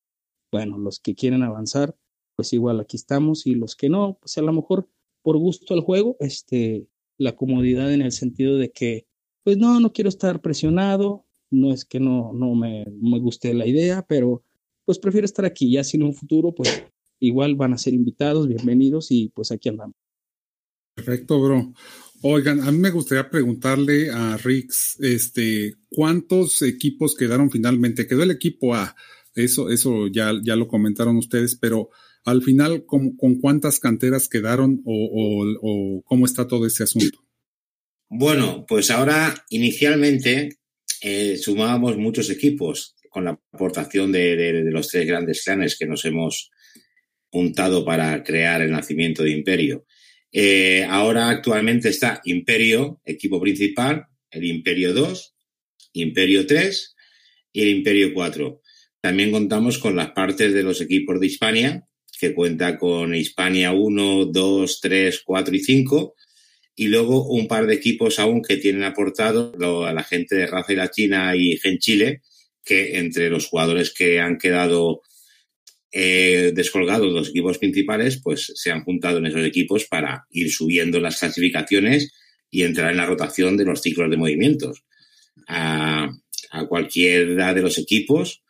bueno, 0.53 0.79
los 0.79 1.01
que 1.01 1.15
quieren 1.15 1.43
avanzar, 1.43 1.97
pues 2.37 2.53
igual 2.53 2.81
aquí 2.81 2.97
estamos 2.97 3.47
y 3.47 3.55
los 3.55 3.77
que 3.77 3.89
no, 3.89 4.19
pues 4.21 4.39
a 4.39 4.43
lo 4.43 4.53
mejor 4.53 4.89
por 5.23 5.37
gusto 5.39 5.75
al 5.75 5.81
juego, 5.81 6.17
este, 6.21 6.87
la 7.19 7.35
comodidad 7.35 7.93
en 7.93 8.03
el 8.03 8.13
sentido 8.13 8.57
de 8.57 8.71
que, 8.71 9.07
pues 9.43 9.59
no, 9.59 9.81
no 9.81 9.93
quiero 9.93 10.09
estar 10.09 10.41
presionado, 10.41 11.27
no 11.51 11.73
es 11.73 11.85
que 11.85 12.01
no, 12.01 12.33
no 12.33 12.55
me, 12.55 12.85
me 13.01 13.19
guste 13.19 13.53
la 13.55 13.67
idea, 13.67 14.05
pero 14.07 14.43
pues 14.85 14.99
prefiero 14.99 15.25
estar 15.25 15.45
aquí, 15.45 15.73
ya 15.73 15.85
si 15.85 15.97
en 15.97 16.05
un 16.05 16.15
futuro, 16.15 16.55
pues 16.55 16.85
igual 17.21 17.57
van 17.57 17.73
a 17.73 17.79
ser 17.79 17.95
invitados, 17.95 18.49
bienvenidos 18.49 19.11
y 19.11 19.29
pues 19.31 19.51
aquí 19.51 19.69
andamos. 19.69 19.97
Perfecto, 20.95 21.41
bro. 21.41 21.73
Oigan, 22.27 22.63
a 22.63 22.73
mí 22.73 22.79
me 22.79 22.91
gustaría 22.91 23.29
preguntarle 23.29 24.09
a 24.11 24.39
Rix, 24.39 24.97
este, 25.01 25.75
¿cuántos 25.91 26.63
equipos 26.63 27.15
quedaron 27.15 27.51
finalmente? 27.51 28.07
Quedó 28.07 28.23
el 28.23 28.31
equipo 28.31 28.75
A, 28.75 28.97
eso, 29.35 29.69
eso 29.71 30.07
ya, 30.07 30.33
ya 30.43 30.57
lo 30.57 30.67
comentaron 30.67 31.19
ustedes, 31.19 31.55
pero 31.55 31.91
al 32.25 32.43
final, 32.43 32.87
¿con, 32.87 33.15
con 33.19 33.39
cuántas 33.41 33.79
canteras 33.79 34.31
quedaron 34.31 34.81
o, 34.87 35.55
o, 35.61 36.03
cómo 36.05 36.25
está 36.25 36.49
todo 36.49 36.67
ese 36.67 36.85
asunto? 36.85 37.19
Bueno, 38.09 38.65
pues 38.67 38.91
ahora 38.91 39.45
inicialmente 39.51 40.61
eh, 41.03 41.37
sumábamos 41.37 41.99
muchos 41.99 42.31
equipos 42.31 42.97
con 43.11 43.27
la 43.27 43.39
aportación 43.53 44.13
de, 44.13 44.35
de, 44.35 44.65
de, 44.65 44.71
los 44.71 44.89
tres 44.89 45.07
grandes 45.07 45.45
clanes 45.45 45.77
que 45.77 45.85
nos 45.85 46.03
hemos 46.07 46.51
juntado 47.29 47.85
para 47.85 48.25
crear 48.25 48.63
el 48.63 48.71
nacimiento 48.71 49.23
de 49.23 49.33
Imperio. 49.33 49.85
Eh, 50.37 50.85
ahora 50.91 51.29
actualmente 51.31 51.89
está 51.91 52.21
Imperio, 52.25 53.01
equipo 53.05 53.41
principal, 53.41 54.07
el 54.33 54.45
Imperio 54.45 54.93
2, 54.93 55.33
Imperio 55.93 56.45
3 56.45 56.97
y 57.53 57.63
el 57.63 57.69
Imperio 57.69 58.13
4. 58.13 58.61
También 59.01 59.31
contamos 59.31 59.79
con 59.79 59.95
las 59.95 60.11
partes 60.11 60.53
de 60.53 60.65
los 60.65 60.81
equipos 60.81 61.21
de 61.21 61.27
Hispania, 61.27 61.87
que 62.19 62.35
cuenta 62.35 62.77
con 62.79 63.15
Hispania 63.15 63.71
1, 63.71 64.25
2, 64.25 64.81
3, 64.81 65.23
4 65.25 65.55
y 65.55 65.61
5, 65.61 66.15
y 66.75 66.89
luego 66.89 67.29
un 67.29 67.47
par 67.47 67.69
de 67.69 67.75
equipos 67.75 68.19
aún 68.19 68.43
que 68.43 68.57
tienen 68.57 68.83
aportado 68.83 69.87
a 69.87 69.93
la 69.93 70.03
gente 70.03 70.35
de 70.35 70.49
Raza 70.49 70.73
y 70.73 70.77
la 70.77 70.91
China 70.91 71.37
y 71.37 71.59
Gen 71.59 71.79
Chile, 71.79 72.23
que 72.65 72.99
entre 72.99 73.31
los 73.31 73.47
jugadores 73.47 73.95
que 73.95 74.19
han 74.19 74.39
quedado 74.39 75.03
eh, 75.95 76.51
descolgados 76.55 77.13
los 77.13 77.29
equipos 77.29 77.59
principales, 77.59 78.21
pues 78.23 78.53
se 78.55 78.73
han 78.73 78.83
juntado 78.83 79.19
en 79.19 79.27
esos 79.27 79.47
equipos 79.47 79.85
para 79.85 80.27
ir 80.31 80.51
subiendo 80.51 80.99
las 80.99 81.21
clasificaciones 81.21 82.13
y 82.51 82.63
entrar 82.63 82.91
en 82.91 82.97
la 82.97 83.07
rotación 83.07 83.57
de 83.57 83.65
los 83.65 83.81
ciclos 83.81 84.11
de 84.11 84.17
movimientos. 84.17 84.85
A, 85.47 86.11
a 86.51 86.67
cualquiera 86.67 87.55
de 87.55 87.63
los 87.63 87.79
equipos 87.79 88.43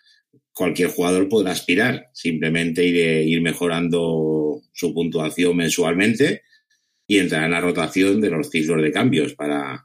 cualquier 0.54 0.88
jugador 0.88 1.28
podrá 1.28 1.50
aspirar, 1.50 2.10
simplemente 2.14 2.84
ir, 2.84 2.96
ir 3.28 3.42
mejorando 3.42 4.62
su 4.72 4.94
puntuación 4.94 5.56
mensualmente 5.56 6.42
y 7.06 7.18
entrar 7.18 7.44
en 7.44 7.50
la 7.50 7.60
rotación 7.60 8.20
de 8.20 8.30
los 8.30 8.48
ciclos 8.48 8.80
de 8.80 8.92
cambios 8.92 9.34
para 9.34 9.84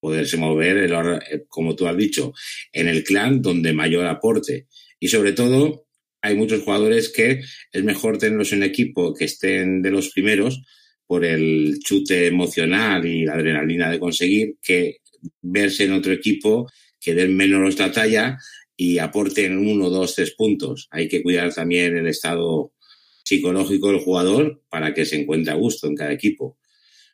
poderse 0.00 0.36
mover, 0.36 0.76
el, 0.76 1.46
como 1.48 1.74
tú 1.74 1.86
has 1.88 1.96
dicho, 1.96 2.32
en 2.72 2.88
el 2.88 3.02
clan 3.02 3.42
donde 3.42 3.72
mayor 3.72 4.06
aporte. 4.06 4.68
Y 5.00 5.08
sobre 5.08 5.32
todo, 5.32 5.83
hay 6.24 6.36
muchos 6.36 6.62
jugadores 6.62 7.10
que 7.10 7.42
es 7.70 7.84
mejor 7.84 8.16
tenerlos 8.16 8.54
en 8.54 8.62
equipo 8.62 9.12
que 9.12 9.26
estén 9.26 9.82
de 9.82 9.90
los 9.90 10.08
primeros 10.08 10.62
por 11.06 11.22
el 11.22 11.78
chute 11.84 12.28
emocional 12.28 13.04
y 13.04 13.26
la 13.26 13.34
adrenalina 13.34 13.90
de 13.90 14.00
conseguir 14.00 14.54
que 14.62 15.00
verse 15.42 15.84
en 15.84 15.92
otro 15.92 16.14
equipo 16.14 16.66
que 16.98 17.14
den 17.14 17.36
menos 17.36 17.78
la 17.78 17.92
talla 17.92 18.38
y 18.74 18.96
aporten 18.96 19.58
uno, 19.58 19.90
dos, 19.90 20.14
tres 20.14 20.30
puntos. 20.30 20.88
Hay 20.90 21.08
que 21.08 21.22
cuidar 21.22 21.52
también 21.52 21.94
el 21.94 22.06
estado 22.06 22.72
psicológico 23.22 23.88
del 23.88 24.00
jugador 24.00 24.62
para 24.70 24.94
que 24.94 25.04
se 25.04 25.20
encuentre 25.20 25.52
a 25.52 25.56
gusto 25.56 25.88
en 25.88 25.94
cada 25.94 26.12
equipo. 26.14 26.56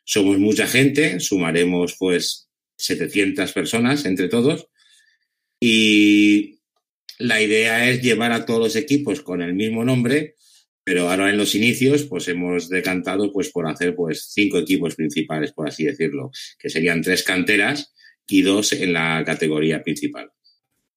Somos 0.05 0.39
mucha 0.39 0.67
gente, 0.67 1.19
sumaremos 1.19 1.97
pues 1.99 2.47
700 2.77 3.51
personas 3.51 4.05
entre 4.05 4.29
todos 4.29 4.67
y 5.59 6.60
la 7.21 7.41
idea 7.41 7.89
es 7.89 8.01
llevar 8.01 8.31
a 8.31 8.45
todos 8.45 8.59
los 8.59 8.75
equipos 8.75 9.21
con 9.21 9.41
el 9.41 9.53
mismo 9.53 9.83
nombre, 9.85 10.35
pero 10.83 11.09
ahora 11.09 11.29
en 11.29 11.37
los 11.37 11.55
inicios 11.55 12.03
pues 12.03 12.27
hemos 12.27 12.69
decantado 12.69 13.31
pues 13.31 13.49
por 13.51 13.67
hacer 13.67 13.95
pues 13.95 14.29
cinco 14.31 14.57
equipos 14.57 14.95
principales, 14.95 15.51
por 15.51 15.67
así 15.67 15.85
decirlo, 15.85 16.31
que 16.59 16.69
serían 16.69 17.01
tres 17.01 17.23
canteras 17.23 17.93
y 18.27 18.41
dos 18.41 18.73
en 18.73 18.93
la 18.93 19.23
categoría 19.25 19.83
principal. 19.83 20.31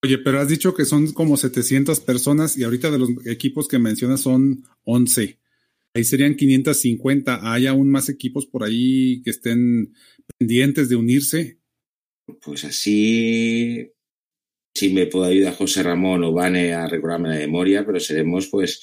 Oye, 0.02 0.18
pero 0.18 0.38
has 0.38 0.48
dicho 0.48 0.74
que 0.74 0.84
son 0.84 1.12
como 1.12 1.36
700 1.36 2.00
personas 2.00 2.58
y 2.58 2.64
ahorita 2.64 2.90
de 2.90 2.98
los 2.98 3.08
equipos 3.26 3.68
que 3.68 3.78
mencionas 3.78 4.20
son 4.20 4.62
11. 4.84 5.38
Ahí 5.94 6.04
serían 6.04 6.34
550. 6.34 7.40
¿Hay 7.50 7.66
aún 7.66 7.88
más 7.88 8.10
equipos 8.10 8.44
por 8.44 8.64
ahí 8.64 9.22
que 9.22 9.30
estén 9.30 9.94
pendientes 10.38 10.90
de 10.90 10.96
unirse? 10.96 11.58
Pues 12.42 12.64
así, 12.64 13.93
si 14.74 14.92
me 14.92 15.06
puede 15.06 15.32
ayudar 15.32 15.54
José 15.54 15.82
Ramón 15.84 16.24
o 16.24 16.32
Vane 16.32 16.74
a 16.74 16.88
recordarme 16.88 17.28
la 17.28 17.36
memoria, 17.36 17.84
pero 17.86 18.00
seremos 18.00 18.48
pues... 18.48 18.82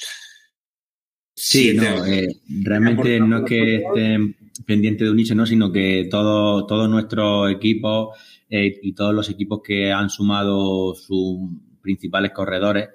Sí, 1.36 1.74
no, 1.74 2.06
eh, 2.06 2.28
realmente 2.64 3.20
no 3.20 3.40
es 3.40 3.44
que 3.46 3.76
estén 3.78 4.36
pendientes 4.66 5.06
de 5.06 5.12
unirse, 5.12 5.34
¿no? 5.34 5.46
sino 5.46 5.72
que 5.72 6.08
todo, 6.10 6.66
todo 6.66 6.88
nuestro 6.88 7.50
equipo 7.50 8.14
eh, 8.50 8.80
y 8.82 8.94
todos 8.94 9.14
los 9.14 9.30
equipos 9.30 9.62
que 9.64 9.92
han 9.92 10.10
sumado 10.10 10.94
sus 10.94 11.38
principales 11.82 12.32
corredores, 12.32 12.90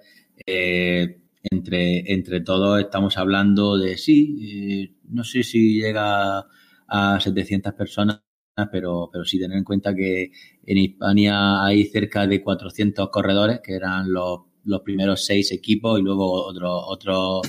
eh, 0.46 1.22
entre, 1.50 2.12
entre 2.12 2.40
todos 2.40 2.80
estamos 2.80 3.16
hablando 3.16 3.78
de 3.78 3.96
sí, 3.98 4.96
no 5.08 5.24
sé 5.24 5.42
si 5.42 5.80
llega 5.80 6.46
a 6.88 7.20
700 7.20 7.74
personas, 7.74 8.20
pero, 8.64 9.10
pero 9.12 9.24
sí 9.24 9.38
tener 9.38 9.58
en 9.58 9.64
cuenta 9.64 9.94
que 9.94 10.30
en 10.64 10.78
Hispania 10.78 11.64
hay 11.64 11.84
cerca 11.84 12.26
de 12.26 12.42
400 12.42 13.10
corredores, 13.10 13.60
que 13.62 13.74
eran 13.74 14.12
los, 14.12 14.40
los 14.64 14.80
primeros 14.80 15.24
seis 15.24 15.52
equipos 15.52 16.00
y 16.00 16.02
luego 16.02 16.46
otros 16.46 16.84
otros 16.86 17.42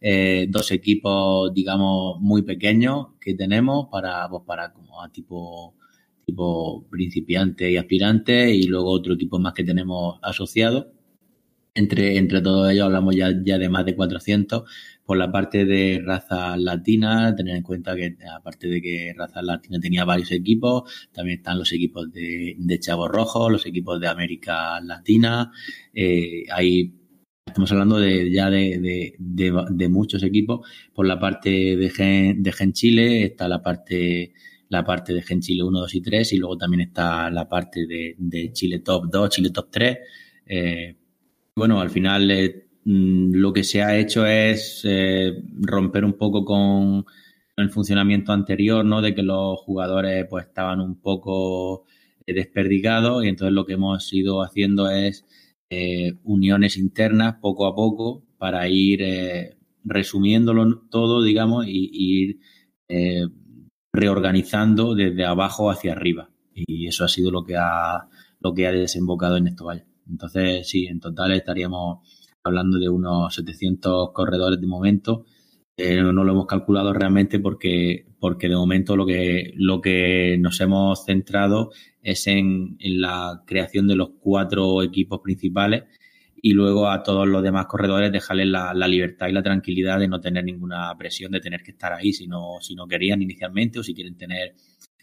eh, 0.00 0.46
dos 0.48 0.70
equipos, 0.72 1.52
digamos, 1.52 2.20
muy 2.20 2.42
pequeños 2.42 3.08
que 3.20 3.34
tenemos 3.34 3.88
para, 3.90 4.28
pues, 4.28 4.42
para 4.46 4.72
tipo 5.12 5.74
tipo 6.26 6.84
principiante 6.90 7.70
y 7.70 7.76
aspirante 7.76 8.52
y 8.52 8.64
luego 8.64 8.90
otro 8.90 9.14
equipo 9.14 9.38
más 9.38 9.54
que 9.54 9.62
tenemos 9.64 10.18
asociado. 10.22 10.92
Entre, 11.74 12.16
entre 12.16 12.40
todos 12.40 12.70
ellos 12.70 12.86
hablamos 12.86 13.14
ya, 13.14 13.30
ya 13.44 13.58
de 13.58 13.68
más 13.68 13.84
de 13.84 13.94
400 13.94 14.64
por 15.06 15.16
la 15.16 15.30
parte 15.30 15.64
de 15.64 16.02
raza 16.04 16.56
latina, 16.56 17.34
tener 17.34 17.56
en 17.56 17.62
cuenta 17.62 17.94
que 17.94 18.16
aparte 18.36 18.68
de 18.68 18.82
que 18.82 19.14
raza 19.16 19.40
latina 19.40 19.78
tenía 19.80 20.04
varios 20.04 20.32
equipos, 20.32 21.08
también 21.12 21.38
están 21.38 21.58
los 21.58 21.72
equipos 21.72 22.12
de, 22.12 22.56
de 22.58 22.80
Chavo 22.80 23.08
Rojo, 23.08 23.48
los 23.48 23.64
equipos 23.66 24.00
de 24.00 24.08
América 24.08 24.80
Latina, 24.80 25.52
eh, 25.94 26.44
Estamos 27.46 27.70
hablando 27.72 27.98
de, 27.98 28.30
ya 28.30 28.50
de, 28.50 29.14
de, 29.18 29.54
de, 29.70 29.88
muchos 29.88 30.22
equipos. 30.24 30.68
Por 30.92 31.06
la 31.06 31.18
parte 31.18 31.76
de 31.76 31.90
Gen, 31.90 32.42
de 32.42 32.52
Gen 32.52 32.72
Chile 32.72 33.24
está 33.24 33.48
la 33.48 33.62
parte 33.62 34.34
la 34.68 34.84
parte 34.84 35.14
de 35.14 35.22
Gen 35.22 35.40
Chile 35.40 35.62
1, 35.62 35.80
2 35.80 35.94
y 35.94 36.00
3 36.02 36.32
y 36.32 36.38
luego 36.38 36.58
también 36.58 36.80
está 36.82 37.30
la 37.30 37.48
parte 37.48 37.86
de, 37.86 38.16
de 38.18 38.52
Chile 38.52 38.80
Top 38.80 39.06
2, 39.10 39.30
Chile 39.30 39.50
Top 39.50 39.68
3. 39.70 39.98
Eh, 40.46 40.96
bueno, 41.54 41.80
al 41.80 41.90
final 41.90 42.30
eh, 42.30 42.65
mm, 42.86 43.34
lo 43.34 43.52
que 43.52 43.64
se 43.64 43.82
ha 43.82 43.96
hecho 43.98 44.26
es 44.26 44.82
eh, 44.84 45.42
romper 45.60 46.04
un 46.04 46.14
poco 46.14 46.44
con 46.44 47.04
el 47.56 47.70
funcionamiento 47.70 48.32
anterior, 48.32 48.84
¿no? 48.84 49.02
De 49.02 49.14
que 49.14 49.22
los 49.22 49.58
jugadores 49.60 50.26
pues 50.28 50.46
estaban 50.46 50.80
un 50.80 51.00
poco 51.00 51.84
eh, 52.26 52.34
desperdigados 52.34 53.24
y 53.24 53.28
entonces 53.28 53.54
lo 53.54 53.66
que 53.66 53.74
hemos 53.74 54.12
ido 54.12 54.42
haciendo 54.42 54.90
es 54.90 55.26
eh, 55.70 56.14
uniones 56.24 56.76
internas 56.78 57.36
poco 57.40 57.66
a 57.66 57.74
poco 57.74 58.24
para 58.38 58.68
ir 58.68 59.56
resumiéndolo 59.84 60.82
todo, 60.90 61.22
digamos, 61.22 61.66
y, 61.68 61.90
ir 61.92 62.40
reorganizando 63.92 64.94
desde 64.94 65.24
abajo 65.24 65.70
hacia 65.70 65.92
arriba. 65.92 66.30
Y 66.54 66.86
eso 66.86 67.04
ha 67.04 67.08
sido 67.08 67.30
lo 67.30 67.44
que 67.44 67.56
ha, 67.56 68.08
lo 68.40 68.54
que 68.54 68.66
ha 68.66 68.72
desembocado 68.72 69.36
en 69.36 69.48
esto. 69.48 69.68
Entonces, 70.08 70.68
sí, 70.68 70.86
en 70.86 71.00
total 71.00 71.32
estaríamos 71.32 71.98
hablando 72.46 72.78
de 72.78 72.88
unos 72.88 73.34
700 73.34 74.12
corredores 74.12 74.60
de 74.60 74.66
momento. 74.66 75.24
Eh, 75.78 76.00
no 76.00 76.24
lo 76.24 76.32
hemos 76.32 76.46
calculado 76.46 76.94
realmente 76.94 77.38
porque, 77.38 78.06
porque 78.18 78.48
de 78.48 78.56
momento 78.56 78.96
lo 78.96 79.04
que, 79.04 79.52
lo 79.56 79.82
que 79.82 80.38
nos 80.38 80.58
hemos 80.60 81.04
centrado 81.04 81.70
es 82.02 82.26
en, 82.28 82.78
la 82.80 83.42
creación 83.46 83.86
de 83.86 83.96
los 83.96 84.10
cuatro 84.18 84.82
equipos 84.82 85.20
principales 85.22 85.84
y 86.40 86.52
luego 86.52 86.88
a 86.88 87.02
todos 87.02 87.28
los 87.28 87.42
demás 87.42 87.66
corredores 87.66 88.10
dejarles 88.10 88.46
la, 88.46 88.72
libertad 88.88 89.28
y 89.28 89.32
la 89.32 89.42
tranquilidad 89.42 89.98
de 89.98 90.08
no 90.08 90.20
tener 90.20 90.44
ninguna 90.44 90.96
presión 90.96 91.32
de 91.32 91.40
tener 91.40 91.62
que 91.62 91.72
estar 91.72 91.92
ahí 91.92 92.12
si 92.12 92.26
no, 92.26 92.58
si 92.60 92.74
no 92.74 92.86
querían 92.86 93.20
inicialmente 93.20 93.78
o 93.78 93.82
si 93.82 93.94
quieren 93.94 94.16
tener 94.16 94.54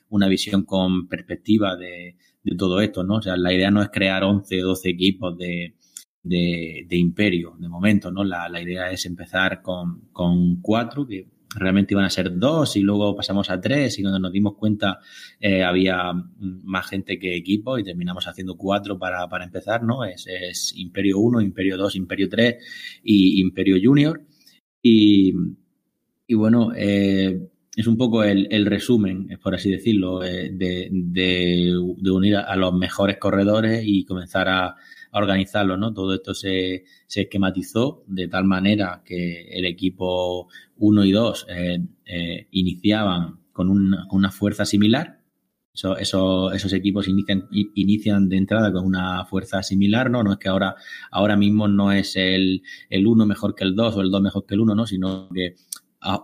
una 0.09 0.27
visión 0.27 0.63
con 0.63 1.07
perspectiva 1.07 1.75
de, 1.75 2.15
de 2.43 2.55
todo 2.55 2.81
esto, 2.81 3.03
¿no? 3.03 3.15
O 3.15 3.21
sea, 3.21 3.37
la 3.37 3.53
idea 3.53 3.69
no 3.69 3.81
es 3.81 3.89
crear 3.89 4.23
11 4.23 4.63
o 4.63 4.67
12 4.67 4.89
equipos 4.89 5.37
de, 5.37 5.75
de, 6.23 6.87
imperio 6.91 7.55
de 7.59 7.69
momento, 7.69 8.11
¿no? 8.11 8.23
La, 8.23 8.47
la 8.49 8.61
idea 8.61 8.89
es 8.91 9.05
empezar 9.05 9.61
con, 9.61 10.07
con 10.11 10.61
cuatro, 10.61 11.05
que 11.05 11.27
realmente 11.55 11.93
iban 11.93 12.05
a 12.05 12.09
ser 12.09 12.37
dos 12.37 12.75
y 12.75 12.81
luego 12.81 13.15
pasamos 13.15 13.49
a 13.49 13.59
tres 13.59 13.99
y 13.99 14.01
cuando 14.01 14.19
nos 14.19 14.31
dimos 14.31 14.55
cuenta 14.55 14.99
eh, 15.39 15.63
había 15.63 16.11
más 16.39 16.87
gente 16.87 17.19
que 17.19 17.35
equipo 17.35 17.77
y 17.77 17.83
terminamos 17.83 18.27
haciendo 18.27 18.55
cuatro 18.55 18.97
para, 18.97 19.27
para 19.27 19.45
empezar, 19.45 19.83
¿no? 19.83 20.03
Es, 20.03 20.73
Imperio 20.75 21.19
1, 21.19 21.41
Imperio 21.41 21.77
2, 21.77 21.95
Imperio 21.95 22.29
3 22.29 22.55
y 23.03 23.41
Imperio 23.41 23.77
Junior. 23.81 24.25
Y, 24.81 25.33
y 26.27 26.33
bueno, 26.33 26.71
eh, 26.75 27.49
es 27.75 27.87
un 27.87 27.97
poco 27.97 28.23
el, 28.23 28.47
el, 28.51 28.65
resumen, 28.65 29.27
por 29.41 29.55
así 29.55 29.71
decirlo, 29.71 30.23
eh, 30.23 30.51
de, 30.53 30.89
de, 30.91 32.11
unir 32.11 32.35
a, 32.35 32.55
los 32.55 32.73
mejores 32.73 33.17
corredores 33.17 33.83
y 33.85 34.05
comenzar 34.05 34.47
a, 34.49 34.75
organizarlo, 35.13 35.77
¿no? 35.77 35.93
Todo 35.93 36.13
esto 36.13 36.33
se, 36.33 36.85
se, 37.07 37.21
esquematizó 37.21 38.03
de 38.07 38.27
tal 38.27 38.45
manera 38.45 39.03
que 39.05 39.47
el 39.51 39.65
equipo 39.65 40.47
1 40.77 41.05
y 41.05 41.11
2 41.11 41.45
eh, 41.49 41.79
eh, 42.05 42.47
iniciaban 42.51 43.39
con 43.51 43.69
una, 43.69 44.07
con 44.07 44.19
una, 44.19 44.31
fuerza 44.31 44.65
similar. 44.65 45.19
Eso, 45.73 45.97
eso, 45.97 46.51
esos 46.51 46.73
equipos 46.73 47.07
inician, 47.07 47.47
inician 47.51 48.29
de 48.29 48.37
entrada 48.37 48.71
con 48.71 48.85
una 48.85 49.25
fuerza 49.25 49.63
similar, 49.63 50.09
¿no? 50.09 50.23
No 50.23 50.33
es 50.33 50.37
que 50.37 50.49
ahora, 50.49 50.75
ahora 51.11 51.35
mismo 51.35 51.67
no 51.67 51.91
es 51.91 52.15
el, 52.15 52.61
el 52.89 53.07
1 53.07 53.25
mejor 53.25 53.55
que 53.55 53.63
el 53.63 53.75
2 53.75 53.97
o 53.97 54.01
el 54.01 54.11
2 54.11 54.21
mejor 54.21 54.45
que 54.45 54.53
el 54.55 54.61
1, 54.61 54.75
¿no? 54.75 54.85
Sino 54.85 55.29
que 55.29 55.55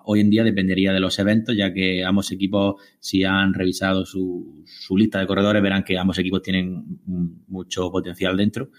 hoy 0.06 0.20
en 0.20 0.30
día 0.30 0.44
dependería 0.44 0.92
de 0.92 1.00
los 1.00 1.18
eventos, 1.20 1.56
ya 1.56 1.74
que 1.74 2.04
ambos 2.04 2.32
equipos, 2.32 2.76
si 3.00 3.24
han 3.24 3.54
revisado 3.54 4.06
su, 4.06 4.64
su 4.66 4.98
lista 4.98 5.20
de 5.20 5.28
corredores, 5.28 5.62
verán 5.62 5.84
que 5.84 5.98
ambos 5.98 6.20
equipos 6.20 6.42
tienen 6.42 7.00
mucho 7.48 7.92
potencial 7.92 8.38
dentro. 8.38 8.70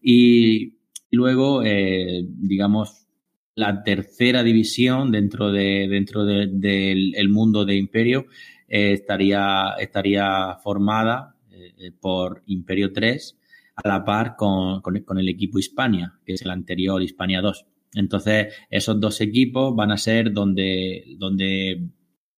Y 0.00 0.74
luego, 1.10 1.62
eh, 1.64 2.24
digamos, 2.26 3.06
la 3.54 3.82
tercera 3.82 4.42
división 4.42 5.12
dentro 5.12 5.52
de 5.52 5.86
dentro 5.88 6.24
del 6.24 6.60
de, 6.60 7.12
de 7.14 7.28
mundo 7.28 7.64
de 7.64 7.76
Imperio 7.76 8.26
eh, 8.68 8.92
estaría, 8.92 9.74
estaría 9.78 10.56
formada 10.62 11.36
eh, 11.50 11.92
por 12.00 12.42
Imperio 12.46 12.92
3 12.92 13.38
a 13.76 13.88
la 13.88 14.04
par 14.04 14.36
con, 14.36 14.80
con, 14.80 14.98
con 15.00 15.18
el 15.18 15.28
equipo 15.28 15.58
Hispania, 15.58 16.18
que 16.24 16.32
es 16.34 16.42
el 16.42 16.50
anterior 16.50 17.02
Hispania 17.02 17.42
2. 17.42 17.66
Entonces, 17.94 18.54
esos 18.70 18.98
dos 19.00 19.20
equipos 19.20 19.74
van 19.76 19.92
a 19.92 19.96
ser 19.96 20.32
donde, 20.32 21.04
donde 21.18 21.88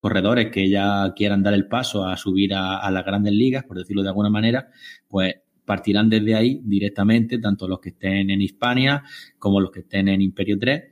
corredores 0.00 0.50
que 0.50 0.68
ya 0.68 1.12
quieran 1.14 1.42
dar 1.42 1.54
el 1.54 1.68
paso 1.68 2.06
a 2.06 2.16
subir 2.16 2.52
a, 2.54 2.90
las 2.90 3.04
grandes 3.04 3.32
ligas, 3.32 3.64
por 3.64 3.78
decirlo 3.78 4.02
de 4.02 4.08
alguna 4.08 4.30
manera, 4.30 4.68
pues 5.08 5.34
partirán 5.64 6.10
desde 6.10 6.34
ahí 6.34 6.60
directamente, 6.62 7.38
tanto 7.38 7.66
los 7.66 7.80
que 7.80 7.90
estén 7.90 8.28
en 8.30 8.42
Hispania 8.42 9.02
como 9.38 9.60
los 9.60 9.70
que 9.70 9.80
estén 9.80 10.08
en 10.08 10.20
Imperio 10.20 10.58
3, 10.58 10.82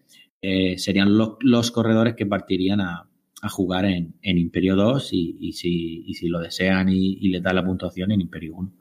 eh, 0.41 0.79
serían 0.79 1.17
los, 1.17 1.37
los, 1.41 1.71
corredores 1.71 2.15
que 2.15 2.25
partirían 2.25 2.81
a, 2.81 3.07
a 3.43 3.49
jugar 3.49 3.85
en, 3.85 4.15
en, 4.23 4.39
Imperio 4.39 4.77
2 4.77 5.13
y, 5.13 5.37
y, 5.41 5.53
si, 5.53 6.05
y 6.07 6.15
si 6.15 6.29
lo 6.29 6.41
desean 6.41 6.89
y, 6.89 7.19
y 7.21 7.29
les 7.29 7.43
da 7.43 7.53
la 7.53 7.65
puntuación 7.65 8.13
en 8.13 8.23
Imperio 8.23 8.55
1. 8.55 8.73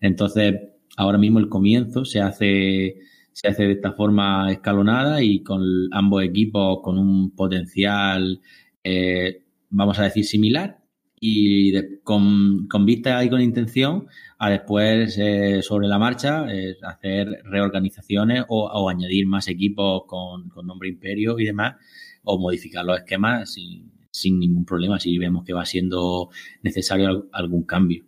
Entonces, 0.00 0.54
ahora 0.96 1.18
mismo 1.18 1.38
el 1.38 1.48
comienzo 1.48 2.04
se 2.04 2.20
hace 2.20 2.96
se 3.40 3.46
hace 3.46 3.62
de 3.64 3.72
esta 3.74 3.92
forma 3.92 4.50
escalonada 4.50 5.22
y 5.22 5.44
con 5.44 5.62
ambos 5.92 6.24
equipos 6.24 6.80
con 6.82 6.98
un 6.98 7.30
potencial, 7.36 8.40
eh, 8.82 9.44
vamos 9.70 9.96
a 10.00 10.04
decir, 10.04 10.24
similar 10.24 10.82
y 11.20 11.72
con, 12.02 12.66
con, 12.66 12.84
vista 12.84 13.22
y 13.22 13.30
con 13.30 13.40
intención 13.40 14.08
a 14.40 14.50
después 14.50 15.16
eh, 15.18 15.62
sobre 15.62 15.86
la 15.86 16.00
marcha 16.00 16.52
eh, 16.52 16.78
hacer 16.82 17.28
reorganizaciones 17.44 18.42
o, 18.48 18.66
o, 18.66 18.88
añadir 18.88 19.26
más 19.28 19.46
equipos 19.46 20.02
con, 20.08 20.48
con, 20.48 20.66
nombre 20.66 20.88
imperio 20.88 21.38
y 21.38 21.44
demás 21.44 21.76
o 22.24 22.40
modificar 22.40 22.84
los 22.84 22.98
esquemas 22.98 23.52
sin, 23.52 23.92
sin 24.10 24.40
ningún 24.40 24.64
problema 24.64 24.98
si 24.98 25.16
vemos 25.16 25.44
que 25.44 25.52
va 25.52 25.64
siendo 25.64 26.30
necesario 26.62 27.28
algún 27.32 27.62
cambio. 27.62 28.04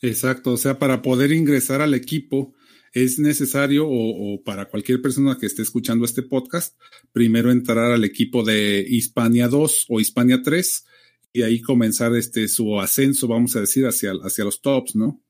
Exacto, 0.00 0.52
o 0.52 0.56
sea, 0.56 0.80
para 0.80 1.00
poder 1.00 1.30
ingresar 1.30 1.80
al 1.80 1.94
equipo 1.94 2.54
es 2.92 3.18
necesario 3.18 3.86
o, 3.88 4.42
para 4.42 4.66
cualquier 4.66 5.00
persona 5.02 5.36
que 5.38 5.46
esté 5.46 5.62
escuchando 5.62 6.04
este 6.04 6.22
podcast, 6.22 6.78
primero 7.12 7.50
entrar 7.50 7.92
al 7.92 8.04
equipo 8.04 8.42
de 8.42 8.84
Hispania 8.88 9.48
2 9.48 9.86
o 9.88 10.00
Hispania 10.00 10.40
3 10.42 10.86
y 11.32 11.42
ahí 11.42 11.60
comenzar 11.60 12.14
este 12.16 12.48
su 12.48 12.80
ascenso, 12.80 13.28
vamos 13.28 13.54
a 13.56 13.60
decir, 13.60 13.86
hacia, 13.86 14.12
hacia 14.22 14.44
los 14.44 14.60
tops, 14.60 14.96
¿no? 14.96 15.22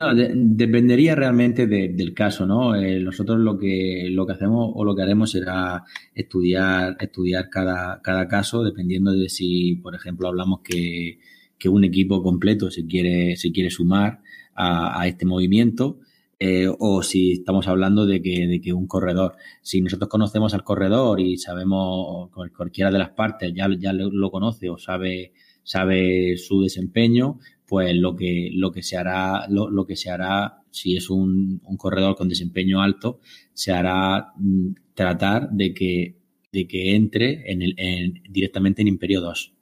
no 0.00 0.14
de, 0.14 0.32
dependería 0.34 1.14
realmente 1.14 1.66
de, 1.66 1.88
del 1.88 2.14
caso, 2.14 2.46
¿no? 2.46 2.74
Eh, 2.74 3.00
nosotros 3.00 3.38
lo 3.38 3.58
que, 3.58 4.08
lo 4.10 4.26
que 4.26 4.32
hacemos 4.32 4.72
o 4.74 4.84
lo 4.84 4.94
que 4.94 5.02
haremos 5.02 5.30
será 5.30 5.84
estudiar, 6.14 6.96
estudiar 7.00 7.48
cada, 7.48 8.00
cada 8.02 8.28
caso, 8.28 8.62
dependiendo 8.62 9.12
de 9.12 9.28
si, 9.28 9.76
por 9.76 9.94
ejemplo, 9.94 10.28
hablamos 10.28 10.60
que, 10.62 11.18
que 11.64 11.70
un 11.70 11.82
equipo 11.82 12.22
completo 12.22 12.70
se 12.70 12.86
quiere, 12.86 13.36
se 13.36 13.50
quiere 13.50 13.70
sumar 13.70 14.20
a, 14.54 15.08
este 15.08 15.24
movimiento 15.24 15.98
eh, 16.38 16.68
o 16.68 17.02
si 17.02 17.32
estamos 17.32 17.66
hablando 17.68 18.04
de 18.04 18.20
que, 18.20 18.46
de 18.46 18.60
que 18.60 18.74
un 18.74 18.86
corredor, 18.86 19.36
si 19.62 19.80
nosotros 19.80 20.10
conocemos 20.10 20.52
al 20.52 20.62
corredor 20.62 21.20
y 21.20 21.38
sabemos 21.38 22.28
cualquiera 22.54 22.90
de 22.90 22.98
las 22.98 23.08
partes 23.12 23.54
ya, 23.54 23.66
ya 23.78 23.94
lo 23.94 24.30
conoce 24.30 24.68
o 24.68 24.76
sabe, 24.76 25.32
sabe 25.62 26.36
su 26.36 26.60
desempeño, 26.60 27.38
pues 27.66 27.96
lo 27.96 28.14
que, 28.14 28.50
lo 28.52 28.70
que 28.70 28.82
se 28.82 28.98
hará, 28.98 29.46
lo, 29.48 29.70
lo 29.70 29.86
que 29.86 29.96
se 29.96 30.10
hará, 30.10 30.64
si 30.70 30.98
es 30.98 31.08
un, 31.08 31.62
un, 31.64 31.76
corredor 31.78 32.14
con 32.14 32.28
desempeño 32.28 32.82
alto, 32.82 33.20
se 33.54 33.72
hará 33.72 34.34
mm, 34.36 34.74
tratar 34.92 35.48
de 35.50 35.72
que, 35.72 36.16
de 36.52 36.66
que 36.66 36.94
entre 36.94 37.50
en 37.50 37.62
el, 37.62 37.74
en, 37.78 38.20
directamente 38.28 38.82
en 38.82 38.88
Imperio 38.88 39.22
2, 39.22 39.53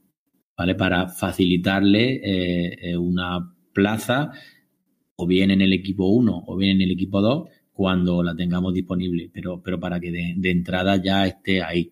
¿vale? 0.62 0.76
Para 0.76 1.08
facilitarle 1.08 2.20
eh, 2.22 2.78
eh 2.80 2.96
una 2.96 3.52
plaza 3.72 4.30
o 5.16 5.26
bien 5.26 5.50
en 5.50 5.60
el 5.60 5.72
equipo 5.72 6.06
1 6.06 6.44
o 6.46 6.56
bien 6.56 6.76
en 6.76 6.82
el 6.82 6.92
equipo 6.92 7.20
2 7.20 7.48
cuando 7.72 8.22
la 8.22 8.36
tengamos 8.36 8.72
disponible, 8.72 9.28
pero, 9.32 9.60
pero 9.60 9.80
para 9.80 9.98
que 9.98 10.12
de, 10.12 10.50
entrada 10.50 11.02
ya 11.02 11.26
esté 11.26 11.64
ahí. 11.64 11.90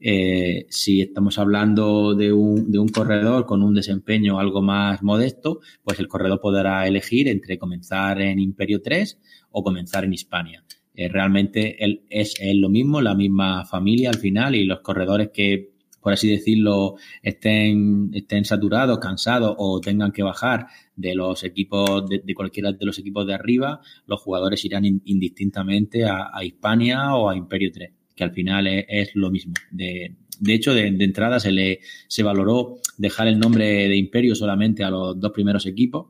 Eh, 0.00 0.64
si 0.70 1.02
estamos 1.02 1.38
hablando 1.38 2.14
de 2.14 2.32
un, 2.32 2.72
de 2.72 2.78
un, 2.78 2.88
corredor 2.88 3.44
con 3.44 3.62
un 3.62 3.74
desempeño 3.74 4.38
algo 4.38 4.62
más 4.62 5.02
modesto, 5.02 5.60
pues 5.82 6.00
el 6.00 6.08
corredor 6.08 6.40
podrá 6.40 6.88
elegir 6.88 7.28
entre 7.28 7.58
comenzar 7.58 8.22
en 8.22 8.38
Imperio 8.38 8.80
3 8.80 9.18
o 9.50 9.62
comenzar 9.62 10.04
en 10.04 10.14
Hispania. 10.14 10.64
Realmente 10.94 11.76
es, 12.08 12.34
es 12.40 12.56
lo 12.56 12.70
mismo, 12.70 13.02
la 13.02 13.14
misma 13.14 13.66
familia 13.66 14.08
al 14.08 14.18
final 14.18 14.54
y 14.54 14.64
los 14.64 14.80
corredores 14.80 15.28
que 15.32 15.77
por 16.08 16.14
así 16.14 16.30
decirlo, 16.30 16.94
estén, 17.22 18.10
estén 18.14 18.46
saturados, 18.46 18.98
cansados 18.98 19.54
o 19.58 19.78
tengan 19.78 20.10
que 20.10 20.22
bajar 20.22 20.68
de 20.96 21.14
los 21.14 21.44
equipos, 21.44 22.08
de, 22.08 22.34
cualquiera 22.34 22.72
de 22.72 22.86
los 22.86 22.98
equipos 22.98 23.26
de 23.26 23.34
arriba, 23.34 23.82
los 24.06 24.18
jugadores 24.18 24.64
irán 24.64 24.86
in, 24.86 25.02
indistintamente 25.04 26.06
a, 26.06 26.30
Hispania 26.42 27.14
o 27.14 27.28
a 27.28 27.36
Imperio 27.36 27.70
3, 27.70 27.90
que 28.16 28.24
al 28.24 28.32
final 28.32 28.66
es, 28.68 29.10
lo 29.16 29.30
mismo. 29.30 29.52
De, 29.70 30.16
de 30.40 30.54
hecho, 30.54 30.72
de, 30.72 30.90
de, 30.92 31.04
entrada 31.04 31.40
se 31.40 31.52
le 31.52 31.80
se 32.06 32.22
valoró 32.22 32.76
dejar 32.96 33.28
el 33.28 33.38
nombre 33.38 33.66
de 33.66 33.96
Imperio 33.98 34.34
solamente 34.34 34.84
a 34.84 34.90
los 34.90 35.20
dos 35.20 35.32
primeros 35.32 35.66
equipos, 35.66 36.06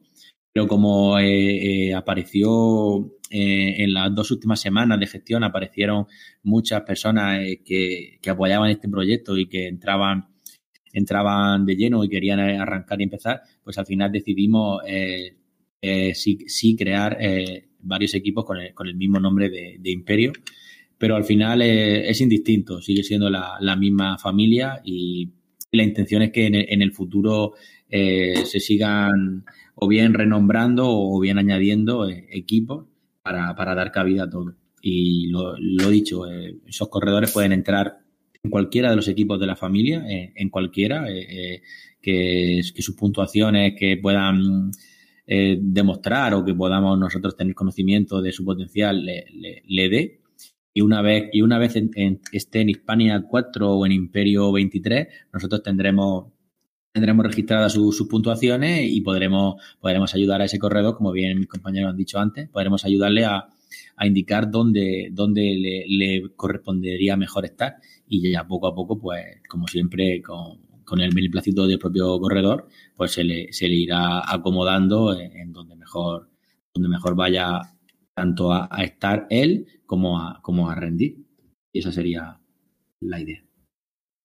pero 0.52 0.68
como 0.68 1.18
eh, 1.18 1.88
eh, 1.88 1.94
apareció 1.94 3.17
eh, 3.30 3.82
en 3.82 3.92
las 3.92 4.14
dos 4.14 4.30
últimas 4.30 4.60
semanas 4.60 4.98
de 4.98 5.06
gestión 5.06 5.44
aparecieron 5.44 6.06
muchas 6.42 6.82
personas 6.82 7.40
eh, 7.40 7.60
que, 7.64 8.18
apoyaban 8.30 8.70
este 8.70 8.88
proyecto 8.88 9.36
y 9.36 9.46
que 9.46 9.68
entraban, 9.68 10.28
entraban 10.92 11.66
de 11.66 11.76
lleno 11.76 12.04
y 12.04 12.08
querían 12.08 12.40
arrancar 12.40 13.00
y 13.00 13.04
empezar, 13.04 13.42
pues 13.62 13.78
al 13.78 13.86
final 13.86 14.12
decidimos 14.12 14.82
eh, 14.86 15.36
eh 15.80 16.14
sí, 16.14 16.38
sí, 16.46 16.76
crear 16.76 17.18
varios 17.80 18.14
equipos 18.14 18.44
con 18.44 18.58
el, 18.58 18.74
con 18.74 18.88
el, 18.88 18.96
mismo 18.96 19.20
nombre 19.20 19.48
de, 19.50 19.90
Imperio, 19.90 20.32
pero 20.98 21.16
al 21.16 21.24
final 21.24 21.62
es 21.62 22.20
indistinto, 22.20 22.80
sigue 22.82 23.02
siendo 23.02 23.30
la, 23.30 23.56
la 23.60 23.76
misma 23.76 24.18
familia 24.18 24.80
y, 24.84 25.32
la 25.70 25.82
intención 25.82 26.22
es 26.22 26.32
que 26.32 26.46
en 26.46 26.82
el, 26.82 26.92
futuro 26.92 27.52
eh, 27.90 28.44
se 28.46 28.60
sigan 28.60 29.44
o 29.74 29.86
bien 29.86 30.14
renombrando 30.14 30.86
o 30.88 31.20
bien 31.20 31.38
añadiendo 31.38 32.08
eh, 32.08 32.26
equipos 32.30 32.86
para, 33.54 33.74
dar 33.74 33.92
cabida 33.92 34.24
a 34.24 34.30
todo. 34.30 34.54
Y 34.80 35.28
lo, 35.28 35.54
lo 35.58 35.90
dicho, 35.90 36.30
eh, 36.30 36.56
esos 36.66 36.88
corredores 36.88 37.32
pueden 37.32 37.52
entrar 37.52 37.98
en 38.42 38.50
cualquiera 38.50 38.90
de 38.90 38.96
los 38.96 39.08
equipos 39.08 39.40
de 39.40 39.46
la 39.46 39.56
familia, 39.56 40.04
en 40.06 40.48
cualquiera, 40.48 41.04
que, 41.06 41.62
que, 42.00 42.62
sus 42.62 42.94
puntuaciones 42.94 43.74
que 43.76 43.96
puedan 43.96 44.70
demostrar 45.26 46.34
o 46.34 46.44
que 46.44 46.54
podamos 46.54 46.98
nosotros 46.98 47.36
tener 47.36 47.54
conocimiento 47.54 48.22
de 48.22 48.32
su 48.32 48.44
potencial 48.44 49.04
le, 49.04 49.26
le 49.66 49.88
dé 49.88 50.20
y 50.78 50.80
una 50.80 51.02
vez, 51.02 51.28
y 51.32 51.42
una 51.42 51.58
vez 51.58 51.74
esté 52.30 52.60
en 52.60 52.68
Hispania 52.68 53.24
4 53.28 53.68
o 53.68 53.84
en 53.84 53.90
Imperio 53.90 54.52
23, 54.52 55.08
nosotros 55.32 55.60
tendremos 55.60 56.26
tendremos 56.92 57.26
registradas 57.26 57.72
sus 57.72 58.08
puntuaciones 58.08 58.90
y 58.90 59.00
podremos, 59.00 59.62
podremos 59.80 60.14
ayudar 60.14 60.40
a 60.40 60.44
ese 60.44 60.58
corredor, 60.58 60.96
como 60.96 61.12
bien 61.12 61.38
mis 61.38 61.48
compañeros 61.48 61.90
han 61.90 61.96
dicho 61.96 62.18
antes, 62.18 62.48
podremos 62.48 62.84
ayudarle 62.84 63.24
a, 63.24 63.48
indicar 64.00 64.50
dónde, 64.50 65.08
dónde 65.12 65.84
le, 65.88 66.22
correspondería 66.36 67.16
mejor 67.16 67.44
estar 67.44 67.76
y 68.06 68.30
ya 68.30 68.46
poco 68.46 68.68
a 68.68 68.74
poco, 68.74 68.98
pues 68.98 69.42
como 69.48 69.66
siempre, 69.66 70.22
con, 70.22 70.60
con 70.84 71.00
el 71.00 71.14
beneplácito 71.14 71.66
del 71.66 71.78
propio 71.78 72.18
corredor, 72.18 72.68
pues 72.96 73.12
se 73.12 73.24
le, 73.24 73.52
se 73.52 73.68
le 73.68 73.74
irá 73.74 74.22
acomodando 74.32 75.18
en, 75.18 75.52
donde 75.52 75.76
mejor 75.76 76.30
donde 76.72 76.88
mejor 76.88 77.16
vaya 77.16 77.60
tanto 78.14 78.52
a, 78.52 78.68
estar 78.82 79.26
él 79.30 79.66
como 79.84 80.18
a, 80.18 80.40
como 80.42 80.70
a 80.70 80.74
rendir. 80.74 81.16
Y 81.72 81.80
esa 81.80 81.92
sería 81.92 82.40
la 83.00 83.20
idea. 83.20 83.47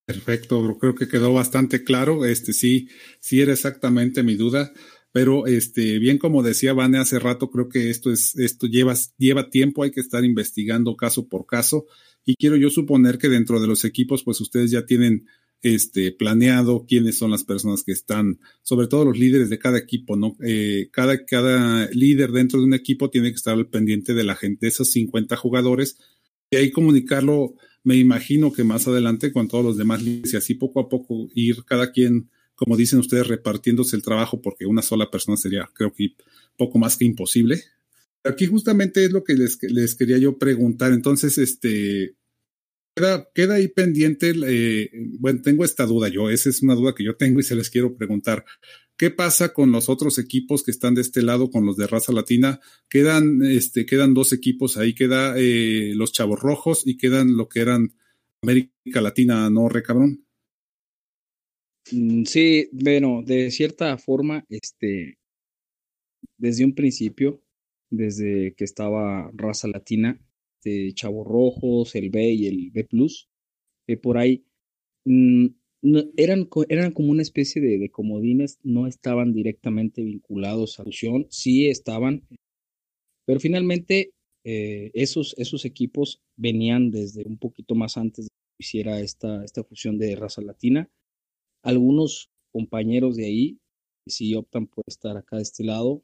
Perfecto, 0.06 0.78
creo 0.80 0.96
que 0.96 1.08
quedó 1.08 1.34
bastante 1.34 1.84
claro. 1.84 2.26
Este 2.26 2.54
sí, 2.54 2.90
sí 3.20 3.42
era 3.42 3.54
exactamente 3.54 4.24
mi 4.24 4.36
duda. 4.36 4.72
Pero 5.14 5.46
este, 5.46 6.00
bien 6.00 6.18
como 6.18 6.42
decía 6.42 6.74
Vane 6.74 6.98
hace 6.98 7.20
rato, 7.20 7.52
creo 7.52 7.70
que 7.70 7.90
esto 7.92 8.12
es, 8.12 8.36
esto 8.36 8.66
lleva, 8.68 8.96
lleva 9.18 9.50
tiempo, 9.50 9.84
hay 9.84 9.92
que 9.92 10.02
estar 10.02 10.26
investigando 10.26 10.96
caso 10.98 11.28
por 11.28 11.46
caso. 11.46 11.86
Y 12.26 12.36
quiero 12.36 12.56
yo 12.58 12.70
suponer 12.70 13.18
que 13.18 13.30
dentro 13.30 13.62
de 13.62 13.68
los 13.68 13.86
equipos, 13.86 14.24
pues 14.24 14.42
ustedes 14.42 14.72
ya 14.72 14.86
tienen 14.86 15.28
este, 15.62 16.12
planeado 16.12 16.86
quiénes 16.88 17.18
son 17.18 17.32
las 17.32 17.44
personas 17.44 17.84
que 17.84 17.92
están, 17.94 18.40
sobre 18.64 18.88
todo 18.88 19.06
los 19.06 19.18
líderes 19.18 19.50
de 19.50 19.60
cada 19.60 19.78
equipo, 19.78 20.16
¿no? 20.18 20.36
Eh, 20.44 20.90
cada, 20.92 21.26
cada 21.26 21.88
líder 21.92 22.32
dentro 22.32 22.60
de 22.60 22.66
un 22.66 22.74
equipo 22.74 23.10
tiene 23.10 23.30
que 23.30 23.36
estar 23.36 23.54
al 23.54 23.68
pendiente 23.68 24.14
de 24.14 24.24
la 24.24 24.36
gente, 24.36 24.66
de 24.66 24.70
esos 24.70 24.92
50 24.92 25.36
jugadores, 25.38 25.98
y 26.52 26.58
ahí 26.58 26.72
comunicarlo, 26.72 27.56
me 27.84 27.96
imagino 27.96 28.52
que 28.54 28.64
más 28.64 28.88
adelante 28.88 29.32
con 29.32 29.48
todos 29.48 29.64
los 29.64 29.78
demás 29.78 30.02
y 30.04 30.24
así 30.36 30.56
poco 30.56 30.80
a 30.80 30.90
poco 30.90 31.30
ir 31.36 31.64
cada 31.66 31.92
quien, 31.92 32.30
como 32.56 32.78
dicen 32.78 33.00
ustedes, 33.00 33.28
repartiéndose 33.28 33.96
el 33.96 34.04
trabajo, 34.04 34.42
porque 34.42 34.66
una 34.66 34.82
sola 34.82 35.12
persona 35.12 35.38
sería, 35.38 35.70
creo 35.74 35.94
que, 35.94 36.16
poco 36.58 36.80
más 36.80 36.98
que 36.98 37.06
imposible. 37.06 37.64
Aquí 38.24 38.46
justamente 38.46 39.04
es 39.04 39.12
lo 39.12 39.24
que 39.24 39.34
les, 39.34 39.62
les 39.64 39.96
quería 39.96 40.18
yo 40.18 40.38
preguntar. 40.38 40.94
Entonces, 40.94 41.38
este, 41.38 42.16
Queda, 42.96 43.28
queda 43.34 43.56
ahí 43.56 43.70
pendiente, 43.70 44.34
eh, 44.46 44.92
bueno, 45.20 45.42
tengo 45.42 45.66
esta 45.66 45.88
duda 45.88 46.10
yo, 46.10 46.30
esa 46.30 46.50
es 46.50 46.62
una 46.62 46.76
duda 46.76 46.94
que 46.94 47.04
yo 47.04 47.16
tengo 47.16 47.40
y 47.40 47.44
se 47.44 47.56
les 47.56 47.72
quiero 47.72 47.96
preguntar. 47.96 48.46
¿Qué 48.98 49.10
pasa 49.10 49.54
con 49.54 49.72
los 49.72 49.90
otros 49.90 50.20
equipos 50.20 50.64
que 50.64 50.72
están 50.72 50.94
de 50.94 51.02
este 51.02 51.24
lado, 51.24 51.50
con 51.50 51.66
los 51.66 51.78
de 51.78 51.88
raza 51.88 52.14
latina? 52.14 52.60
Quedan, 52.90 53.44
este, 53.44 53.86
quedan 53.86 54.14
dos 54.14 54.34
equipos 54.34 54.78
ahí, 54.78 54.94
queda 54.94 55.34
eh, 55.38 55.94
los 55.96 56.12
Chavos 56.12 56.40
Rojos 56.40 56.84
y 56.86 56.98
quedan 56.98 57.36
lo 57.36 57.50
que 57.50 57.62
eran 57.62 57.96
América 58.44 59.02
Latina, 59.02 59.50
¿no, 59.50 59.68
re 59.68 59.82
cabrón? 59.82 60.26
Mm, 61.92 62.24
sí, 62.26 62.70
bueno, 62.72 63.24
de 63.26 63.50
cierta 63.50 63.98
forma, 63.98 64.46
este, 64.50 65.18
desde 66.38 66.64
un 66.64 66.76
principio, 66.76 67.42
desde 67.90 68.54
que 68.56 68.64
estaba 68.64 69.32
raza 69.34 69.68
latina, 69.68 70.20
este, 70.60 70.94
Chavos 70.94 71.28
Rojos, 71.28 71.96
el 71.96 72.12
B 72.12 72.32
y 72.32 72.48
el 72.48 72.72
B 72.72 72.84
Plus, 72.84 73.28
por 74.02 74.18
ahí 74.18 74.46
mm, 75.84 76.00
eran, 76.18 76.50
eran 76.70 76.92
como 76.92 77.12
una 77.12 77.22
especie 77.22 77.62
de, 77.62 77.90
comodines, 77.92 78.60
no 78.64 78.88
estaban 78.88 79.34
directamente 79.34 80.04
vinculados 80.04 80.80
a 80.80 80.84
fusión, 80.84 81.28
sí 81.30 81.68
estaban, 81.68 82.28
pero 83.26 83.40
finalmente 83.40 84.12
eh, 84.44 84.92
esos, 84.96 85.36
esos 85.38 85.66
equipos 85.66 86.22
venían 86.36 86.90
desde 86.92 87.24
un 87.26 87.38
poquito 87.38 87.76
más 87.76 87.98
antes 87.98 88.26
de 88.26 88.30
que 88.30 88.64
hiciera 88.64 89.00
esta, 89.00 89.44
esta 89.46 89.64
fusión 89.64 89.98
de 89.98 90.16
raza 90.16 90.42
latina. 90.42 90.90
Algunos 91.64 92.30
compañeros 92.52 93.16
de 93.16 93.26
ahí 93.26 93.58
sí 94.08 94.36
optan 94.36 94.68
por 94.68 94.84
estar 94.88 95.18
acá 95.18 95.38
de 95.38 95.44
este 95.44 95.64
lado, 95.64 96.04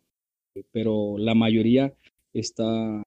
pero 0.71 1.17
la 1.17 1.35
mayoría 1.35 1.93
está 2.33 3.03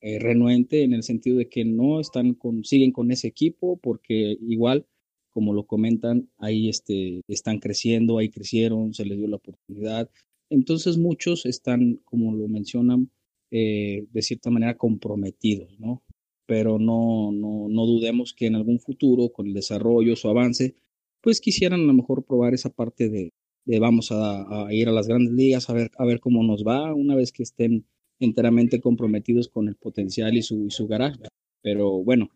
eh, 0.00 0.18
renuente 0.18 0.82
en 0.82 0.92
el 0.92 1.02
sentido 1.02 1.38
de 1.38 1.48
que 1.48 1.64
no 1.64 1.98
están 2.00 2.34
con, 2.34 2.64
siguen 2.64 2.92
con 2.92 3.10
ese 3.10 3.28
equipo 3.28 3.78
porque 3.78 4.36
igual, 4.40 4.86
como 5.34 5.52
lo 5.52 5.66
comentan, 5.66 6.30
ahí 6.38 6.68
este, 6.68 7.22
están 7.28 7.58
creciendo, 7.58 8.18
ahí 8.18 8.30
crecieron, 8.30 8.94
se 8.94 9.04
les 9.04 9.18
dio 9.18 9.26
la 9.28 9.36
oportunidad. 9.36 10.08
Entonces 10.48 10.96
muchos 10.96 11.44
están, 11.44 12.00
como 12.04 12.34
lo 12.34 12.46
mencionan, 12.48 13.10
eh, 13.50 14.06
de 14.12 14.22
cierta 14.22 14.50
manera 14.50 14.76
comprometidos, 14.76 15.78
¿no? 15.80 16.02
Pero 16.46 16.78
no, 16.78 17.32
no, 17.32 17.68
no 17.68 17.86
dudemos 17.86 18.32
que 18.32 18.46
en 18.46 18.54
algún 18.54 18.78
futuro, 18.78 19.30
con 19.30 19.48
el 19.48 19.54
desarrollo, 19.54 20.14
su 20.16 20.28
avance, 20.28 20.76
pues 21.20 21.40
quisieran 21.40 21.80
a 21.80 21.84
lo 21.84 21.94
mejor 21.94 22.24
probar 22.24 22.54
esa 22.54 22.70
parte 22.70 23.08
de, 23.08 23.32
de 23.64 23.78
vamos 23.80 24.12
a, 24.12 24.66
a, 24.66 24.72
ir 24.72 24.88
a 24.88 24.92
las 24.92 25.08
grandes 25.08 25.32
ligas 25.32 25.68
a 25.68 25.72
ver, 25.72 25.90
a 25.98 26.04
ver 26.04 26.20
cómo 26.20 26.44
nos 26.44 26.64
va 26.64 26.94
una 26.94 27.16
vez 27.16 27.32
que 27.32 27.42
estén 27.42 27.86
enteramente 28.20 28.80
comprometidos 28.80 29.48
con 29.48 29.68
el 29.68 29.74
potencial 29.76 30.36
y 30.36 30.42
su, 30.42 30.66
y 30.66 30.70
su 30.70 30.86
garaje. 30.86 31.28
Pero 31.62 32.02
bueno, 32.04 32.30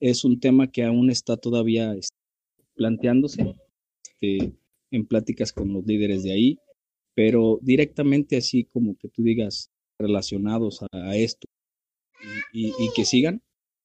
es 0.00 0.24
un 0.24 0.40
tema 0.40 0.70
que 0.70 0.84
aún 0.84 1.10
está 1.10 1.36
todavía 1.36 1.94
planteándose 2.78 3.54
este, 4.02 4.54
en 4.90 5.06
pláticas 5.06 5.52
con 5.52 5.72
los 5.72 5.84
líderes 5.84 6.22
de 6.22 6.32
ahí, 6.32 6.58
pero 7.14 7.58
directamente 7.60 8.36
así 8.36 8.64
como 8.64 8.96
que 8.96 9.08
tú 9.08 9.22
digas 9.22 9.70
relacionados 9.98 10.80
a, 10.92 11.16
esto 11.16 11.48
y, 12.52 12.72
que 12.94 13.04
sigan, 13.04 13.42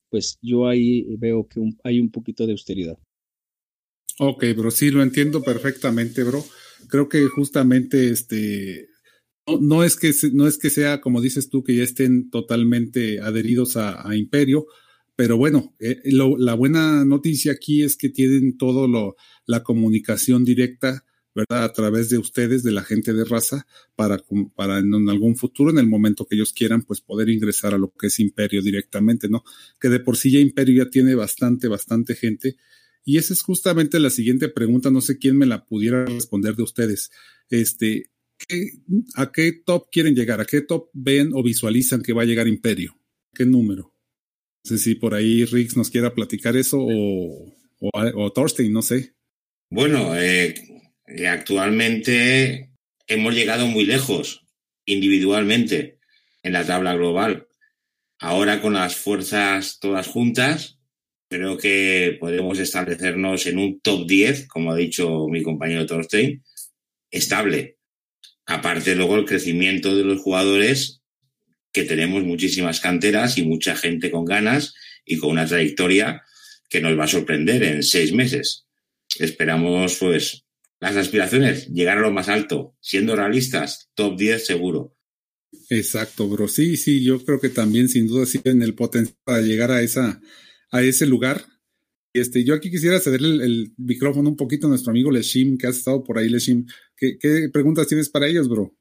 pues 0.09 0.37
yo 0.41 0.67
ahí 0.67 1.05
veo 1.17 1.47
que 1.47 1.59
hay 1.83 1.99
un 1.99 2.11
poquito 2.11 2.45
de 2.45 2.51
austeridad. 2.53 2.97
Ok, 4.19 4.45
bro, 4.55 4.69
sí, 4.69 4.91
lo 4.91 5.01
entiendo 5.01 5.41
perfectamente, 5.41 6.23
bro. 6.23 6.43
Creo 6.87 7.09
que 7.09 7.25
justamente 7.25 8.11
este 8.11 8.89
no, 9.59 9.83
es 9.83 9.97
que, 9.97 10.11
no 10.31 10.47
es 10.47 10.57
que 10.57 10.69
sea, 10.69 11.01
como 11.01 11.21
dices 11.21 11.49
tú, 11.49 11.63
que 11.63 11.75
ya 11.75 11.83
estén 11.83 12.29
totalmente 12.29 13.19
adheridos 13.19 13.75
a, 13.75 14.15
Imperio, 14.15 14.65
pero 15.15 15.37
bueno, 15.37 15.75
eh, 15.79 16.01
la 16.05 16.53
buena 16.55 17.05
noticia 17.05 17.51
aquí 17.51 17.83
es 17.83 17.95
que 17.95 18.09
tienen 18.09 18.57
todo 18.57 18.87
lo, 18.87 19.15
la 19.45 19.63
comunicación 19.63 20.43
directa, 20.43 21.05
¿verdad? 21.35 21.63
A 21.63 21.73
través 21.73 22.09
de 22.09 22.17
ustedes, 22.17 22.63
de 22.63 22.71
la 22.71 22.83
gente 22.83 23.13
de 23.13 23.23
raza, 23.23 23.67
para, 23.95 24.23
para 24.55 24.79
en, 24.79 25.09
algún 25.09 25.35
futuro, 25.35 25.71
en 25.71 25.77
el 25.77 25.87
momento 25.87 26.25
que 26.25 26.35
ellos 26.35 26.53
quieran, 26.53 26.83
pues 26.83 27.01
poder 27.01 27.29
ingresar 27.29 27.73
a 27.73 27.77
lo 27.77 27.91
que 27.91 28.07
es 28.07 28.19
Imperio 28.19 28.61
directamente, 28.61 29.29
¿no? 29.29 29.43
Que 29.79 29.89
de 29.89 29.99
por 29.99 30.17
sí 30.17 30.31
ya 30.31 30.39
Imperio 30.39 30.83
ya 30.83 30.89
tiene 30.89 31.15
bastante, 31.15 31.67
bastante 31.67 32.15
gente. 32.15 32.57
Y 33.05 33.17
esa 33.17 33.33
es 33.33 33.41
justamente 33.41 33.99
la 33.99 34.09
siguiente 34.09 34.49
pregunta, 34.49 34.89
no 34.89 35.01
sé 35.01 35.17
quién 35.17 35.37
me 35.37 35.45
la 35.45 35.65
pudiera 35.65 36.05
responder 36.05 36.55
de 36.55 36.63
ustedes. 36.63 37.11
Este, 37.49 38.11
¿a 39.15 39.31
qué 39.31 39.51
top 39.65 39.89
quieren 39.91 40.15
llegar? 40.15 40.41
¿A 40.41 40.45
qué 40.45 40.61
top 40.61 40.89
ven 40.93 41.31
o 41.33 41.43
visualizan 41.43 42.01
que 42.01 42.13
va 42.13 42.23
a 42.23 42.25
llegar 42.25 42.47
Imperio? 42.47 42.97
¿Qué 43.33 43.45
número? 43.45 43.92
No 44.63 44.69
sé 44.69 44.77
si 44.77 44.95
por 44.95 45.13
ahí 45.13 45.43
Riggs 45.43 45.75
nos 45.75 45.89
quiera 45.89 46.13
platicar 46.13 46.55
eso 46.55 46.77
o, 46.79 47.53
o, 47.79 48.31
Thorstein, 48.31 48.71
no 48.71 48.81
sé. 48.81 49.13
Bueno, 49.69 50.15
eh, 50.15 50.55
actualmente 51.27 52.71
hemos 53.07 53.35
llegado 53.35 53.67
muy 53.67 53.85
lejos 53.85 54.45
individualmente 54.85 55.99
en 56.43 56.53
la 56.53 56.65
tabla 56.65 56.95
global. 56.95 57.47
Ahora 58.19 58.61
con 58.61 58.73
las 58.73 58.95
fuerzas 58.95 59.79
todas 59.81 60.07
juntas, 60.07 60.79
creo 61.29 61.57
que 61.57 62.15
podemos 62.19 62.57
establecernos 62.59 63.45
en 63.47 63.57
un 63.57 63.81
top 63.81 64.07
10, 64.07 64.47
como 64.47 64.71
ha 64.71 64.75
dicho 64.77 65.27
mi 65.27 65.43
compañero 65.43 65.85
Thorstein, 65.85 66.41
estable. 67.11 67.79
Aparte 68.45 68.95
luego 68.95 69.17
el 69.17 69.25
crecimiento 69.25 69.93
de 69.93 70.05
los 70.05 70.21
jugadores, 70.21 71.02
que 71.73 71.83
tenemos 71.83 72.23
muchísimas 72.23 72.79
canteras 72.79 73.37
y 73.37 73.43
mucha 73.43 73.75
gente 73.75 74.11
con 74.11 74.23
ganas 74.23 74.75
y 75.03 75.17
con 75.17 75.31
una 75.31 75.45
trayectoria 75.45 76.21
que 76.69 76.79
nos 76.79 76.97
va 76.97 77.05
a 77.05 77.07
sorprender 77.07 77.63
en 77.63 77.83
seis 77.83 78.13
meses. 78.13 78.67
Esperamos, 79.19 79.97
pues, 79.99 80.45
las 80.79 80.95
aspiraciones, 80.95 81.67
llegar 81.67 81.97
a 81.97 82.01
lo 82.01 82.11
más 82.11 82.29
alto, 82.29 82.75
siendo 82.79 83.15
realistas, 83.15 83.89
top 83.95 84.17
10 84.17 84.45
seguro. 84.45 84.95
Exacto, 85.69 86.27
bro. 86.27 86.47
Sí, 86.47 86.77
sí, 86.77 87.03
yo 87.03 87.23
creo 87.23 87.39
que 87.39 87.49
también 87.49 87.89
sin 87.89 88.07
duda 88.07 88.25
sí 88.25 88.39
en 88.43 88.61
el 88.61 88.75
potencial 88.75 89.17
para 89.23 89.41
llegar 89.41 89.71
a 89.71 89.81
esa, 89.81 90.21
a 90.71 90.83
ese 90.83 91.05
lugar. 91.05 91.45
Este, 92.13 92.43
yo 92.43 92.53
aquí 92.53 92.69
quisiera 92.69 92.99
cederle 92.99 93.43
el, 93.43 93.73
micrófono 93.77 94.29
un 94.29 94.35
poquito 94.35 94.67
a 94.67 94.69
nuestro 94.69 94.91
amigo 94.91 95.09
Leshim, 95.09 95.57
que 95.57 95.67
has 95.67 95.77
estado 95.77 96.03
por 96.03 96.17
ahí, 96.17 96.29
Leshim. 96.29 96.65
¿Qué, 96.95 97.17
qué 97.19 97.49
preguntas 97.51 97.87
tienes 97.87 98.09
para 98.09 98.27
ellos, 98.27 98.47
bro? 98.47 98.75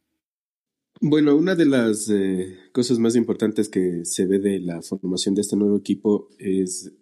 Bueno, 1.04 1.34
una 1.34 1.56
de 1.56 1.66
las 1.66 2.08
eh, 2.10 2.56
cosas 2.70 3.00
más 3.00 3.16
importantes 3.16 3.68
que 3.68 4.04
se 4.04 4.24
ve 4.24 4.38
de 4.38 4.60
la 4.60 4.82
formación 4.82 5.34
de 5.34 5.40
este 5.40 5.56
nuevo 5.56 5.76
equipo 5.76 6.28
es 6.38 6.92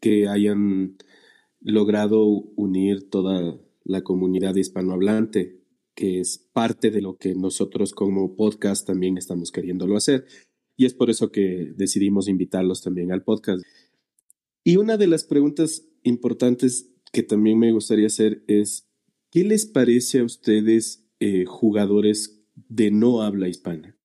que 0.00 0.26
hayan 0.26 0.96
logrado 1.60 2.26
unir 2.56 3.08
toda 3.08 3.56
la 3.84 4.02
comunidad 4.02 4.56
hispanohablante, 4.56 5.60
que 5.94 6.18
es 6.18 6.38
parte 6.52 6.90
de 6.90 7.00
lo 7.00 7.16
que 7.16 7.36
nosotros 7.36 7.92
como 7.92 8.34
podcast 8.34 8.88
también 8.88 9.18
estamos 9.18 9.52
queriéndolo 9.52 9.96
hacer. 9.96 10.26
Y 10.76 10.86
es 10.86 10.94
por 10.94 11.08
eso 11.08 11.30
que 11.30 11.72
decidimos 11.76 12.26
invitarlos 12.26 12.82
también 12.82 13.12
al 13.12 13.22
podcast. 13.22 13.62
Y 14.64 14.78
una 14.78 14.96
de 14.96 15.06
las 15.06 15.22
preguntas 15.22 15.86
importantes 16.02 16.90
que 17.12 17.22
también 17.22 17.60
me 17.60 17.70
gustaría 17.70 18.08
hacer 18.08 18.42
es, 18.48 18.88
¿qué 19.30 19.44
les 19.44 19.64
parece 19.64 20.18
a 20.18 20.24
ustedes 20.24 21.06
eh, 21.20 21.44
jugadores 21.44 22.33
de 22.54 22.90
no 22.90 23.22
habla 23.22 23.48
hispana? 23.48 23.96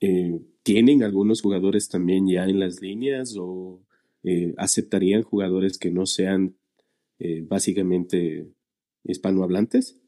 Eh, 0.00 0.40
¿Tienen 0.62 1.02
algunos 1.02 1.42
jugadores 1.42 1.88
también 1.88 2.26
ya 2.26 2.44
en 2.44 2.60
las 2.60 2.80
líneas 2.80 3.36
o 3.38 3.82
eh, 4.22 4.54
aceptarían 4.56 5.22
jugadores 5.22 5.78
que 5.78 5.90
no 5.90 6.06
sean 6.06 6.56
básicamente 7.48 8.50
hispanohablantes? 9.04 9.98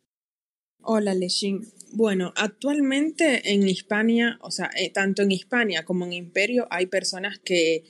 Hola, 0.82 1.14
Leshin. 1.14 1.62
Bueno, 1.92 2.34
actualmente 2.36 3.52
en 3.54 3.66
Hispania, 3.66 4.38
o 4.42 4.50
sea, 4.50 4.70
tanto 4.92 5.22
en 5.22 5.32
Hispania 5.32 5.84
como 5.84 6.04
en 6.04 6.12
Imperio, 6.12 6.66
hay 6.68 6.86
personas 6.86 7.38
que 7.38 7.84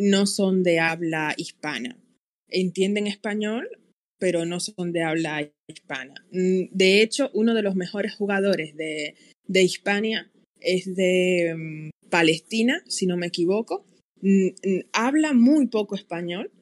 no 0.00 0.26
son 0.26 0.62
de 0.62 0.80
habla 0.80 1.34
hispana. 1.36 1.96
Entienden 2.48 3.06
español, 3.06 3.68
pero 4.20 4.44
no 4.44 4.60
son 4.60 4.92
de 4.92 5.02
habla 5.02 5.50
hispana. 5.66 6.14
Mm, 6.30 6.68
de 6.70 7.02
hecho, 7.02 7.30
uno 7.34 7.54
de 7.54 7.62
los 7.62 7.74
mejores 7.74 8.14
jugadores 8.14 8.76
de, 8.76 9.16
de 9.48 9.62
Hispania 9.62 10.30
es 10.60 10.94
de 10.94 11.54
mm, 11.56 12.08
Palestina, 12.10 12.84
si 12.86 13.06
no 13.06 13.16
me 13.16 13.26
equivoco. 13.26 13.84
Mm, 14.20 14.50
habla 14.92 15.32
muy 15.32 15.66
poco 15.66 15.96
español, 15.96 16.52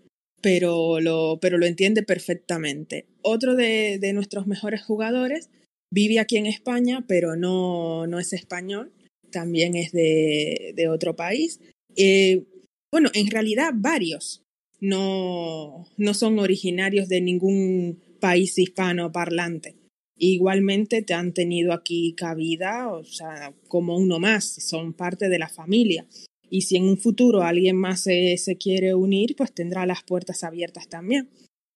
pero 0.40 1.00
lo, 1.00 1.38
pero 1.40 1.59
lo 1.59 1.66
entiende 1.66 2.02
perfectamente. 2.02 3.06
Otro 3.22 3.56
de, 3.56 3.98
de, 4.00 4.12
nuestros 4.12 4.46
mejores 4.46 4.82
jugadores 4.82 5.50
vive 5.92 6.20
aquí 6.20 6.36
en 6.36 6.46
España, 6.46 7.04
pero 7.09 7.34
no, 7.34 8.06
no 8.06 8.20
es 8.20 8.32
español, 8.32 8.92
también 9.32 9.74
es 9.74 9.90
de, 9.92 10.72
de 10.76 10.88
otro 10.88 11.16
país. 11.16 11.61
Eh, 11.96 12.44
bueno, 12.92 13.11
en 13.14 13.28
realidad 13.30 13.72
varios 13.74 14.42
no, 14.81 15.87
no 15.97 16.14
son 16.14 16.39
originarios 16.39 17.09
de 17.09 17.20
ningún 17.20 18.01
país 18.20 18.59
hispano 18.59 19.12
parlante. 19.12 19.76
Igualmente 20.16 21.03
te 21.03 21.14
han 21.14 21.33
tenido 21.33 21.72
aquí 21.72 22.14
cabida, 22.14 22.93
o 22.93 23.05
sea, 23.05 23.55
como 23.68 23.97
uno 23.97 24.18
más, 24.18 24.45
son 24.45 24.93
parte 24.93 25.29
de 25.29 25.39
la 25.39 25.49
familia. 25.49 26.07
Y 26.51 26.62
si 26.62 26.76
en 26.76 26.85
un 26.85 26.99
futuro 26.99 27.43
alguien 27.43 27.76
más 27.76 28.03
se, 28.03 28.37
se 28.39 28.57
quiere 28.57 28.95
unir, 28.95 29.37
pues 29.37 29.53
tendrá 29.53 29.87
las 29.87 30.03
puertas 30.03 30.43
abiertas 30.43 30.89
también. 30.89 31.29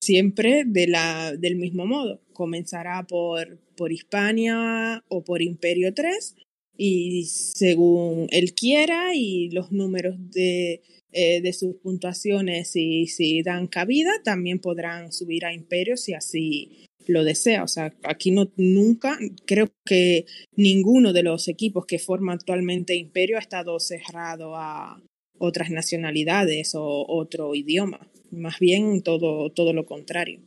Siempre 0.03 0.65
de 0.67 0.89
la, 0.89 1.37
del 1.37 1.57
mismo 1.57 1.87
modo. 1.87 2.21
Comenzará 2.33 3.07
por, 3.07 3.61
por 3.77 3.93
Hispania 3.93 5.05
o 5.09 5.23
por 5.23 5.43
Imperio 5.43 5.95
3 5.95 6.35
y 6.77 7.27
según 7.27 8.27
él 8.31 8.55
quiera 8.55 9.15
y 9.15 9.51
los 9.51 9.71
números 9.71 10.17
de, 10.33 10.83
eh, 11.13 11.41
de 11.41 11.53
sus 11.53 11.77
puntuaciones 11.77 12.71
si, 12.71 13.07
si 13.07 13.43
dan 13.43 13.67
cabida, 13.67 14.11
también 14.25 14.59
podrán 14.59 15.13
subir 15.13 15.45
a 15.45 15.53
Imperio 15.53 15.97
si 15.97 16.15
así 16.15 16.87
lo 17.07 17.25
desea. 17.25 17.65
O 17.65 17.69
sea, 17.69 17.95
aquí 18.05 18.31
no, 18.31 18.51
nunca, 18.57 19.19
creo 19.47 19.71
que 19.85 20.27
ninguno 20.57 21.13
de 21.13 21.23
los 21.23 21.49
equipos 21.49 21.87
que 21.87 21.99
forman 21.99 22.37
actualmente 22.37 22.95
Imperio 22.95 23.37
ha 23.37 23.41
estado 23.41 23.79
cerrado 23.81 24.57
a 24.57 25.03
otras 25.39 25.71
nacionalidades 25.71 26.75
o 26.75 27.05
otro 27.09 27.55
idioma. 27.55 28.09
Más 28.31 28.59
bien 28.59 29.03
todo, 29.03 29.51
todo 29.51 29.73
lo 29.73 29.85
contrario. 29.85 30.41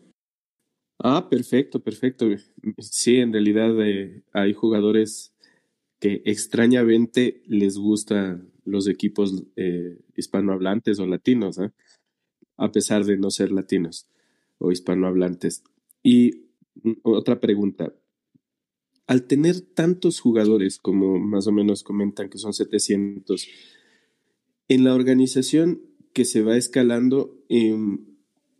Ah, 0.99 1.27
perfecto, 1.29 1.81
perfecto. 1.81 2.27
Sí, 2.79 3.17
en 3.17 3.33
realidad 3.33 3.75
eh, 3.85 4.23
hay 4.31 4.53
jugadores 4.53 5.33
que 5.99 6.21
extrañamente 6.25 7.43
les 7.47 7.77
gusta 7.77 8.41
los 8.65 8.87
equipos 8.87 9.43
eh, 9.55 9.99
hispanohablantes 10.15 10.99
o 10.99 11.07
latinos, 11.07 11.57
¿eh? 11.59 11.71
a 12.57 12.71
pesar 12.71 13.05
de 13.05 13.17
no 13.17 13.31
ser 13.31 13.51
latinos 13.51 14.09
o 14.57 14.71
hispanohablantes. 14.71 15.63
Y 16.03 16.45
otra 17.03 17.39
pregunta. 17.39 17.93
Al 19.07 19.27
tener 19.27 19.61
tantos 19.61 20.19
jugadores, 20.19 20.79
como 20.79 21.19
más 21.19 21.47
o 21.47 21.51
menos 21.51 21.83
comentan 21.83 22.29
que 22.29 22.39
son 22.39 22.53
700, 22.53 23.47
en 24.67 24.83
la 24.83 24.95
organización 24.95 25.81
que 26.13 26.25
se 26.25 26.41
va 26.41 26.57
escalando, 26.57 27.37
em, 27.49 28.05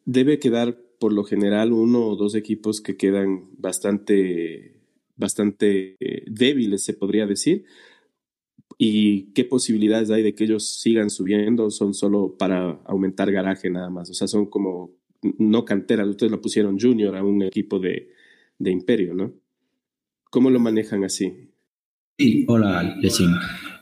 debe 0.06 0.39
quedar 0.39 0.80
por 0.99 1.14
lo 1.14 1.24
general 1.24 1.74
uno 1.74 2.08
o 2.08 2.16
dos 2.16 2.36
equipos 2.36 2.82
que 2.82 2.95
quedan 2.95 3.49
bastante, 3.58 4.82
bastante 5.16 5.95
eh, 5.99 6.24
débiles, 6.28 6.84
se 6.84 6.93
podría 6.93 7.26
decir, 7.26 7.66
¿Y 8.78 9.34
qué 9.34 9.45
posibilidades 9.45 10.11
hay 10.11 10.23
de 10.23 10.36
que 10.36 10.43
ellos 10.43 10.80
sigan 10.80 11.09
subiendo? 11.09 11.69
¿Son 11.69 11.93
solo 11.93 12.36
para 12.38 12.82
aumentar 12.86 13.32
garaje 13.32 13.69
nada 13.69 13.89
más? 13.89 14.09
O 14.09 14.13
sea, 14.13 14.28
son 14.28 14.47
como 14.47 14.91
no 15.38 15.63
canteras. 15.63 16.07
Ustedes 16.07 16.32
lo 16.32 16.41
pusieron 16.41 16.80
junior 16.80 17.15
a 17.15 17.23
un 17.23 17.43
equipo 17.43 17.80
de, 17.80 18.09
de 18.59 18.71
Imperio, 18.71 19.13
¿no? 19.13 19.34
¿Cómo 20.30 20.49
lo 20.49 20.59
manejan 20.59 21.03
así? 21.03 21.51
Sí, 22.17 22.45
hola, 22.47 22.97
Lesin. 23.01 23.32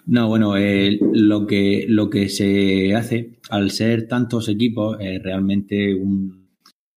No, 0.06 0.28
bueno, 0.28 0.58
eh, 0.58 1.00
lo, 1.14 1.48
que, 1.48 1.86
lo 1.88 2.10
que 2.10 2.30
se 2.30 2.94
hace 2.94 3.40
al 3.50 3.72
ser 3.72 4.08
tantos 4.08 4.50
equipos 4.50 4.98
es 5.00 5.24
realmente 5.24 5.96
un, 5.96 6.50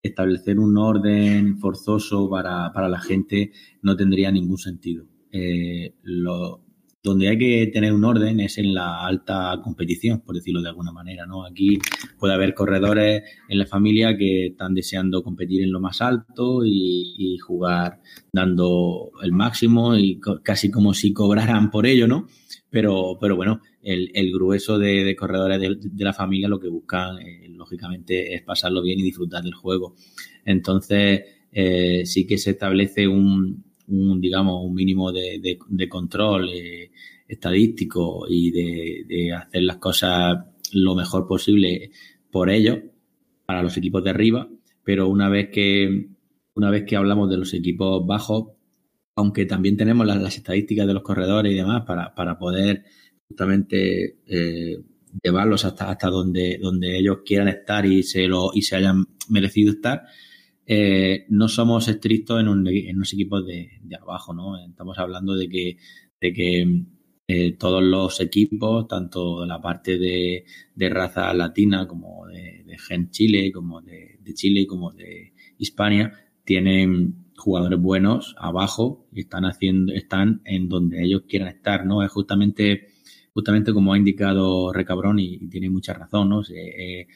establecer 0.03 0.59
un 0.59 0.77
orden 0.77 1.59
forzoso 1.59 2.29
para, 2.29 2.73
para 2.73 2.89
la 2.89 3.01
gente 3.01 3.53
no 3.83 3.97
tendría 3.97 4.33
ningún 4.33 4.59
sentido. 4.59 5.07
Eh, 5.31 5.95
lo, 6.03 6.66
donde 7.07 7.29
hay 7.29 7.39
que 7.39 7.69
tener 7.69 7.93
un 7.93 8.05
orden 8.05 8.41
es 8.41 8.59
en 8.59 8.75
la 8.75 9.07
alta 9.07 9.61
competición, 9.63 10.23
por 10.23 10.35
decirlo 10.35 10.61
de 10.61 10.71
alguna 10.71 10.91
manera, 10.91 11.25
¿no? 11.25 11.47
Aquí 11.47 11.79
puede 12.19 12.35
haber 12.35 12.53
corredores 12.53 13.23
en 13.49 13.59
la 13.59 13.67
familia 13.67 14.17
que 14.17 14.47
están 14.47 14.75
deseando 14.75 15.23
competir 15.23 15.63
en 15.63 15.71
lo 15.71 15.79
más 15.79 16.01
alto 16.01 16.63
y, 16.65 17.39
jugar 17.47 18.01
dando 18.33 19.13
el 19.23 19.31
máximo 19.31 19.97
y 19.97 20.19
casi 20.43 20.71
como 20.71 20.95
si 20.95 21.13
cobraran 21.13 21.71
por 21.71 21.87
ello, 21.87 22.09
¿no? 22.09 22.27
Pero, 22.71 23.19
pero 23.21 23.37
bueno, 23.37 23.61
el, 23.83 24.33
grueso 24.33 24.79
de, 24.79 25.15
corredores 25.15 25.61
de, 25.61 26.05
la 26.05 26.13
familia 26.13 26.49
lo 26.49 26.59
que 26.59 26.69
buscan, 26.69 27.19
eh, 27.21 27.47
lógicamente, 27.51 28.35
es 28.35 28.43
pasarlo 28.43 28.83
bien 28.83 28.99
y 28.99 29.05
disfrutar 29.05 29.45
del 29.45 29.55
juego. 29.55 29.95
Entonces, 30.45 31.23
eh, 31.53 32.03
sí 32.05 32.27
que 32.27 32.37
se 32.39 32.51
establece 32.51 33.07
un, 33.07 33.66
un, 33.89 34.21
digamos, 34.21 34.65
un 34.65 34.75
mínimo 34.75 35.13
de, 35.13 35.59
de, 35.69 35.89
control 35.89 36.51
eh, 36.51 36.91
estadístico 37.29 38.27
y 38.29 38.51
de, 38.51 39.05
de, 39.07 39.33
hacer 39.33 39.63
las 39.63 39.79
cosas 39.79 40.39
lo 40.73 40.95
mejor 40.95 41.27
posible 41.27 41.91
por 42.31 42.51
ellos, 42.51 42.79
para 43.45 43.63
los 43.63 43.77
equipos 43.77 44.03
de 44.03 44.11
arriba, 44.11 44.49
pero 44.85 45.09
una 45.09 45.29
vez 45.29 45.51
que, 45.51 46.09
una 46.55 46.71
vez 46.71 46.85
que 46.85 46.97
hablamos 46.97 47.31
de 47.31 47.37
los 47.37 47.55
equipos 47.55 48.05
bajos, 48.07 48.49
aunque 49.15 49.47
también 49.47 49.77
tenemos 49.77 50.07
las, 50.07 50.37
estadísticas 50.37 50.87
de 50.87 50.95
los 50.95 51.03
corredores 51.03 51.53
y 51.53 51.57
demás 51.57 51.85
para, 51.87 52.15
para 52.15 52.39
poder 52.39 52.85
justamente 53.29 54.19
eh, 54.27 54.79
llevarlos 55.23 55.65
hasta, 55.65 55.91
hasta 55.91 56.09
donde, 56.09 56.59
donde 56.61 56.99
ellos 56.99 57.19
quieran 57.25 57.49
estar 57.49 57.87
y 57.87 58.03
se, 58.03 58.27
lo, 58.27 58.51
y 58.53 58.63
se 58.63 58.77
hayan 58.77 59.05
merecido 59.29 59.73
estar, 59.73 60.03
eh, 60.67 61.27
no 61.29 61.49
somos 61.49 61.87
estrictos 61.87 62.41
en, 62.41 62.49
un, 62.49 62.67
en 62.67 62.97
unos 62.97 63.13
equipos 63.13 63.47
de, 63.47 63.71
abajo, 64.01 64.35
¿no? 64.35 64.59
Estamos 64.59 64.99
hablando 64.99 65.35
de 65.35 65.49
que, 65.49 65.77
de 66.21 66.33
que 66.33 66.83
eh, 67.29 67.53
todos 67.53 67.83
los 67.83 68.21
equipos, 68.21 68.89
tanto 68.89 69.47
la 69.47 69.61
parte 69.61 69.97
de, 69.97 70.45
de 70.75 70.89
raza 70.89 71.33
latina 71.35 71.87
como 71.87 72.27
de, 72.27 72.65
de, 72.67 72.79
Gen 72.79 73.11
Chile, 73.11 73.53
como 73.53 73.81
de, 73.81 74.19
de 74.21 74.35
Chile, 74.35 74.67
como 74.67 74.91
de 74.93 75.33
Hispania, 75.59 76.13
tienen 76.45 77.27
jugadores 77.37 77.79
buenos 77.81 78.35
abajo 78.39 79.07
y 79.13 79.21
están 79.21 79.45
haciendo, 79.45 79.93
están 79.93 80.41
en 80.45 80.69
donde 80.69 81.05
ellos 81.05 81.23
quieran 81.29 81.49
estar, 81.49 81.87
¿no? 81.87 82.03
Es 82.03 82.11
justamente, 82.11 82.89
justamente 83.33 83.73
como 83.73 83.93
ha 83.93 83.99
indicado 83.99 84.73
Recabrón 84.73 85.21
y, 85.21 85.35
y 85.35 85.49
tiene 85.49 85.71
mucha 85.71 85.95
razón, 85.95 86.29
¿no? 86.31 86.43
Eh, 86.43 87.07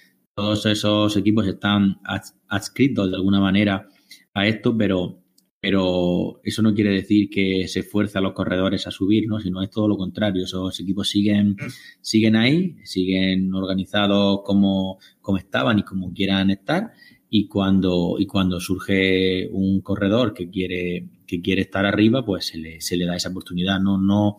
todos 0.40 0.64
esos 0.64 1.14
equipos 1.18 1.46
están 1.46 2.00
adscritos 2.48 3.10
de 3.10 3.16
alguna 3.16 3.40
manera 3.40 3.86
a 4.32 4.46
esto, 4.46 4.74
pero 4.74 5.20
pero 5.62 6.40
eso 6.42 6.62
no 6.62 6.72
quiere 6.72 6.92
decir 6.92 7.28
que 7.28 7.68
se 7.68 7.82
fuerce 7.82 8.16
a 8.16 8.22
los 8.22 8.32
corredores 8.32 8.86
a 8.86 8.90
subir, 8.90 9.28
¿no? 9.28 9.38
Sino 9.38 9.62
es 9.62 9.68
todo 9.68 9.88
lo 9.88 9.98
contrario. 9.98 10.44
Esos 10.44 10.80
equipos 10.80 11.10
siguen, 11.10 11.54
siguen 12.00 12.36
ahí, 12.36 12.76
siguen 12.84 13.52
organizados 13.54 14.40
como, 14.42 14.98
como 15.20 15.36
estaban 15.36 15.78
y 15.78 15.82
como 15.82 16.14
quieran 16.14 16.50
estar. 16.50 16.92
Y 17.28 17.46
cuando, 17.46 18.16
y 18.18 18.24
cuando 18.24 18.58
surge 18.58 19.50
un 19.52 19.82
corredor 19.82 20.32
que 20.32 20.48
quiere, 20.48 21.10
que 21.26 21.42
quiere 21.42 21.60
estar 21.60 21.84
arriba, 21.84 22.24
pues 22.24 22.46
se 22.46 22.56
le, 22.56 22.80
se 22.80 22.96
le 22.96 23.04
da 23.04 23.16
esa 23.16 23.28
oportunidad. 23.28 23.80
No, 23.80 24.38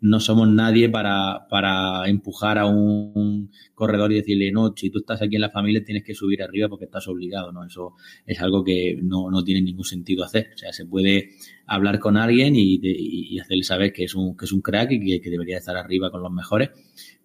no 0.00 0.20
somos 0.20 0.48
nadie 0.48 0.88
para, 0.88 1.46
para 1.48 2.08
empujar 2.08 2.58
a 2.58 2.66
un, 2.66 3.50
corredor 3.74 4.12
y 4.12 4.16
decirle, 4.16 4.50
no, 4.52 4.72
si 4.76 4.90
tú 4.90 4.98
estás 4.98 5.22
aquí 5.22 5.36
en 5.36 5.40
la 5.40 5.50
familia 5.50 5.84
tienes 5.84 6.04
que 6.04 6.14
subir 6.14 6.42
arriba 6.42 6.68
porque 6.68 6.86
estás 6.86 7.06
obligado, 7.08 7.52
¿no? 7.52 7.64
Eso 7.64 7.94
es 8.26 8.40
algo 8.40 8.64
que 8.64 8.98
no, 9.00 9.30
no 9.30 9.44
tiene 9.44 9.62
ningún 9.62 9.84
sentido 9.84 10.24
hacer. 10.24 10.50
O 10.54 10.58
sea, 10.58 10.72
se 10.72 10.86
puede 10.86 11.30
hablar 11.66 11.98
con 11.98 12.16
alguien 12.16 12.54
y, 12.56 12.80
y 12.82 13.38
hacerle 13.38 13.62
saber 13.62 13.92
que 13.92 14.04
es 14.04 14.14
un, 14.14 14.36
que 14.36 14.44
es 14.44 14.52
un 14.52 14.60
crack 14.60 14.90
y 14.92 15.20
que, 15.20 15.30
debería 15.30 15.58
estar 15.58 15.76
arriba 15.76 16.10
con 16.10 16.22
los 16.22 16.32
mejores, 16.32 16.70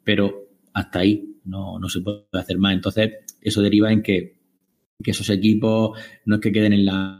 pero 0.03 0.49
hasta 0.73 0.99
ahí 0.99 1.37
no, 1.45 1.79
no 1.79 1.89
se 1.89 2.01
puede 2.01 2.25
hacer 2.33 2.57
más. 2.57 2.73
Entonces, 2.73 3.11
eso 3.41 3.61
deriva 3.61 3.91
en 3.91 4.01
que, 4.01 4.37
que 5.03 5.11
esos 5.11 5.29
equipos 5.29 5.97
no 6.25 6.35
es 6.35 6.41
que 6.41 6.51
queden 6.51 6.73
en 6.73 6.85
la 6.85 7.19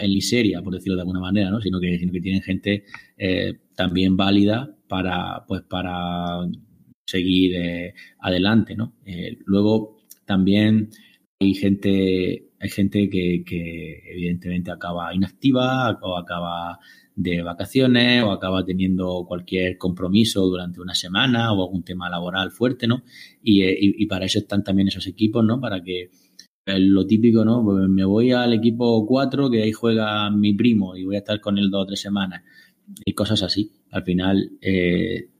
en 0.00 0.10
miseria, 0.10 0.62
por 0.62 0.74
decirlo 0.74 0.96
de 0.96 1.02
alguna 1.02 1.20
manera, 1.20 1.48
¿no? 1.48 1.60
sino, 1.60 1.78
que, 1.78 1.96
sino 1.96 2.12
que 2.12 2.20
tienen 2.20 2.42
gente 2.42 2.84
eh, 3.16 3.56
también 3.76 4.16
válida 4.16 4.76
para, 4.90 5.44
pues, 5.46 5.62
para 5.62 6.40
seguir 7.06 7.54
eh, 7.54 7.94
adelante, 8.18 8.74
¿no? 8.74 8.94
Eh, 9.06 9.38
luego 9.46 9.98
también 10.26 10.90
hay 11.40 11.54
gente, 11.54 12.50
hay 12.58 12.70
gente 12.70 13.08
que, 13.08 13.44
que, 13.46 14.02
evidentemente 14.12 14.72
acaba 14.72 15.14
inactiva 15.14 15.96
o 16.02 16.18
acaba 16.18 16.80
de 17.14 17.42
vacaciones 17.42 18.24
o 18.24 18.32
acaba 18.32 18.64
teniendo 18.64 19.24
cualquier 19.28 19.78
compromiso 19.78 20.42
durante 20.46 20.80
una 20.80 20.94
semana 20.94 21.52
o 21.52 21.62
algún 21.62 21.84
tema 21.84 22.10
laboral 22.10 22.50
fuerte, 22.50 22.88
¿no? 22.88 23.04
Y, 23.42 23.62
eh, 23.62 23.76
y, 23.80 24.06
para 24.06 24.26
eso 24.26 24.40
están 24.40 24.64
también 24.64 24.88
esos 24.88 25.06
equipos, 25.06 25.44
¿no? 25.44 25.60
Para 25.60 25.82
que 25.84 26.10
lo 26.66 27.06
típico, 27.06 27.44
¿no? 27.44 27.64
Pues 27.64 27.88
me 27.88 28.04
voy 28.04 28.32
al 28.32 28.52
equipo 28.54 29.06
4 29.06 29.50
que 29.50 29.62
ahí 29.62 29.72
juega 29.72 30.30
mi 30.30 30.52
primo 30.54 30.96
y 30.96 31.04
voy 31.04 31.16
a 31.16 31.20
estar 31.20 31.40
con 31.40 31.58
él 31.58 31.70
dos 31.70 31.84
o 31.84 31.86
tres 31.86 32.00
semanas 32.00 32.42
y 33.04 33.14
cosas 33.14 33.42
así. 33.42 33.79
Al 33.90 34.02
final, 34.04 34.58
eh, 34.60 35.30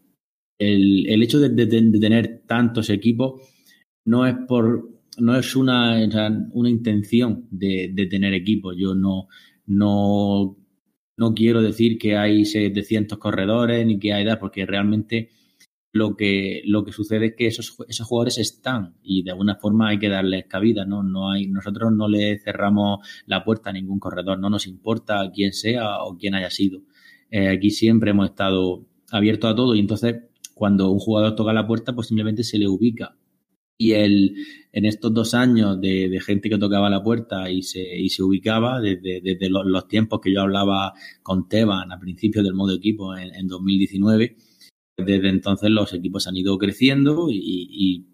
el, 0.59 1.09
el, 1.09 1.23
hecho 1.23 1.39
de, 1.39 1.67
tener 1.67 2.43
tantos 2.47 2.91
equipos 2.91 3.41
no 4.05 4.27
es 4.27 4.35
por 4.47 5.01
no 5.19 5.37
es 5.37 5.57
una, 5.57 5.99
una 6.53 6.71
intención 6.71 7.47
de, 7.51 7.91
de 7.93 8.07
tener 8.07 8.33
equipos. 8.33 8.75
Yo 8.79 8.95
no, 8.95 9.29
no, 9.67 10.57
no 11.17 11.35
quiero 11.35 11.63
decir 11.63 11.99
que 11.99 12.17
hay 12.17 12.45
700 12.45 13.19
corredores 13.19 13.87
ni 13.87 13.99
que 13.99 14.13
hay 14.13 14.25
edad, 14.25 14.39
porque 14.39 14.65
realmente 14.67 15.31
lo 15.93 16.17
que, 16.17 16.63
lo 16.65 16.85
que 16.85 16.93
sucede 16.93 17.27
es 17.27 17.35
que 17.37 17.47
esos, 17.47 17.77
esos 17.89 18.07
jugadores 18.07 18.39
están 18.39 18.95
y 19.03 19.23
de 19.23 19.33
alguna 19.33 19.57
forma 19.57 19.89
hay 19.89 19.99
que 19.99 20.09
darles 20.09 20.47
cabida, 20.47 20.85
¿no? 20.85 21.03
No 21.03 21.31
hay, 21.31 21.47
nosotros 21.47 21.93
no 21.93 22.09
le 22.09 22.39
cerramos 22.39 23.07
la 23.27 23.45
puerta 23.45 23.71
a 23.71 23.73
ningún 23.73 23.99
corredor, 23.99 24.39
no 24.39 24.51
nos 24.51 24.67
importa 24.67 25.31
quién 25.35 25.53
sea 25.53 26.05
o 26.05 26.17
quién 26.17 26.35
haya 26.35 26.51
sido. 26.51 26.83
Eh, 27.31 27.49
aquí 27.49 27.71
siempre 27.71 28.11
hemos 28.11 28.31
estado 28.31 28.87
abiertos 29.11 29.53
a 29.53 29.55
todo 29.55 29.75
y 29.75 29.81
entonces 29.81 30.17
cuando 30.61 30.91
un 30.91 30.99
jugador 30.99 31.35
toca 31.37 31.53
la 31.53 31.67
puerta, 31.67 31.95
pues 31.95 32.09
simplemente 32.09 32.45
se 32.45 32.59
le 32.59 32.69
ubica. 32.69 33.17
Y 33.79 33.93
el, 33.93 34.35
en 34.73 34.85
estos 34.85 35.15
dos 35.15 35.33
años 35.33 35.81
de, 35.81 36.21
gente 36.21 36.51
que 36.51 36.59
tocaba 36.59 36.91
la 36.91 37.03
puerta 37.03 37.51
y 37.51 37.63
se, 37.63 37.81
y 37.99 38.11
se 38.11 38.23
ubicaba, 38.23 38.79
desde, 38.79 39.23
desde 39.23 39.49
los, 39.49 39.89
tiempos 39.89 40.21
que 40.21 40.31
yo 40.35 40.43
hablaba 40.43 40.93
con 41.23 41.49
Teban 41.49 41.91
a 41.91 41.99
principios 41.99 42.45
del 42.45 42.53
modo 42.53 42.75
equipo 42.75 43.17
en, 43.17 43.35
en 43.35 43.49
2019, 43.49 44.37
desde 44.99 45.31
entonces 45.31 45.71
los 45.71 45.95
equipos 45.95 46.27
han 46.27 46.37
ido 46.37 46.59
creciendo 46.59 47.31
y, 47.31 48.07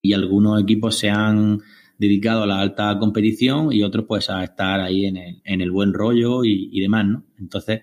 y, 0.00 0.12
algunos 0.12 0.62
equipos 0.62 0.96
se 0.96 1.10
han 1.10 1.60
dedicado 1.98 2.44
a 2.44 2.46
la 2.46 2.60
alta 2.60 2.96
competición 3.00 3.72
y 3.72 3.82
otros 3.82 4.06
pues 4.06 4.30
a 4.30 4.44
estar 4.44 4.80
ahí 4.80 5.06
en 5.06 5.16
el, 5.16 5.42
en 5.44 5.60
el 5.60 5.72
buen 5.72 5.92
rollo 5.92 6.44
y 6.44 6.80
demás, 6.80 7.06
¿no? 7.06 7.24
Entonces, 7.38 7.82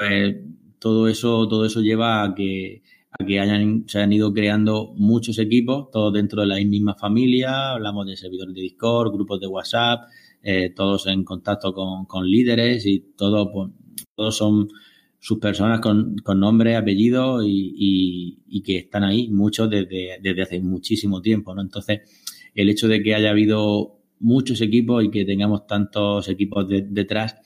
pues, 0.00 0.36
todo 0.78 1.08
eso, 1.08 1.46
todo 1.46 1.66
eso 1.66 1.82
lleva 1.82 2.24
a 2.24 2.34
que, 2.34 2.82
a 3.10 3.22
que 3.22 3.38
hayan, 3.38 3.84
se 3.86 3.98
hayan 3.98 4.14
ido 4.14 4.32
creando 4.32 4.94
muchos 4.96 5.38
equipos, 5.38 5.90
todos 5.90 6.14
dentro 6.14 6.40
de 6.40 6.46
la 6.46 6.56
misma 6.56 6.94
familia, 6.94 7.72
hablamos 7.72 8.06
de 8.06 8.16
servidores 8.16 8.54
de 8.54 8.62
Discord, 8.62 9.12
grupos 9.12 9.40
de 9.40 9.46
WhatsApp, 9.46 10.08
eh, 10.42 10.72
todos 10.74 11.06
en 11.06 11.22
contacto 11.22 11.74
con, 11.74 12.06
con 12.06 12.26
líderes 12.26 12.86
y 12.86 13.12
todo, 13.14 13.52
pues, 13.52 13.72
todos 14.14 14.34
son 14.34 14.68
sus 15.18 15.38
personas 15.38 15.80
con, 15.80 16.16
con 16.24 16.40
nombre, 16.40 16.76
apellido 16.76 17.42
y, 17.42 17.74
y, 17.76 18.38
y, 18.48 18.62
que 18.62 18.78
están 18.78 19.04
ahí, 19.04 19.28
muchos 19.28 19.68
desde, 19.68 20.18
desde 20.22 20.42
hace 20.42 20.60
muchísimo 20.60 21.20
tiempo, 21.20 21.54
¿no? 21.54 21.60
Entonces, 21.60 22.00
el 22.54 22.70
hecho 22.70 22.88
de 22.88 23.02
que 23.02 23.14
haya 23.14 23.28
habido 23.28 24.00
muchos 24.18 24.62
equipos 24.62 25.04
y 25.04 25.10
que 25.10 25.26
tengamos 25.26 25.66
tantos 25.66 26.26
equipos 26.30 26.66
de, 26.68 26.86
detrás 26.88 27.36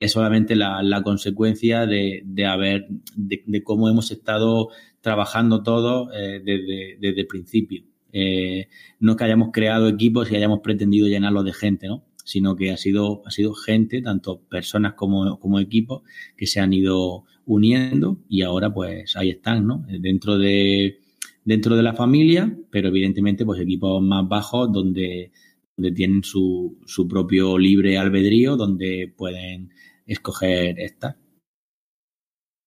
es 0.00 0.12
solamente 0.12 0.56
la, 0.56 0.82
la 0.82 1.02
consecuencia 1.02 1.86
de, 1.86 2.22
de 2.24 2.46
haber, 2.46 2.88
de, 3.14 3.62
cómo 3.62 3.88
hemos 3.88 4.10
estado 4.10 4.70
trabajando 5.02 5.62
todos 5.62 6.08
eh, 6.14 6.40
desde, 6.42 6.96
desde 6.98 7.20
el 7.20 7.26
principio. 7.26 7.84
Eh, 8.12 8.68
no 8.98 9.14
que 9.14 9.24
hayamos 9.24 9.50
creado 9.52 9.88
equipos 9.88 10.32
y 10.32 10.36
hayamos 10.36 10.60
pretendido 10.60 11.06
llenarlos 11.06 11.44
de 11.44 11.52
gente, 11.52 11.86
¿no? 11.86 12.04
sino 12.24 12.56
que 12.56 12.70
ha 12.70 12.76
sido, 12.76 13.22
ha 13.26 13.30
sido 13.30 13.54
gente, 13.54 14.02
tanto 14.02 14.40
personas 14.40 14.94
como, 14.94 15.38
como 15.38 15.60
equipos, 15.60 16.02
que 16.36 16.46
se 16.46 16.60
han 16.60 16.72
ido 16.72 17.24
uniendo 17.44 18.20
y 18.28 18.42
ahora 18.42 18.72
pues 18.72 19.16
ahí 19.16 19.30
están, 19.30 19.66
¿no? 19.66 19.84
Dentro 19.88 20.38
de, 20.38 21.00
dentro 21.44 21.76
de 21.76 21.82
la 21.82 21.94
familia, 21.94 22.56
pero 22.70 22.88
evidentemente 22.88 23.44
pues 23.44 23.60
equipos 23.60 24.02
más 24.02 24.28
bajos 24.28 24.72
donde, 24.72 25.32
donde 25.76 25.92
tienen 25.92 26.22
su, 26.22 26.78
su 26.86 27.08
propio 27.08 27.58
libre 27.58 27.98
albedrío, 27.98 28.56
donde 28.56 29.12
pueden 29.16 29.70
escoger 30.12 30.78
estar. 30.80 31.16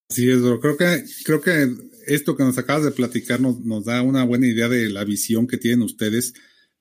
Sí, 0.09 0.29
es, 0.29 0.39
creo 0.61 0.77
que, 0.77 1.03
creo 1.25 1.41
que 1.41 1.73
esto 2.07 2.35
que 2.35 2.43
nos 2.43 2.57
acabas 2.57 2.83
de 2.83 2.91
platicar 2.91 3.39
nos, 3.39 3.59
nos 3.61 3.85
da 3.85 4.01
una 4.01 4.23
buena 4.23 4.47
idea 4.47 4.69
de 4.69 4.89
la 4.89 5.03
visión 5.03 5.47
que 5.47 5.57
tienen 5.57 5.81
ustedes 5.81 6.33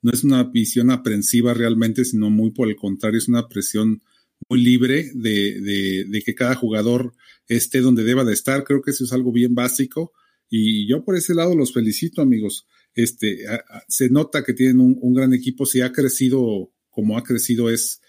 no 0.02 0.10
es 0.12 0.24
una 0.24 0.42
visión 0.44 0.90
aprensiva 0.90 1.54
realmente, 1.54 2.04
sino 2.04 2.28
muy 2.28 2.50
por 2.50 2.68
el 2.68 2.76
contrario, 2.76 3.18
es 3.18 3.28
una 3.28 3.48
presión 3.48 4.02
muy 4.48 4.62
libre 4.62 5.10
de, 5.14 5.60
de, 5.60 6.04
de, 6.08 6.22
que 6.22 6.34
cada 6.34 6.56
jugador 6.56 7.14
esté 7.46 7.80
donde 7.80 8.02
deba 8.02 8.24
de 8.24 8.32
estar. 8.32 8.64
Creo 8.64 8.82
que 8.82 8.90
eso 8.90 9.04
es 9.04 9.12
algo 9.12 9.30
bien 9.30 9.54
básico 9.54 10.12
y 10.50 10.88
yo 10.88 11.04
por 11.04 11.16
ese 11.16 11.34
lado 11.34 11.54
los 11.54 11.72
felicito, 11.72 12.20
amigos. 12.20 12.66
Este, 12.94 13.44
se 13.88 14.10
nota 14.10 14.42
que 14.42 14.52
tienen 14.52 14.80
un, 14.80 14.98
un, 15.00 15.14
gran 15.14 15.32
equipo, 15.32 15.64
si 15.64 15.80
ha 15.80 15.92
crecido 15.92 16.72
como 16.90 17.16
ha 17.16 17.22
crecido 17.22 17.70
es 17.70 18.01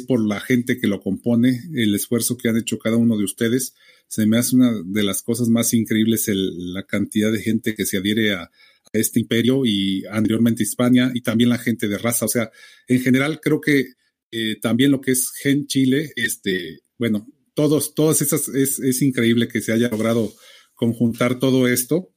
por 0.00 0.24
la 0.24 0.40
gente 0.40 0.78
que 0.78 0.86
lo 0.86 1.00
compone, 1.00 1.62
el 1.74 1.94
esfuerzo 1.94 2.36
que 2.36 2.48
han 2.48 2.56
hecho 2.56 2.78
cada 2.78 2.96
uno 2.96 3.16
de 3.16 3.24
ustedes. 3.24 3.74
Se 4.08 4.26
me 4.26 4.38
hace 4.38 4.56
una 4.56 4.72
de 4.84 5.02
las 5.02 5.22
cosas 5.22 5.48
más 5.48 5.74
increíbles 5.74 6.28
la 6.28 6.84
cantidad 6.84 7.32
de 7.32 7.42
gente 7.42 7.74
que 7.74 7.86
se 7.86 7.98
adhiere 7.98 8.34
a, 8.34 8.50
este 8.92 9.20
imperio 9.20 9.66
y 9.66 10.04
anteriormente 10.06 10.62
España 10.62 11.10
y 11.12 11.20
también 11.20 11.50
la 11.50 11.58
gente 11.58 11.86
de 11.86 11.98
raza. 11.98 12.24
O 12.24 12.28
sea, 12.28 12.50
en 12.86 13.00
general 13.00 13.40
creo 13.42 13.60
que 13.60 13.92
eh, 14.30 14.56
también 14.62 14.90
lo 14.90 15.00
que 15.00 15.10
es 15.10 15.30
Gen 15.32 15.66
Chile, 15.66 16.12
este, 16.16 16.80
bueno, 16.96 17.26
todos, 17.52 17.94
todas 17.94 18.22
esas, 18.22 18.48
es, 18.48 18.78
es 18.78 19.02
increíble 19.02 19.48
que 19.48 19.60
se 19.60 19.72
haya 19.72 19.88
logrado 19.88 20.32
conjuntar 20.74 21.38
todo 21.38 21.68
esto. 21.68 22.12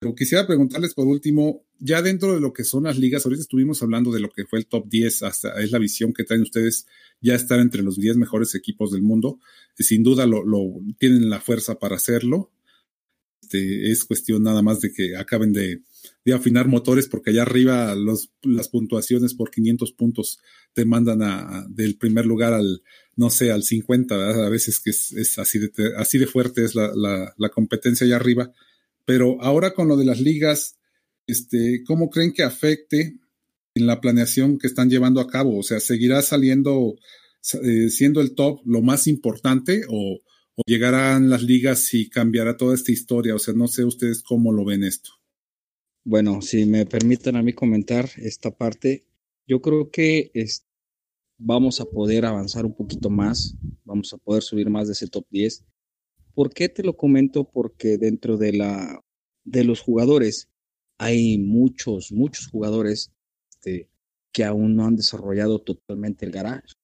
Pero 0.00 0.14
quisiera 0.14 0.46
preguntarles 0.46 0.92
por 0.92 1.06
último, 1.06 1.63
ya 1.78 2.02
dentro 2.02 2.34
de 2.34 2.40
lo 2.40 2.52
que 2.52 2.64
son 2.64 2.84
las 2.84 2.98
ligas, 2.98 3.24
ahorita 3.24 3.42
estuvimos 3.42 3.82
hablando 3.82 4.10
de 4.12 4.20
lo 4.20 4.30
que 4.30 4.46
fue 4.46 4.58
el 4.58 4.66
top 4.66 4.88
10, 4.88 5.22
hasta 5.24 5.60
es 5.60 5.70
la 5.70 5.78
visión 5.78 6.12
que 6.12 6.24
traen 6.24 6.42
ustedes, 6.42 6.86
ya 7.20 7.34
estar 7.34 7.58
entre 7.60 7.82
los 7.82 7.96
10 7.96 8.16
mejores 8.16 8.54
equipos 8.54 8.92
del 8.92 9.02
mundo. 9.02 9.38
Sin 9.78 10.02
duda 10.02 10.26
lo, 10.26 10.44
lo 10.44 10.80
tienen 10.98 11.28
la 11.30 11.40
fuerza 11.40 11.78
para 11.78 11.96
hacerlo. 11.96 12.52
Este, 13.54 13.90
es 13.90 14.04
cuestión 14.04 14.42
nada 14.42 14.62
más 14.62 14.80
de 14.80 14.92
que 14.92 15.16
acaben 15.16 15.52
de, 15.52 15.82
afinar 16.34 16.66
motores 16.66 17.06
porque 17.06 17.30
allá 17.30 17.42
arriba 17.42 17.94
los, 17.94 18.30
las 18.42 18.68
puntuaciones 18.68 19.34
por 19.34 19.50
500 19.50 19.92
puntos 19.92 20.38
te 20.72 20.84
mandan 20.84 21.22
a, 21.22 21.66
del 21.68 21.96
primer 21.96 22.26
lugar 22.26 22.52
al, 22.52 22.82
no 23.16 23.30
sé, 23.30 23.52
al 23.52 23.62
50, 23.62 24.16
¿verdad? 24.16 24.46
a 24.46 24.48
veces 24.48 24.80
que 24.80 24.90
es, 24.90 25.38
así, 25.38 25.58
de, 25.58 25.70
así 25.96 26.18
de 26.18 26.26
fuerte 26.26 26.64
es 26.64 26.74
la, 26.74 27.50
competencia 27.52 28.06
allá 28.06 28.16
arriba. 28.16 28.52
Pero 29.04 29.40
ahora 29.42 29.74
con 29.74 29.88
lo 29.88 29.96
de 29.96 30.06
las 30.06 30.20
ligas, 30.20 30.78
este, 31.26 31.82
¿cómo 31.86 32.10
creen 32.10 32.32
que 32.32 32.42
afecte 32.42 33.18
en 33.74 33.86
la 33.86 34.00
planeación 34.00 34.58
que 34.58 34.66
están 34.66 34.90
llevando 34.90 35.20
a 35.20 35.28
cabo? 35.28 35.58
O 35.58 35.62
sea, 35.62 35.80
¿seguirá 35.80 36.22
saliendo, 36.22 36.96
eh, 37.62 37.88
siendo 37.88 38.20
el 38.20 38.34
top 38.34 38.60
lo 38.64 38.82
más 38.82 39.06
importante 39.06 39.82
o, 39.88 40.20
llegarán 40.66 41.30
las 41.30 41.42
ligas 41.42 41.92
y 41.94 42.08
cambiará 42.08 42.56
toda 42.56 42.74
esta 42.74 42.92
historia? 42.92 43.34
O 43.34 43.40
sea, 43.40 43.54
no 43.54 43.66
sé 43.66 43.84
ustedes 43.84 44.22
cómo 44.22 44.52
lo 44.52 44.64
ven 44.64 44.84
esto. 44.84 45.10
Bueno, 46.04 46.42
si 46.42 46.64
me 46.64 46.86
permiten 46.86 47.34
a 47.34 47.42
mí 47.42 47.52
comentar 47.52 48.08
esta 48.18 48.50
parte, 48.52 49.04
yo 49.48 49.60
creo 49.60 49.90
que 49.90 50.30
vamos 51.38 51.80
a 51.80 51.86
poder 51.86 52.24
avanzar 52.24 52.66
un 52.66 52.74
poquito 52.74 53.10
más, 53.10 53.56
vamos 53.84 54.12
a 54.12 54.18
poder 54.18 54.42
subir 54.42 54.70
más 54.70 54.86
de 54.86 54.92
ese 54.92 55.08
top 55.08 55.26
10. 55.30 55.64
¿Por 56.34 56.52
qué 56.52 56.68
te 56.68 56.84
lo 56.84 56.96
comento? 56.96 57.50
Porque 57.50 57.98
dentro 57.98 58.36
de, 58.36 58.52
la, 58.52 59.02
de 59.44 59.64
los 59.64 59.80
jugadores 59.80 60.50
hay 60.98 61.38
muchos, 61.38 62.12
muchos 62.12 62.48
jugadores 62.48 63.12
este, 63.50 63.88
que 64.32 64.44
aún 64.44 64.76
no 64.76 64.86
han 64.86 64.96
desarrollado 64.96 65.60
totalmente 65.60 66.26
el 66.26 66.32
garage. 66.32 66.74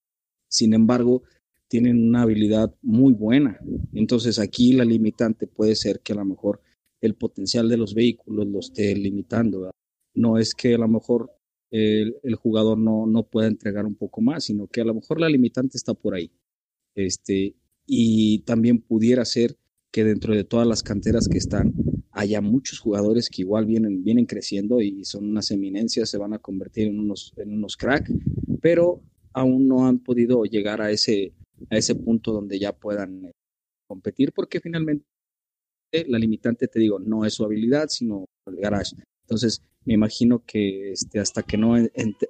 Sin 0.48 0.74
embargo, 0.74 1.22
tienen 1.68 2.08
una 2.08 2.22
habilidad 2.22 2.74
muy 2.82 3.12
buena. 3.12 3.60
Entonces 3.92 4.38
aquí 4.38 4.72
la 4.72 4.84
limitante 4.84 5.46
puede 5.46 5.76
ser 5.76 6.00
que 6.00 6.12
a 6.12 6.16
lo 6.16 6.24
mejor 6.24 6.60
el 7.00 7.14
potencial 7.14 7.68
de 7.68 7.76
los 7.76 7.94
vehículos 7.94 8.46
lo 8.46 8.58
esté 8.58 8.94
limitando. 8.96 9.70
No 10.14 10.38
es 10.38 10.54
que 10.54 10.74
a 10.74 10.78
lo 10.78 10.88
mejor 10.88 11.30
el, 11.70 12.34
jugador 12.34 12.78
no, 12.78 13.06
no 13.06 13.22
pueda 13.28 13.46
entregar 13.46 13.86
un 13.86 13.94
poco 13.94 14.20
más, 14.20 14.44
sino 14.44 14.66
que 14.66 14.80
a 14.80 14.84
lo 14.84 14.94
mejor 14.94 15.20
la 15.20 15.28
limitante 15.28 15.76
está 15.76 15.94
por 15.94 16.14
ahí. 16.14 16.32
Este, 16.96 17.54
y 17.86 18.40
también 18.40 18.80
pudiera 18.80 19.24
ser 19.24 19.56
que 19.92 20.04
dentro 20.04 20.34
de 20.34 20.44
todas 20.44 20.66
las 20.66 20.82
canteras 20.82 21.28
que 21.28 21.38
están 21.38 21.74
haya 22.20 22.42
muchos 22.42 22.78
jugadores 22.78 23.30
que 23.30 23.40
igual 23.40 23.64
vienen, 23.64 24.04
vienen 24.04 24.26
creciendo 24.26 24.82
y 24.82 25.04
son 25.06 25.24
unas 25.24 25.50
eminencias, 25.50 26.10
se 26.10 26.18
van 26.18 26.34
a 26.34 26.38
convertir 26.38 26.88
en 26.88 27.00
unos, 27.00 27.32
en 27.38 27.54
unos 27.54 27.78
crack, 27.78 28.10
pero 28.60 29.00
aún 29.32 29.66
no 29.66 29.86
han 29.86 30.00
podido 30.00 30.44
llegar 30.44 30.82
a 30.82 30.90
ese, 30.90 31.32
a 31.70 31.78
ese 31.78 31.94
punto 31.94 32.32
donde 32.32 32.58
ya 32.58 32.72
puedan 32.72 33.24
eh, 33.24 33.32
competir, 33.88 34.32
porque 34.34 34.60
finalmente 34.60 35.06
la 36.06 36.18
limitante, 36.18 36.68
te 36.68 36.78
digo, 36.78 36.98
no 36.98 37.24
es 37.24 37.34
su 37.34 37.44
habilidad, 37.44 37.88
sino 37.88 38.26
el 38.46 38.56
garage. 38.56 38.96
Entonces, 39.22 39.62
me 39.86 39.94
imagino 39.94 40.44
que 40.44 40.92
este, 40.92 41.20
hasta 41.20 41.42
que 41.42 41.56
no 41.56 41.74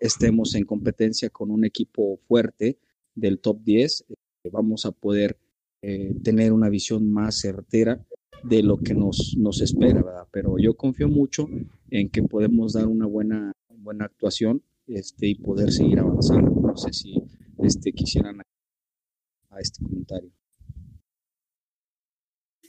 estemos 0.01 0.55
en 0.55 0.64
competencia 0.64 1.30
con 1.30 1.51
un 1.51 1.64
equipo 1.64 2.20
fuerte 2.28 2.78
del 3.14 3.41
top 3.41 3.61
10, 3.64 4.05
eh, 4.09 4.51
vamos 4.53 4.86
a 4.86 4.93
poder 4.93 5.36
eh, 5.82 6.14
tener 6.22 6.53
una 6.53 6.68
visión 6.68 7.11
más 7.11 7.41
certera 7.41 8.01
de 8.43 8.62
lo 8.62 8.78
que 8.78 8.95
nos, 8.95 9.34
nos 9.36 9.61
espera, 9.61 10.03
¿verdad? 10.03 10.26
Pero 10.30 10.57
yo 10.59 10.74
confío 10.74 11.09
mucho 11.09 11.49
en 11.91 12.09
que 12.11 12.22
podemos 12.22 12.72
dar 12.72 12.86
una 12.86 13.07
buena, 13.07 13.53
buena 13.68 14.07
actuación 14.07 14.62
este, 14.86 15.28
y 15.28 15.34
poder 15.36 15.72
seguir 15.72 16.01
avanzando. 16.01 16.51
No 16.51 16.76
sé 16.76 16.93
si 16.93 17.14
este, 17.59 17.93
quisieran 17.93 18.41
a 19.51 19.61
este 19.61 19.82
comentario. 19.84 20.30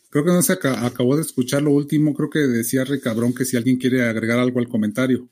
Creo 0.10 0.26
que 0.26 0.32
no 0.32 0.42
se 0.42 0.54
acabó 0.54 1.16
de 1.16 1.22
escuchar 1.22 1.62
lo 1.62 1.72
último, 1.72 2.14
creo 2.14 2.30
que 2.30 2.40
decía 2.40 2.84
Recabrón 2.84 3.34
que 3.34 3.46
si 3.46 3.56
alguien 3.56 3.78
quiere 3.78 4.04
agregar 4.04 4.40
algo 4.40 4.60
al 4.60 4.68
comentario. 4.68 5.30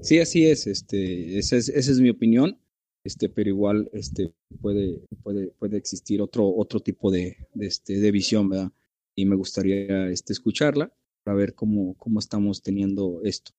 Sí, 0.00 0.18
así 0.18 0.46
es, 0.46 0.66
este, 0.66 1.38
esa 1.38 1.56
es, 1.56 1.68
esa 1.68 1.90
es 1.90 2.00
mi 2.00 2.08
opinión, 2.08 2.58
este, 3.04 3.28
pero 3.28 3.50
igual 3.50 3.90
este, 3.92 4.32
puede, 4.62 5.02
puede, 5.22 5.48
puede 5.58 5.76
existir 5.76 6.22
otro, 6.22 6.48
otro 6.48 6.80
tipo 6.80 7.10
de, 7.10 7.36
de, 7.52 7.66
este, 7.66 7.98
de 7.98 8.10
visión, 8.10 8.48
¿verdad? 8.48 8.72
Y 9.18 9.24
me 9.24 9.34
gustaría 9.34 10.08
este, 10.10 10.32
escucharla 10.32 10.92
para 11.24 11.36
ver 11.36 11.56
cómo, 11.56 11.96
cómo 11.98 12.20
estamos 12.20 12.62
teniendo 12.62 13.20
esto. 13.24 13.50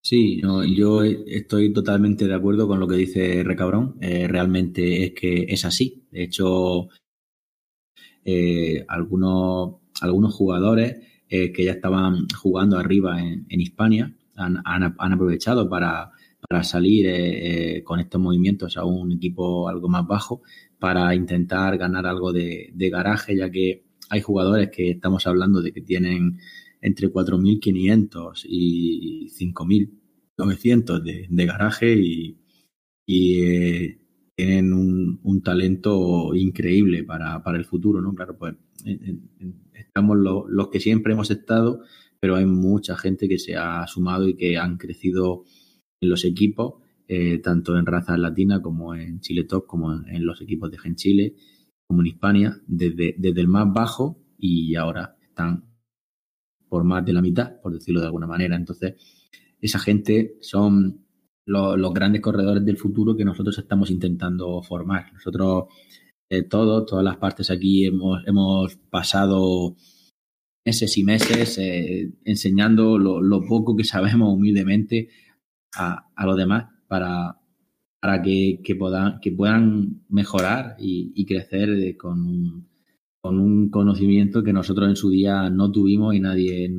Sí, 0.00 0.40
yo 0.76 1.02
estoy 1.02 1.72
totalmente 1.72 2.28
de 2.28 2.34
acuerdo 2.34 2.68
con 2.68 2.78
lo 2.78 2.86
que 2.86 2.94
dice 2.94 3.42
Recabrón. 3.42 3.96
Eh, 4.00 4.28
realmente 4.28 5.04
es 5.04 5.14
que 5.14 5.46
es 5.48 5.64
así. 5.64 6.06
De 6.12 6.22
hecho, 6.22 6.90
eh, 8.24 8.84
algunos, 8.86 9.78
algunos 10.00 10.32
jugadores 10.32 10.98
eh, 11.28 11.50
que 11.50 11.64
ya 11.64 11.72
estaban 11.72 12.28
jugando 12.40 12.78
arriba 12.78 13.20
en, 13.20 13.46
en 13.48 13.60
Hispania 13.60 14.14
han, 14.36 14.62
han, 14.64 15.12
aprovechado 15.12 15.68
para, 15.68 16.12
para 16.48 16.62
salir 16.62 17.82
con 17.82 17.98
estos 17.98 18.20
movimientos 18.20 18.76
a 18.76 18.84
un 18.84 19.10
equipo 19.10 19.68
algo 19.68 19.88
más 19.88 20.06
bajo 20.06 20.42
para 20.78 21.12
intentar 21.16 21.76
ganar 21.78 22.06
algo 22.06 22.32
de, 22.32 22.70
de 22.72 22.90
garaje, 22.90 23.36
ya 23.36 23.50
que 23.50 23.87
hay 24.08 24.20
jugadores 24.20 24.70
que 24.70 24.90
estamos 24.90 25.26
hablando 25.26 25.62
de 25.62 25.72
que 25.72 25.82
tienen 25.82 26.38
entre 26.80 27.12
4.500 27.12 28.44
y 28.48 29.28
5.900 29.30 31.02
de, 31.02 31.26
de 31.28 31.46
garaje 31.46 31.94
y, 31.96 32.38
eh, 33.06 33.98
tienen 34.36 34.72
un, 34.72 35.42
talento 35.42 36.32
increíble 36.34 37.02
para, 37.02 37.42
el 37.56 37.64
futuro, 37.64 38.00
¿no? 38.00 38.14
Claro, 38.14 38.38
pues 38.38 38.54
estamos 39.74 40.16
los 40.48 40.68
que 40.68 40.78
siempre 40.78 41.14
hemos 41.14 41.30
estado, 41.32 41.82
pero 42.20 42.36
hay 42.36 42.46
mucha 42.46 42.96
gente 42.96 43.28
que 43.28 43.38
se 43.38 43.56
ha 43.56 43.84
sumado 43.88 44.28
y 44.28 44.36
que 44.36 44.56
han 44.56 44.76
crecido 44.76 45.44
en 46.00 46.10
los 46.10 46.24
equipos, 46.24 46.74
eh, 47.08 47.38
tanto 47.38 47.76
en 47.76 47.86
razas 47.86 48.18
latinas 48.18 48.60
como 48.60 48.94
en 48.94 49.20
Chile 49.20 49.42
Top, 49.42 49.66
como 49.66 49.92
en 49.92 50.24
los 50.24 50.40
equipos 50.40 50.70
de 50.70 50.78
Gen 50.78 50.94
Chile, 50.94 51.34
como 51.88 52.02
en 52.02 52.06
Hispania, 52.06 52.60
desde, 52.66 53.14
desde 53.18 53.40
el 53.40 53.48
más 53.48 53.72
bajo 53.72 54.22
y 54.36 54.76
ahora 54.76 55.16
están 55.22 55.64
por 56.68 56.84
más 56.84 57.04
de 57.04 57.14
la 57.14 57.22
mitad, 57.22 57.60
por 57.62 57.72
decirlo 57.72 58.00
de 58.00 58.06
alguna 58.06 58.26
manera. 58.26 58.54
Entonces, 58.54 58.94
esa 59.60 59.78
gente 59.78 60.36
son 60.42 61.06
los, 61.46 61.94
grandes 61.94 62.20
corredores 62.20 62.62
del 62.64 62.76
futuro 62.76 63.16
que 63.16 63.24
nosotros 63.24 63.56
estamos 63.56 63.90
intentando 63.90 64.62
formar. 64.62 65.10
Nosotros, 65.14 65.64
eh, 66.28 66.42
todos, 66.42 66.84
todas 66.84 67.04
las 67.04 67.16
partes 67.16 67.50
aquí 67.50 67.86
hemos, 67.86 68.22
hemos 68.26 68.76
pasado 68.90 69.74
meses 70.66 70.98
y 70.98 71.04
meses 71.04 71.56
eh, 71.56 72.12
enseñando 72.24 72.98
lo, 72.98 73.40
poco 73.48 73.74
que 73.74 73.84
sabemos 73.84 74.34
humildemente 74.34 75.08
a, 75.74 76.10
a 76.14 76.26
los 76.26 76.36
demás 76.36 76.66
para, 76.86 77.37
para 78.00 78.22
que, 78.22 78.60
que, 78.62 78.78
que 79.22 79.32
puedan 79.32 80.02
mejorar 80.08 80.76
y, 80.78 81.24
crecer 81.26 81.96
con 81.96 82.68
con 83.20 83.38
un 83.40 83.68
conocimiento 83.68 84.42
que 84.42 84.52
nosotros 84.52 84.88
en 84.88 84.96
su 84.96 85.10
día 85.10 85.50
no 85.50 85.70
tuvimos 85.70 86.14
y 86.14 86.20
nadie 86.20 86.70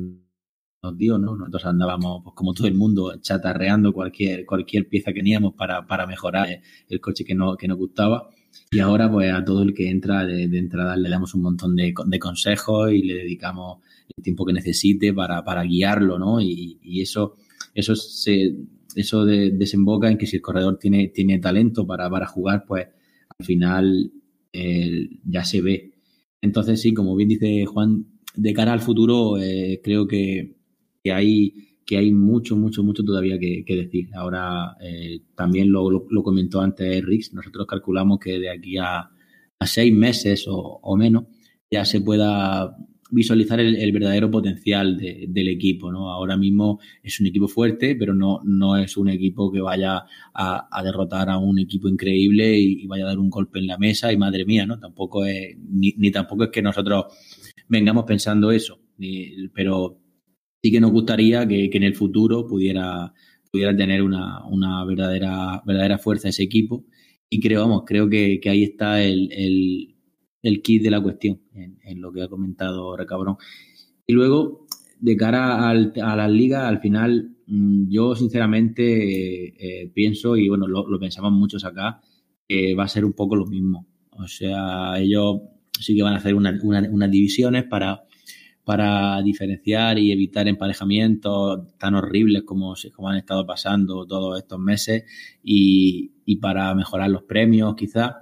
nos 0.82 0.96
dio, 0.96 1.18
¿no? 1.18 1.36
Nosotros 1.36 1.66
andábamos, 1.66 2.22
pues 2.24 2.34
como 2.34 2.54
todo 2.54 2.66
el 2.66 2.74
mundo, 2.74 3.14
chatarreando 3.20 3.92
cualquier, 3.92 4.46
cualquier 4.46 4.88
pieza 4.88 5.12
que 5.12 5.20
teníamos 5.20 5.54
para, 5.54 5.86
para 5.86 6.06
mejorar 6.06 6.48
el 6.88 7.00
coche 7.00 7.24
que, 7.24 7.34
no, 7.34 7.56
que 7.56 7.68
nos 7.68 7.76
gustaba. 7.76 8.30
Y 8.70 8.80
ahora, 8.80 9.10
pues 9.10 9.32
a 9.32 9.44
todo 9.44 9.62
el 9.62 9.74
que 9.74 9.90
entra 9.90 10.24
de, 10.24 10.44
entrada 10.44 10.96
le 10.96 11.08
damos 11.08 11.34
un 11.34 11.42
montón 11.42 11.76
de, 11.76 11.94
de, 12.06 12.18
consejos 12.18 12.90
y 12.90 13.02
le 13.02 13.14
dedicamos 13.14 13.78
el 14.16 14.24
tiempo 14.24 14.44
que 14.44 14.52
necesite 14.52 15.12
para, 15.12 15.44
para 15.44 15.62
guiarlo, 15.62 16.18
¿no? 16.18 16.40
Y, 16.40 16.78
y 16.82 17.02
eso, 17.02 17.36
eso 17.74 17.94
se, 17.94 18.56
eso 18.96 19.24
desemboca 19.24 20.10
en 20.10 20.18
que 20.18 20.26
si 20.26 20.36
el 20.36 20.42
corredor 20.42 20.78
tiene, 20.78 21.08
tiene 21.08 21.38
talento 21.38 21.86
para, 21.86 22.08
para 22.10 22.26
jugar, 22.26 22.64
pues 22.66 22.86
al 23.38 23.46
final 23.46 24.12
eh, 24.52 25.08
ya 25.24 25.44
se 25.44 25.60
ve 25.60 25.90
entonces, 26.42 26.80
sí, 26.80 26.94
como 26.94 27.16
bien 27.16 27.28
dice 27.28 27.66
Juan, 27.66 28.06
de 28.34 28.52
cara 28.54 28.72
al 28.72 28.80
futuro, 28.80 29.38
eh, 29.38 29.80
creo 29.82 30.06
que, 30.06 30.56
que, 31.02 31.12
hay, 31.12 31.78
que 31.84 31.98
hay 31.98 32.12
mucho, 32.12 32.56
mucho, 32.56 32.82
mucho 32.82 33.04
todavía 33.04 33.38
que, 33.38 33.64
decir. 33.66 34.08
Ahora, 34.14 34.76
eh, 34.80 35.20
también 35.34 35.70
lo, 35.70 35.90
lo, 35.90 36.22
comentó 36.22 36.60
antes 36.60 37.04
Rix, 37.04 37.34
nosotros 37.34 37.66
calculamos 37.66 38.18
que 38.18 38.38
de 38.38 38.50
aquí 38.50 38.78
a, 38.78 39.10
a 39.58 39.66
seis 39.66 39.92
meses 39.92 40.46
o, 40.48 40.96
menos 40.96 41.24
ya 41.70 41.84
se 41.84 42.00
pueda 42.00 42.76
visualizar 43.10 43.60
el, 43.60 43.92
verdadero 43.92 44.30
potencial 44.30 44.96
del 44.96 45.48
equipo. 45.48 45.90
¿no? 45.90 46.10
Ahora 46.10 46.36
mismo 46.36 46.80
es 47.02 47.20
un 47.20 47.26
equipo 47.26 47.48
fuerte, 47.48 47.96
pero 47.96 48.14
no, 48.14 48.40
no 48.44 48.76
es 48.76 48.96
un 48.96 49.08
equipo 49.08 49.50
que 49.50 49.60
vaya 49.60 50.04
a, 50.34 50.82
derrotar 50.82 51.28
a 51.28 51.38
un 51.38 51.58
equipo 51.58 51.88
increíble 51.88 52.58
y, 52.58 52.86
vaya 52.86 53.04
a 53.04 53.08
dar 53.08 53.18
un 53.18 53.30
golpe 53.30 53.58
en 53.58 53.66
la 53.66 53.78
mesa 53.78 54.12
y 54.12 54.16
madre 54.16 54.44
mía, 54.44 54.66
¿no? 54.66 54.78
Tampoco 54.78 55.24
es, 55.24 55.56
ni, 55.58 55.92
ni 55.96 56.10
tampoco 56.10 56.44
es 56.44 56.50
que 56.50 56.62
nosotros 56.62 57.06
vengamos 57.68 58.04
pensando 58.04 58.50
eso, 58.50 58.80
pero 59.54 60.00
sí 60.62 60.70
que 60.70 60.80
nos 60.80 60.92
gustaría 60.92 61.46
que, 61.46 61.70
en 61.72 61.82
el 61.82 61.94
futuro 61.94 62.46
pudiera, 62.46 63.12
pudiera 63.50 63.74
tener 63.76 64.02
una, 64.02 64.44
una 64.46 64.84
verdadera, 64.84 65.62
verdadera 65.64 65.98
fuerza 65.98 66.28
ese 66.28 66.42
equipo. 66.42 66.84
Y 67.28 67.40
creo, 67.40 67.60
vamos, 67.60 67.84
creo 67.86 68.08
que, 68.08 68.40
que 68.40 68.50
ahí 68.50 68.64
está 68.64 69.02
el, 69.02 69.30
el 69.32 69.94
el 70.42 70.62
kit 70.62 70.82
de 70.82 70.90
la 70.90 71.00
cuestión, 71.00 71.40
en, 71.54 72.00
lo 72.00 72.12
que 72.12 72.22
ha 72.22 72.28
comentado 72.28 72.96
Recabrón. 72.96 73.36
Y 74.06 74.12
luego, 74.12 74.66
de 74.98 75.16
cara 75.16 75.68
al, 75.68 75.92
a 76.02 76.16
las 76.16 76.30
ligas, 76.30 76.64
al 76.64 76.80
final, 76.80 77.36
mm, 77.46 77.88
yo 77.88 78.14
sinceramente 78.14 79.82
eh, 79.82 79.90
pienso, 79.94 80.36
y 80.36 80.48
bueno, 80.48 80.66
lo, 80.66 80.98
pensamos 80.98 81.32
muchos 81.32 81.64
acá, 81.64 82.00
que 82.48 82.74
va 82.74 82.84
a 82.84 82.88
ser 82.88 83.04
un 83.04 83.12
poco 83.12 83.36
lo 83.36 83.46
mismo. 83.46 83.86
O 84.10 84.26
sea, 84.26 84.98
ellos 84.98 85.40
sí 85.78 85.94
que 85.94 86.02
van 86.02 86.14
a 86.14 86.18
hacer 86.18 86.34
unas 86.34 87.10
divisiones 87.10 87.64
para, 87.64 88.02
para 88.64 89.22
diferenciar 89.22 89.98
y 89.98 90.12
evitar 90.12 90.46
emparejamientos 90.48 91.76
tan 91.78 91.94
horribles 91.94 92.42
como, 92.42 92.74
como 92.94 93.08
han 93.08 93.16
estado 93.16 93.46
pasando 93.46 94.06
todos 94.06 94.38
estos 94.38 94.58
meses 94.58 95.04
y, 95.42 96.12
y 96.24 96.36
para 96.36 96.74
mejorar 96.74 97.10
los 97.10 97.22
premios 97.22 97.74
quizás 97.76 98.12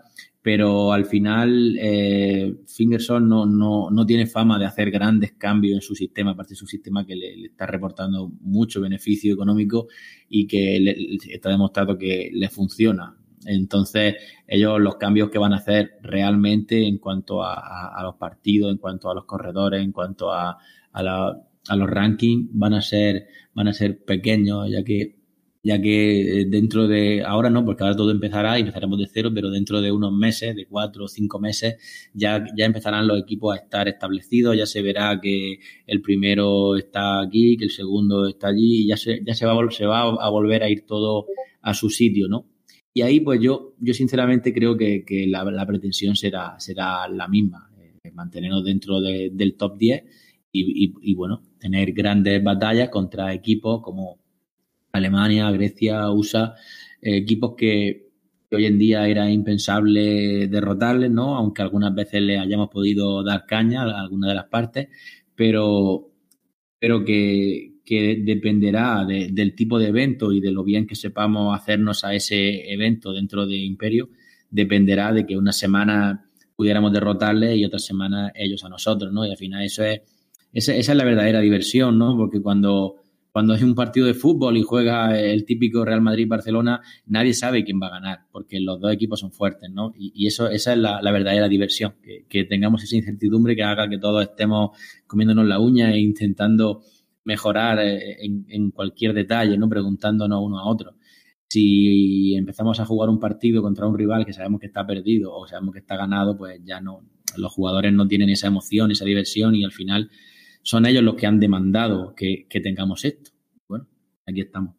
pero 0.43 0.93
al 0.93 1.05
final 1.05 1.76
eh, 1.80 2.55
Fingerson 2.66 3.28
no, 3.28 3.45
no, 3.45 3.91
no, 3.91 4.07
tiene 4.07 4.26
fama 4.26 4.59
de 4.59 4.66
hacer 4.66 4.91
grandes 4.91 5.32
cambios 5.32 5.74
en 5.74 5.82
su 5.82 5.95
sistema, 5.95 6.30
aparte 6.30 6.51
de 6.51 6.57
su 6.57 6.66
sistema 6.66 7.05
que 7.05 7.16
le, 7.16 7.47
está 7.47 7.66
reportando 7.66 8.30
mucho 8.41 8.80
beneficio 8.80 9.34
económico 9.34 9.89
y 10.28 10.47
que 10.47 10.78
le, 10.80 10.97
está 11.34 11.51
demostrado 11.51 11.99
que 11.99 12.30
le 12.32 12.49
funciona. 12.49 13.16
Entonces, 13.47 14.16
ellos 14.47 14.80
los 14.80 14.97
cambios 14.97 15.30
que 15.30 15.39
van 15.39 15.53
a 15.53 15.57
hacer 15.57 15.99
realmente 16.03 16.86
en 16.86 16.99
cuanto 16.99 17.43
a, 17.43 18.01
los 18.03 18.16
partidos, 18.16 18.72
en 18.72 18.78
cuanto 18.78 19.11
a 19.11 19.14
los 19.14 19.24
corredores, 19.24 19.82
en 19.82 19.93
cuanto 19.93 20.32
a, 20.32 20.59
a 20.93 21.76
los 21.76 21.91
rankings, 21.91 22.49
van 22.53 22.74
a 22.74 22.82
ser, 22.82 23.28
van 23.55 23.68
a 23.68 23.72
ser 23.72 24.05
pequeños, 24.05 24.70
ya 24.70 24.82
que 24.82 25.18
ya 25.69 25.79
que 25.83 26.41
eh, 26.41 26.45
dentro 26.47 26.89
de, 26.89 27.23
ahora 27.23 27.51
no, 27.51 27.62
porque 27.62 27.83
ahora 27.83 27.95
todo 27.95 28.11
empezará 28.11 28.57
y 28.57 28.62
empezaremos 28.62 28.99
de 28.99 29.07
cero, 29.07 29.31
pero 29.35 29.51
dentro 29.51 29.83
de 29.83 29.93
unos 29.93 30.12
meses, 30.12 30.57
de 30.57 30.64
cuatro 30.64 31.05
o 31.05 31.09
cinco 31.09 31.39
meses, 31.39 31.77
ya, 32.14 32.43
ya 32.57 32.64
empezarán 32.64 33.07
los 33.07 33.21
equipos 33.21 33.55
a 33.55 33.59
estar 33.59 33.87
establecidos, 33.87 34.57
ya 34.57 34.64
se 34.64 34.81
verá 34.81 35.21
que 35.21 35.59
el 35.87 36.01
primero 36.01 36.75
está 36.77 37.21
aquí, 37.21 37.59
que 37.59 37.64
el 37.64 37.71
segundo 37.71 38.27
está 38.29 38.49
allí, 38.49 38.85
y 38.85 38.89
ya 38.89 38.97
se, 38.97 39.23
ya 39.23 39.35
se 39.35 39.45
va, 39.45 39.55
se 39.71 39.85
va 39.85 40.01
a 40.09 40.31
volver 40.31 40.62
a 40.62 40.71
ir 40.71 40.87
todo 40.87 41.27
a 41.61 41.75
su 41.75 41.91
sitio, 41.91 42.29
¿no? 42.29 42.47
Y 42.95 43.03
ahí, 43.03 43.21
pues 43.21 43.39
yo, 43.43 43.75
yo 43.79 43.93
sinceramente 43.93 44.55
creo 44.55 44.75
que, 44.75 45.05
que 45.05 45.27
la, 45.27 45.45
la, 45.45 45.66
pretensión 45.66 46.16
será, 46.16 46.59
será 46.59 47.07
la 47.09 47.29
misma, 47.29 47.71
eh, 47.79 48.11
mantenernos 48.12 48.64
dentro 48.64 49.03
de, 49.03 49.31
del 49.35 49.55
top 49.55 49.77
10 49.77 50.03
y, 50.51 50.87
y, 50.87 50.95
y, 51.03 51.14
bueno, 51.14 51.43
tener 51.61 51.93
grandes 51.93 52.43
batallas 52.43 52.89
contra 52.89 53.35
equipos 53.35 53.83
como 53.83 54.19
Alemania, 54.93 55.51
Grecia, 55.51 56.11
USA, 56.11 56.55
eh, 57.01 57.16
equipos 57.18 57.55
que, 57.57 58.09
hoy 58.51 58.64
en 58.64 58.78
día 58.78 59.07
era 59.07 59.30
impensable 59.30 60.49
derrotarles, 60.49 61.11
¿no? 61.11 61.36
Aunque 61.36 61.62
algunas 61.62 61.95
veces 61.95 62.22
le 62.22 62.39
hayamos 62.39 62.68
podido 62.70 63.22
dar 63.22 63.45
caña 63.47 63.82
a 63.82 64.01
alguna 64.01 64.28
de 64.28 64.34
las 64.34 64.47
partes, 64.47 64.89
pero, 65.34 66.11
pero 66.78 67.05
que, 67.05 67.74
dependerá 67.91 69.07
del 69.07 69.55
tipo 69.55 69.78
de 69.78 69.89
evento 69.89 70.30
y 70.30 70.41
de 70.41 70.51
lo 70.51 70.62
bien 70.62 70.86
que 70.86 70.95
sepamos 70.95 71.59
hacernos 71.59 72.05
a 72.05 72.14
ese 72.14 72.70
evento 72.70 73.14
dentro 73.14 73.47
de 73.47 73.57
Imperio, 73.57 74.11
dependerá 74.51 75.11
de 75.14 75.24
que 75.24 75.39
una 75.39 75.53
semana 75.53 76.28
pudiéramos 76.55 76.93
derrotarles 76.93 77.57
y 77.57 77.64
otra 77.64 77.78
semana 77.78 78.30
ellos 78.34 78.62
a 78.64 78.68
nosotros, 78.68 79.11
¿no? 79.11 79.24
Y 79.26 79.30
al 79.30 79.39
final 79.39 79.64
eso 79.64 79.84
es, 79.84 80.03
esa, 80.53 80.74
esa 80.74 80.93
es 80.93 80.99
la 80.99 81.05
verdadera 81.05 81.41
diversión, 81.41 81.99
¿no? 81.99 82.14
Porque 82.14 82.43
cuando 82.43 82.97
cuando 83.39 83.55
es 83.55 83.62
un 83.62 83.76
partido 83.76 84.05
de 84.05 84.14
fútbol 84.14 84.57
y 84.57 84.64
juega 84.64 85.16
el 85.16 85.45
típico 85.45 85.84
Real 85.84 86.03
Madrid-Barcelona, 86.03 86.80
nadie 87.07 87.34
sabe 87.34 87.62
quién 87.62 87.78
va 87.80 87.86
a 87.86 87.91
ganar, 87.91 88.18
porque 88.32 88.59
los 88.59 88.80
dos 88.80 88.93
equipos 88.93 89.20
son 89.20 89.30
fuertes, 89.30 89.70
¿no? 89.70 89.93
Y, 89.97 90.26
eso, 90.26 90.51
esa 90.51 90.72
es 90.72 90.78
la, 90.80 91.12
verdadera 91.12 91.47
diversión, 91.47 91.95
que, 92.28 92.45
tengamos 92.47 92.82
esa 92.82 92.97
incertidumbre 92.97 93.55
que 93.55 93.62
haga 93.62 93.89
que 93.89 93.99
todos 93.99 94.24
estemos 94.24 94.76
comiéndonos 95.07 95.47
la 95.47 95.61
uña 95.61 95.93
e 95.93 96.01
intentando 96.01 96.82
mejorar 97.22 97.78
eh, 97.78 98.16
en, 98.24 98.72
cualquier 98.72 99.14
detalle, 99.14 99.57
¿no? 99.57 99.68
Preguntándonos 99.68 100.43
uno 100.43 100.59
a 100.59 100.68
otro. 100.68 100.97
Si 101.49 102.34
empezamos 102.34 102.80
a 102.80 102.86
jugar 102.86 103.09
un 103.09 103.20
partido 103.20 103.62
contra 103.62 103.86
un 103.86 103.97
rival 103.97 104.26
que 104.26 104.32
sabemos 104.32 104.59
que 104.61 104.66
está 104.66 104.84
perdido 104.84 105.32
o 105.32 105.47
sabemos 105.47 105.74
que 105.74 105.78
está 105.78 105.97
ganado, 105.97 106.36
pues 106.36 106.61
ya 106.64 106.80
no, 106.80 107.03
los 107.36 107.53
jugadores 107.53 107.93
no 107.93 108.09
tienen 108.09 108.30
esa 108.30 108.49
emoción, 108.49 108.91
esa 108.91 109.05
diversión 109.05 109.55
y 109.55 109.62
al 109.62 109.70
final 109.70 110.11
son 110.69 110.85
ellos 110.85 111.03
los 111.03 111.14
que 111.14 111.27
han 111.27 111.41
demandado 111.41 112.14
que, 112.14 112.47
tengamos 112.62 113.03
esto. 113.07 113.31
Bueno, 113.66 113.89
aquí 114.27 114.43
estamos. 114.43 114.77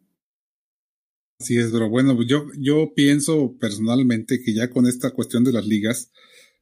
Así 1.40 1.58
es, 1.58 1.72
pero 1.72 1.88
bueno, 1.88 2.16
yo, 2.22 2.46
yo 2.56 2.92
pienso 2.94 3.56
personalmente 3.58 4.40
que 4.40 4.54
ya 4.54 4.70
con 4.70 4.86
esta 4.86 5.10
cuestión 5.10 5.42
de 5.42 5.52
las 5.52 5.66
ligas 5.66 6.12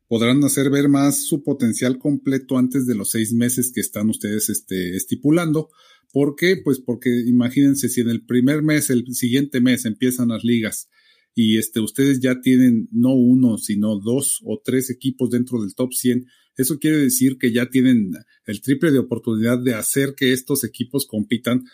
podrán 0.07 0.43
hacer 0.45 0.70
ver 0.70 0.89
más 0.89 1.24
su 1.24 1.43
potencial 1.43 1.99
completo 1.99 2.57
antes 2.57 2.87
de 2.87 2.95
los 2.95 3.11
seis 3.11 3.35
meses 3.35 3.70
que 3.70 3.83
están 3.83 4.09
ustedes 4.09 4.49
este, 4.49 4.97
estipulando. 4.97 5.68
¿Por 6.11 6.35
qué? 6.35 6.57
Pues 6.64 6.81
porque 6.81 7.11
imagínense 7.11 7.91
si 7.91 8.01
en 8.01 8.09
el 8.09 8.24
primer 8.24 8.62
mes, 8.62 8.89
el 8.89 9.14
siguiente 9.14 9.61
mes 9.61 9.85
empiezan 9.85 10.29
las 10.29 10.43
ligas 10.43 10.89
y 11.35 11.59
este, 11.59 11.81
ustedes 11.81 12.20
ya 12.20 12.41
tienen 12.41 12.89
no 12.93 13.12
uno, 13.12 13.59
sino 13.59 13.99
dos 13.99 14.41
o 14.43 14.62
tres 14.64 14.89
equipos 14.89 15.29
dentro 15.29 15.61
del 15.61 15.74
top 15.74 15.93
100, 15.93 16.24
eso 16.59 16.78
quiere 16.78 16.98
decir 16.98 17.38
que 17.38 17.52
ya 17.52 17.70
tienen 17.70 18.12
el 18.44 18.61
triple 18.61 18.90
de 18.90 18.98
oportunidad 18.98 19.59
de 19.59 19.74
hacer 19.74 20.14
que 20.16 20.32
estos 20.32 20.64
equipos 20.64 21.06
compitan 21.06 21.64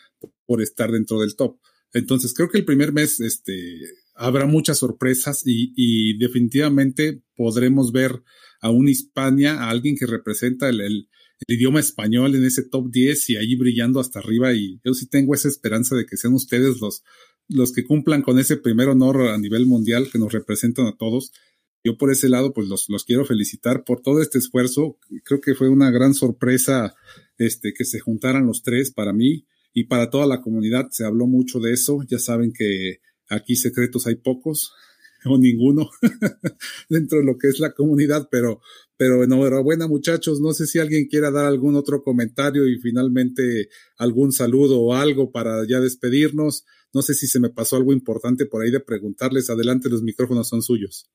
por 0.45 0.61
estar 0.61 0.93
dentro 0.93 1.20
del 1.20 1.37
top. 1.37 1.59
Entonces, 1.95 2.35
creo 2.35 2.51
que 2.51 2.59
el 2.59 2.66
primer 2.66 2.93
mes, 2.93 3.18
este, 3.20 3.80
habrá 4.14 4.47
muchas 4.47 4.78
sorpresas 4.78 5.43
y, 5.47 6.18
definitivamente 6.18 7.22
podremos 7.35 7.93
ver 7.93 8.22
a 8.61 8.70
un 8.70 8.89
Hispania, 8.89 9.55
a 9.55 9.70
alguien 9.70 9.97
que 9.97 10.07
representa 10.07 10.68
el, 10.68 11.09
idioma 11.47 11.80
español 11.80 12.35
en 12.37 12.45
ese 12.45 12.62
top 12.62 12.91
10 12.91 13.30
y 13.30 13.37
ahí 13.37 13.57
brillando 13.57 14.01
hasta 14.01 14.18
arriba. 14.18 14.55
Y 14.55 14.80
yo 14.85 14.95
sí 14.95 15.07
tengo 15.09 15.35
esa 15.35 15.49
esperanza 15.49 15.97
de 15.97 16.07
que 16.07 16.16
sean 16.16 16.32
ustedes 16.32 16.80
los, 16.80 17.03
los 17.49 17.72
que 17.72 17.85
cumplan 17.85 18.22
con 18.22 18.39
ese 18.39 18.57
primer 18.57 18.89
honor 18.89 19.28
a 19.28 19.37
nivel 19.37 19.66
mundial 19.66 20.09
que 20.11 20.18
nos 20.18 20.32
representan 20.32 20.87
a 20.87 20.97
todos 20.97 21.32
yo 21.85 21.99
por 21.99 22.11
ese 22.11 22.30
lado, 22.30 22.55
pues 22.55 22.66
los, 22.66 22.89
los 22.89 23.05
quiero 23.05 23.26
felicitar 23.26 23.85
por 23.85 24.01
todo 24.01 24.22
este 24.22 24.39
esfuerzo. 24.39 24.97
Creo 25.22 25.43
que 25.43 25.55
fue 25.55 25.68
una 25.68 25.91
gran 25.91 26.14
sorpresa 26.14 26.95
este, 27.37 27.74
que 27.74 27.85
se 27.85 28.01
juntaran 28.01 28.47
los 28.47 28.62
tres 28.62 28.91
para 28.91 29.12
mí 29.12 29.47
y 29.74 29.85
para 29.85 30.09
toda 30.09 30.26
la 30.26 30.41
comunidad. 30.41 30.89
Se 30.93 31.05
habló 31.05 31.26
mucho 31.26 31.61
de 31.61 31.74
eso. 31.74 32.01
Ya 32.09 32.18
saben 32.18 32.55
que 32.55 33.01
aquí 33.28 33.55
secretos 33.55 34.07
hay 34.07 34.14
pocos 34.14 34.72
o 35.26 35.37
ninguno 35.37 35.91
dentro 36.89 37.18
de 37.18 37.24
lo 37.26 37.37
que 37.37 37.49
es 37.49 37.61
la 37.61 37.74
comunidad, 37.74 38.28
pero, 38.30 38.62
pero 38.97 39.22
enhorabuena 39.22 39.87
muchachos. 39.87 40.41
No 40.41 40.55
sé 40.55 40.66
si 40.66 40.78
alguien 40.78 41.07
quiera 41.07 41.30
dar 41.30 41.45
algún 41.45 41.76
otro 41.76 42.03
comentario 42.03 42.66
y 42.66 42.78
finalmente 42.78 43.68
algún 43.99 44.32
saludo 44.32 44.80
o 44.80 44.95
algo 44.95 45.30
para 45.32 45.66
ya 45.68 45.80
despedirnos. 45.80 46.64
No 46.95 47.03
sé 47.03 47.12
si 47.12 47.26
se 47.26 47.41
me 47.41 47.51
pasó 47.51 47.76
algo 47.76 47.93
importante 47.93 48.47
por 48.47 48.62
ahí 48.62 48.70
de 48.70 48.80
preguntarles. 48.80 49.51
Adelante, 49.51 49.91
los 49.91 50.03
micrófonos 50.03 50.49
son 50.49 50.62
suyos. 50.62 51.11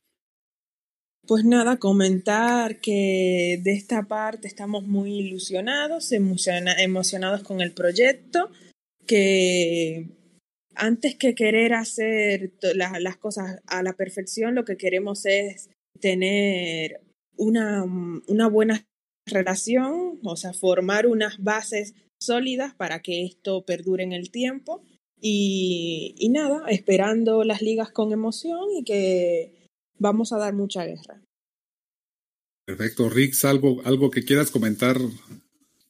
Pues 1.30 1.45
nada, 1.45 1.77
comentar 1.77 2.82
que 2.82 3.61
de 3.63 3.73
esta 3.73 4.07
parte 4.07 4.47
estamos 4.47 4.88
muy 4.88 5.13
ilusionados, 5.19 6.11
emocionados 6.11 7.43
con 7.43 7.61
el 7.61 7.71
proyecto, 7.71 8.49
que 9.05 10.07
antes 10.73 11.13
que 11.13 11.36
querer 11.36 11.75
hacer 11.75 12.53
las 12.73 13.17
cosas 13.17 13.59
a 13.67 13.84
la 13.84 13.93
perfección, 13.93 14.55
lo 14.55 14.65
que 14.65 14.75
queremos 14.75 15.27
es 15.27 15.69
tener 15.99 16.99
una, 17.38 17.86
buena 18.49 18.84
relación, 19.27 20.19
o 20.23 20.36
sea, 20.36 20.53
formar 20.53 21.05
unas 21.05 21.38
bases 21.38 21.93
sólidas 22.19 22.73
para 22.73 23.03
que 23.03 23.23
esto 23.23 23.63
perdure 23.65 24.03
en 24.03 24.13
el 24.13 24.32
tiempo. 24.32 24.82
Y 25.21 26.27
nada, 26.32 26.63
esperando 26.69 27.43
las 27.43 27.61
ligas 27.61 27.91
con 27.91 28.13
emoción 28.13 28.61
y 28.75 28.84
que 28.84 29.59
vamos 30.00 30.34
a 30.34 30.38
dar 30.38 30.54
mucha 30.54 30.86
guerra. 30.86 31.22
Perfecto. 32.66 33.10
Rix, 33.10 33.45
¿algo, 33.45 33.82
algo 33.86 34.12
que 34.12 34.24
quieras 34.24 34.52
comentar? 34.52 34.97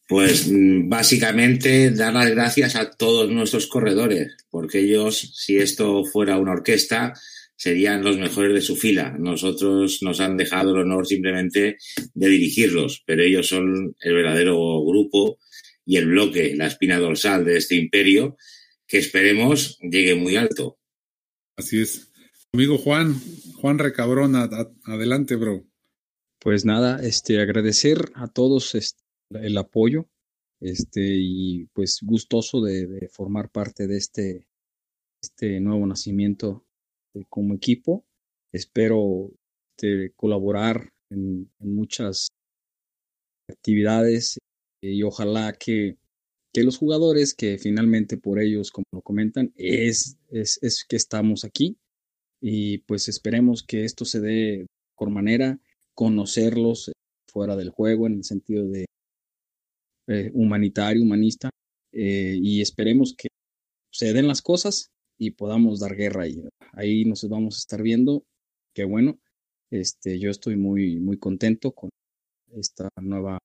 Pues 0.08 0.48
mm, 0.50 0.90
básicamente 0.90 1.92
dar 1.92 2.14
las 2.14 2.32
gracias 2.32 2.76
a 2.76 2.90
todos 2.90 3.30
nuestros 3.30 3.68
corredores, 3.68 4.36
porque 4.50 4.80
ellos, 4.80 5.34
si 5.36 5.58
esto 5.58 6.04
fuera 6.04 6.38
una 6.38 6.54
orquesta, 6.54 7.14
serían 7.56 8.04
los 8.04 8.18
mejores 8.18 8.54
de 8.54 8.62
su 8.62 8.78
fila. 8.78 9.16
Nosotros 9.20 10.02
nos 10.02 10.22
han 10.22 10.38
dejado 10.38 10.72
el 10.74 10.82
honor 10.82 11.06
simplemente 11.06 11.78
de 12.14 12.28
dirigirlos, 12.30 13.04
pero 13.06 13.22
ellos 13.22 13.50
son 13.50 13.96
el 14.00 14.14
verdadero 14.14 14.56
grupo 14.86 15.38
y 15.86 15.98
el 15.98 16.08
bloque, 16.08 16.56
la 16.56 16.68
espina 16.68 16.98
dorsal 16.98 17.44
de 17.44 17.58
este 17.58 17.76
imperio, 17.76 18.38
que 18.88 18.98
esperemos 18.98 19.78
llegue 19.82 20.16
muy 20.16 20.38
alto. 20.38 20.80
Así 21.58 21.82
es. 21.82 22.09
Amigo 22.52 22.80
Juan, 22.80 23.14
Juan 23.62 23.78
Recabrón, 23.78 24.36
adelante, 24.36 25.36
bro. 25.36 25.68
Pues 26.40 26.66
nada, 26.66 27.00
este, 27.04 27.40
agradecer 27.40 28.12
a 28.16 28.28
todos 28.28 28.74
este, 28.74 29.04
el 29.30 29.56
apoyo, 29.56 30.10
este, 30.60 31.02
y 31.16 31.68
pues 31.74 32.00
gustoso 32.02 32.60
de, 32.62 33.08
formar 33.12 33.52
parte 33.52 33.86
de 33.86 33.98
este, 33.98 34.48
este 35.22 35.60
nuevo 35.60 35.86
nacimiento 35.86 36.66
como 37.30 37.54
equipo. 37.54 38.08
Espero 38.52 39.32
este, 39.78 40.12
colaborar 40.16 40.92
en, 41.12 41.52
muchas 41.60 42.30
actividades 43.48 44.40
y 44.82 45.04
ojalá 45.04 45.54
que, 45.54 46.00
que 46.52 46.64
los 46.64 46.80
jugadores 46.80 47.36
que 47.36 47.60
finalmente 47.60 48.18
por 48.18 48.40
ellos, 48.40 48.72
como 48.72 48.86
lo 48.92 49.02
comentan, 49.04 49.54
es, 49.56 50.18
es, 50.30 50.58
es 50.64 50.84
que 50.84 50.96
estamos 50.96 51.46
aquí 51.46 51.78
y 52.42 52.80
pues 52.80 53.08
esperemos 53.10 53.64
que 53.64 53.84
esto 53.84 54.06
se 54.06 54.20
dé 54.20 54.68
por 54.96 55.10
manera, 55.10 55.60
conocerlos 55.94 56.92
fuera 57.28 57.56
del 57.56 57.70
juego 57.70 58.08
en 58.08 58.16
el 58.16 58.24
sentido 58.24 58.68
de 58.68 58.86
eh, 60.08 60.32
humanitario, 60.34 61.04
humanista, 61.04 61.50
eh, 61.92 62.38
y 62.42 62.62
esperemos 62.62 63.14
que 63.16 63.30
se 63.92 64.14
den 64.14 64.28
las 64.28 64.42
cosas 64.42 64.92
y 65.18 65.32
podamos 65.32 65.80
dar 65.80 65.96
guerra 65.96 66.24
ahí. 66.24 66.44
Ahí 66.74 67.06
nos 67.06 67.28
vamos 67.28 67.56
a 67.56 67.60
estar 67.60 67.82
viendo. 67.82 68.24
Qué 68.74 68.86
bueno. 68.86 69.20
Este, 69.72 70.20
yo 70.20 70.32
estoy 70.32 70.56
muy, 70.56 71.00
muy 71.00 71.18
contento 71.18 71.74
con 71.74 71.90
esta 72.54 72.90
nueva 73.02 73.40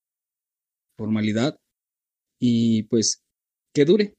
formalidad 0.97 1.59
y 2.39 2.85
pues 2.85 3.23
que 3.75 3.85
dure, 3.85 4.15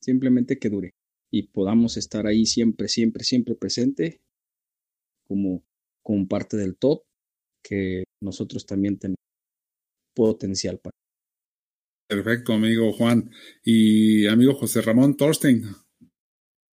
simplemente 0.00 0.58
que 0.58 0.68
dure 0.68 0.95
y 1.36 1.42
podamos 1.42 1.96
estar 1.96 2.26
ahí 2.26 2.46
siempre, 2.46 2.88
siempre, 2.88 3.24
siempre 3.24 3.54
presente 3.54 4.20
como, 5.26 5.64
como 6.02 6.26
parte 6.26 6.56
del 6.56 6.76
top, 6.76 7.02
que 7.62 8.04
nosotros 8.22 8.64
también 8.64 8.98
tenemos 8.98 9.18
potencial 10.14 10.78
para. 10.78 10.92
Perfecto, 12.08 12.54
amigo 12.54 12.92
Juan. 12.92 13.30
Y 13.64 14.26
amigo 14.26 14.54
José 14.54 14.80
Ramón 14.80 15.16
Thorstein. 15.16 15.64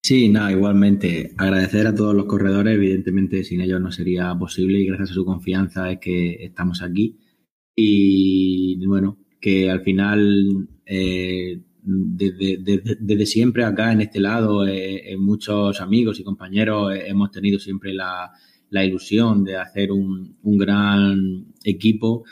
Sí, 0.01 0.29
nada, 0.29 0.51
igualmente 0.51 1.33
agradecer 1.37 1.87
a 1.87 1.95
todos 1.95 2.13
los 2.13 2.25
corredores, 2.25 2.75
evidentemente 2.75 3.43
sin 3.43 3.61
ellos 3.61 3.81
no 3.81 3.91
sería 3.91 4.33
posible 4.37 4.79
y 4.79 4.85
gracias 4.85 5.11
a 5.11 5.13
su 5.13 5.25
confianza 5.25 5.91
es 5.91 5.99
que 5.99 6.43
estamos 6.45 6.81
aquí. 6.81 7.19
Y 7.75 8.85
bueno, 8.85 9.17
que 9.41 9.69
al 9.69 9.81
final 9.81 10.69
eh, 10.85 11.61
desde, 11.85 13.25
siempre 13.25 13.65
acá 13.65 13.91
en 13.91 14.01
este 14.01 14.19
lado, 14.19 14.65
eh, 14.65 15.15
muchos 15.17 15.81
amigos 15.81 16.19
y 16.19 16.23
compañeros 16.23 16.93
eh, 16.93 17.03
hemos 17.07 17.31
tenido 17.31 17.59
siempre 17.59 17.93
la, 17.93 18.31
ilusión 18.71 19.43
de 19.43 19.57
hacer 19.57 19.91
un, 19.91 20.37
gran 20.43 21.53
equipo, 21.63 22.23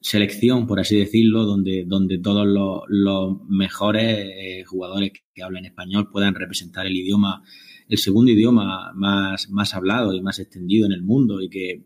selección, 0.00 0.66
por 0.66 0.80
así 0.80 0.98
decirlo, 0.98 1.44
donde, 1.44 1.84
donde 1.86 2.18
todos 2.18 2.46
los, 2.46 3.48
mejores 3.48 4.18
eh, 4.18 4.64
jugadores 4.66 5.12
que, 5.34 5.42
hablan 5.42 5.66
español 5.66 6.10
puedan 6.10 6.34
representar 6.34 6.86
el 6.86 6.96
idioma, 6.96 7.42
el 7.88 7.98
segundo 7.98 8.32
idioma 8.32 8.92
más, 8.94 9.48
más 9.50 9.74
hablado 9.74 10.14
y 10.14 10.22
más 10.22 10.38
extendido 10.38 10.86
en 10.86 10.92
el 10.92 11.02
mundo 11.02 11.40
y 11.40 11.48
que 11.48 11.84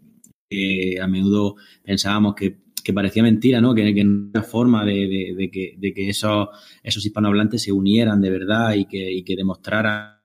a 1.00 1.06
menudo 1.06 1.54
pensábamos 1.84 2.34
que 2.34 2.58
que 2.90 2.94
parecía 2.94 3.22
mentira, 3.22 3.60
¿no? 3.60 3.72
Que, 3.72 3.94
que 3.94 4.04
no 4.04 4.30
era 4.34 4.42
forma 4.42 4.84
de, 4.84 5.48
que, 5.52 5.76
de 5.78 5.94
que 5.94 6.08
esos, 6.08 6.48
esos 6.82 7.06
hispanohablantes 7.06 7.62
se 7.62 7.70
unieran 7.72 8.20
de 8.20 8.30
verdad 8.30 8.74
y 8.74 8.86
que, 8.86 9.12
y 9.12 9.22
que 9.22 9.36
demostraran 9.36 10.18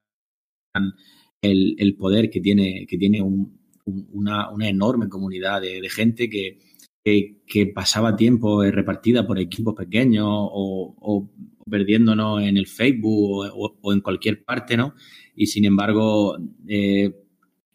el, 1.41 1.95
poder 1.95 2.32
que 2.32 2.41
tiene, 2.41 2.88
que 2.88 2.97
tiene 2.97 3.22
una, 3.22 4.49
una, 4.49 4.68
enorme 4.68 5.07
comunidad 5.07 5.61
de, 5.61 5.88
gente 5.89 6.28
que, 6.28 6.57
que, 7.03 7.68
pasaba 7.68 8.16
tiempo 8.16 8.63
repartida 8.63 9.28
por 9.28 9.38
equipos 9.38 9.76
pequeños 9.76 10.28
o, 10.28 10.95
o 10.99 11.32
perdiéndonos 11.70 12.41
en 12.41 12.57
el 12.57 12.66
Facebook 12.66 13.47
o, 13.53 13.93
en 13.93 14.01
cualquier 14.01 14.43
parte, 14.43 14.76
¿no? 14.76 14.95
Y 15.36 15.45
sin 15.45 15.66
embargo, 15.66 16.36
eh, 16.68 17.25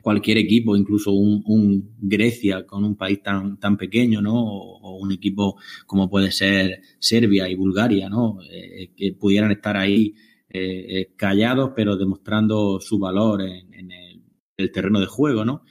cualquier 0.01 0.39
equipo, 0.39 0.77
incluso 0.77 1.13
un, 1.13 1.95
Grecia 1.99 2.67
con 2.67 2.85
un 2.85 2.97
país 2.97 3.23
tan, 3.23 3.59
tan 3.59 3.77
pequeño, 3.77 4.21
¿no? 4.23 4.35
O, 4.35 4.99
un 5.01 5.13
equipo 5.13 5.57
como 5.87 6.09
puede 6.09 6.31
ser 6.33 6.83
Serbia 6.99 7.49
y 7.49 7.55
Bulgaria, 7.55 8.09
¿no? 8.09 8.39
Eh, 8.51 8.93
que 8.97 9.13
pudieran 9.13 9.53
estar 9.53 9.77
ahí 9.77 10.15
eh, 10.49 10.87
eh, 10.89 11.13
callados, 11.17 11.73
pero 11.77 11.97
demostrando 11.97 12.81
su 12.81 12.99
valor 12.99 13.43
en, 13.43 13.91
el, 13.93 14.73
terreno 14.73 15.01
de 15.01 15.07
juego, 15.07 15.45
¿no? 15.45 15.63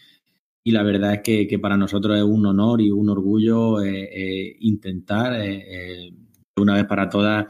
Y 0.63 0.71
la 0.71 0.83
verdad 0.83 1.13
es 1.15 1.47
que, 1.47 1.59
para 1.59 1.77
nosotros 1.77 2.17
es 2.17 2.23
un 2.23 2.45
honor 2.45 2.81
y 2.81 2.91
un 2.91 3.09
orgullo 3.09 3.77
intentar, 4.59 5.39
una 6.57 6.75
vez 6.75 6.85
para 6.85 7.07
todas, 7.07 7.45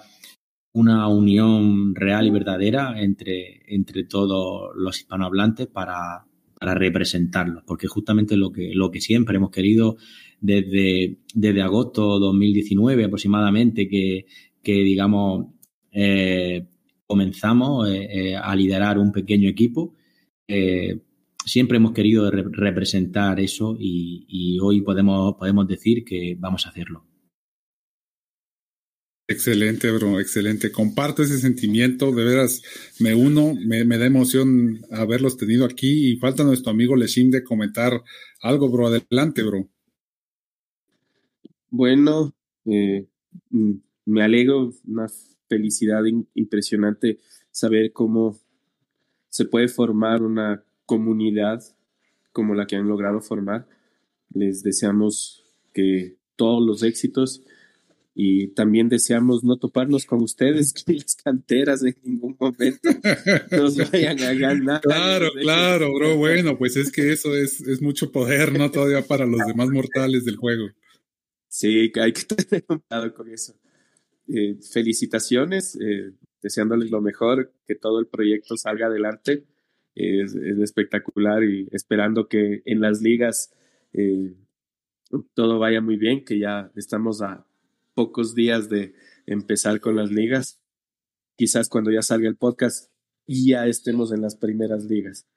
una 0.74 1.08
unión 1.08 1.96
real 1.96 2.28
y 2.28 2.32
verdadera 2.32 3.02
entre, 3.02 3.62
entre 3.68 4.04
todos 4.04 4.72
los 4.76 4.98
hispanohablantes 5.00 5.68
para, 5.68 6.29
para 6.60 6.76
representarlos, 6.76 7.64
porque 7.66 7.88
justamente 7.88 8.36
lo 8.36 8.51
que, 8.51 8.72
lo 8.74 8.91
que 8.91 8.99
siempre 8.99 9.38
hemos 9.38 9.49
querido 9.49 9.95
desde, 10.41 11.20
desde 11.34 11.62
agosto 11.62 12.20
2019 12.20 13.05
aproximadamente, 13.05 13.88
que, 13.88 14.26
que 14.62 14.74
digamos, 14.74 15.47
eh, 15.91 16.68
comenzamos 17.07 17.89
eh, 17.89 18.07
eh, 18.12 18.36
a 18.36 18.53
liderar 18.55 18.99
un 18.99 19.12
pequeño 19.12 19.49
equipo, 19.49 19.95
siempre 21.45 21.78
hemos 21.78 21.93
querido 21.93 22.30
representar 22.32 23.39
eso 23.39 23.76
y, 23.80 24.26
y 24.28 24.60
hoy 24.60 24.82
podemos, 24.82 25.36
podemos 25.36 25.68
decir 25.68 26.03
que 26.03 26.36
vamos 26.38 26.66
a 26.66 26.70
hacerlo. 26.70 27.09
Excelente, 29.30 29.92
bro, 29.92 30.20
excelente. 30.20 30.72
Comparto 30.72 31.22
ese 31.22 31.38
sentimiento, 31.38 32.12
de 32.12 32.26
veras 32.26 32.64
me 33.00 33.14
uno, 33.14 33.54
me, 33.54 33.86
da 33.86 34.08
emoción 34.08 34.82
haberlos 34.90 35.38
tenido 35.38 35.66
aquí 35.66 36.14
y 36.14 36.18
falta 36.18 36.44
nuestro 36.44 36.72
amigo 36.72 36.96
Leshim 36.96 37.30
de 37.30 37.44
comentar 37.44 38.02
algo, 38.42 38.70
bro. 38.70 38.88
Adelante, 38.88 39.44
bro. 39.44 39.70
Bueno, 41.70 42.34
eh, 42.66 43.06
mm, 43.52 43.74
me 44.06 44.24
alegro, 44.24 44.74
una 44.88 45.06
felicidad 45.48 46.02
impresionante 46.34 47.20
saber 47.52 47.94
cómo 47.94 48.36
se 49.30 49.46
puede 49.46 49.68
formar 49.68 50.24
una 50.24 50.64
comunidad 50.88 51.62
como 52.32 52.56
la 52.56 52.66
que 52.66 52.78
han 52.78 52.88
logrado 52.88 53.22
formar. 53.22 53.68
Les 54.34 54.64
deseamos 54.64 55.44
que 55.72 56.18
todos 56.36 56.66
los 56.66 56.82
éxitos 56.82 57.44
y 58.22 58.49
también 58.49 58.89
deseamos 58.89 59.45
no 59.45 59.55
toparnos 59.55 60.05
con 60.05 60.22
ustedes, 60.22 60.74
que 60.86 60.91
las 60.91 61.15
canteras 61.15 61.82
en 61.86 61.95
ningún 62.03 62.36
momento 62.38 62.89
nos 63.49 63.78
vayan 63.78 64.20
a 64.22 64.34
ganar. 64.34 64.82
Claro, 64.89 65.30
claro, 65.39 65.93
bro. 65.93 66.17
Bueno, 66.17 66.57
pues 66.57 66.76
es 66.76 66.91
que 66.91 67.13
eso 67.13 67.34
es, 67.34 67.61
es 67.61 67.82
mucho 67.82 68.11
poder, 68.11 68.59
¿no? 68.59 68.70
Todavía 68.72 69.07
para 69.07 69.26
los 69.26 69.39
demás 69.47 69.70
mortales 69.70 70.26
del 70.26 70.36
juego. 70.36 70.67
Sí, 71.47 71.93
hay 71.95 72.11
que 72.11 72.24
tener 72.36 72.65
cuidado 72.65 73.13
con 73.13 73.30
eso. 73.30 73.53
Eh, 74.28 74.57
felicitaciones, 74.70 75.78
eh, 75.80 76.11
deseándoles 76.41 76.91
lo 76.91 76.99
mejor, 76.99 77.53
que 77.65 77.76
todo 77.76 78.01
el 78.01 78.07
proyecto 78.07 78.57
salga 78.57 78.88
adelante. 78.88 79.45
es, 79.95 80.36
espectacular 80.36 81.45
y 81.45 81.70
esperando 81.72 82.28
que 82.28 82.63
en 82.65 82.82
las 82.82 83.01
ligas 83.01 83.53
eh, 83.93 84.34
todo 85.34 85.57
vaya 85.57 85.80
muy 85.80 85.95
bien, 85.95 86.26
que 86.26 86.38
ya 86.38 86.70
estamos 86.76 87.22
a 87.22 87.45
pocos 88.00 88.34
días 88.34 88.70
de 88.70 88.93
empezar 89.26 89.82
con 89.82 89.97
las 89.97 90.10
ligas. 90.10 90.62
Quizás 91.36 91.68
cuando 91.68 91.91
ya 91.91 92.02
salga 92.02 92.30
el 92.30 92.38
podcast 92.38 92.89
ya 93.28 93.68
estemos 93.68 94.14
en 94.14 94.22
las 94.22 94.38
primeras 94.38 94.86
ligas. 94.86 95.28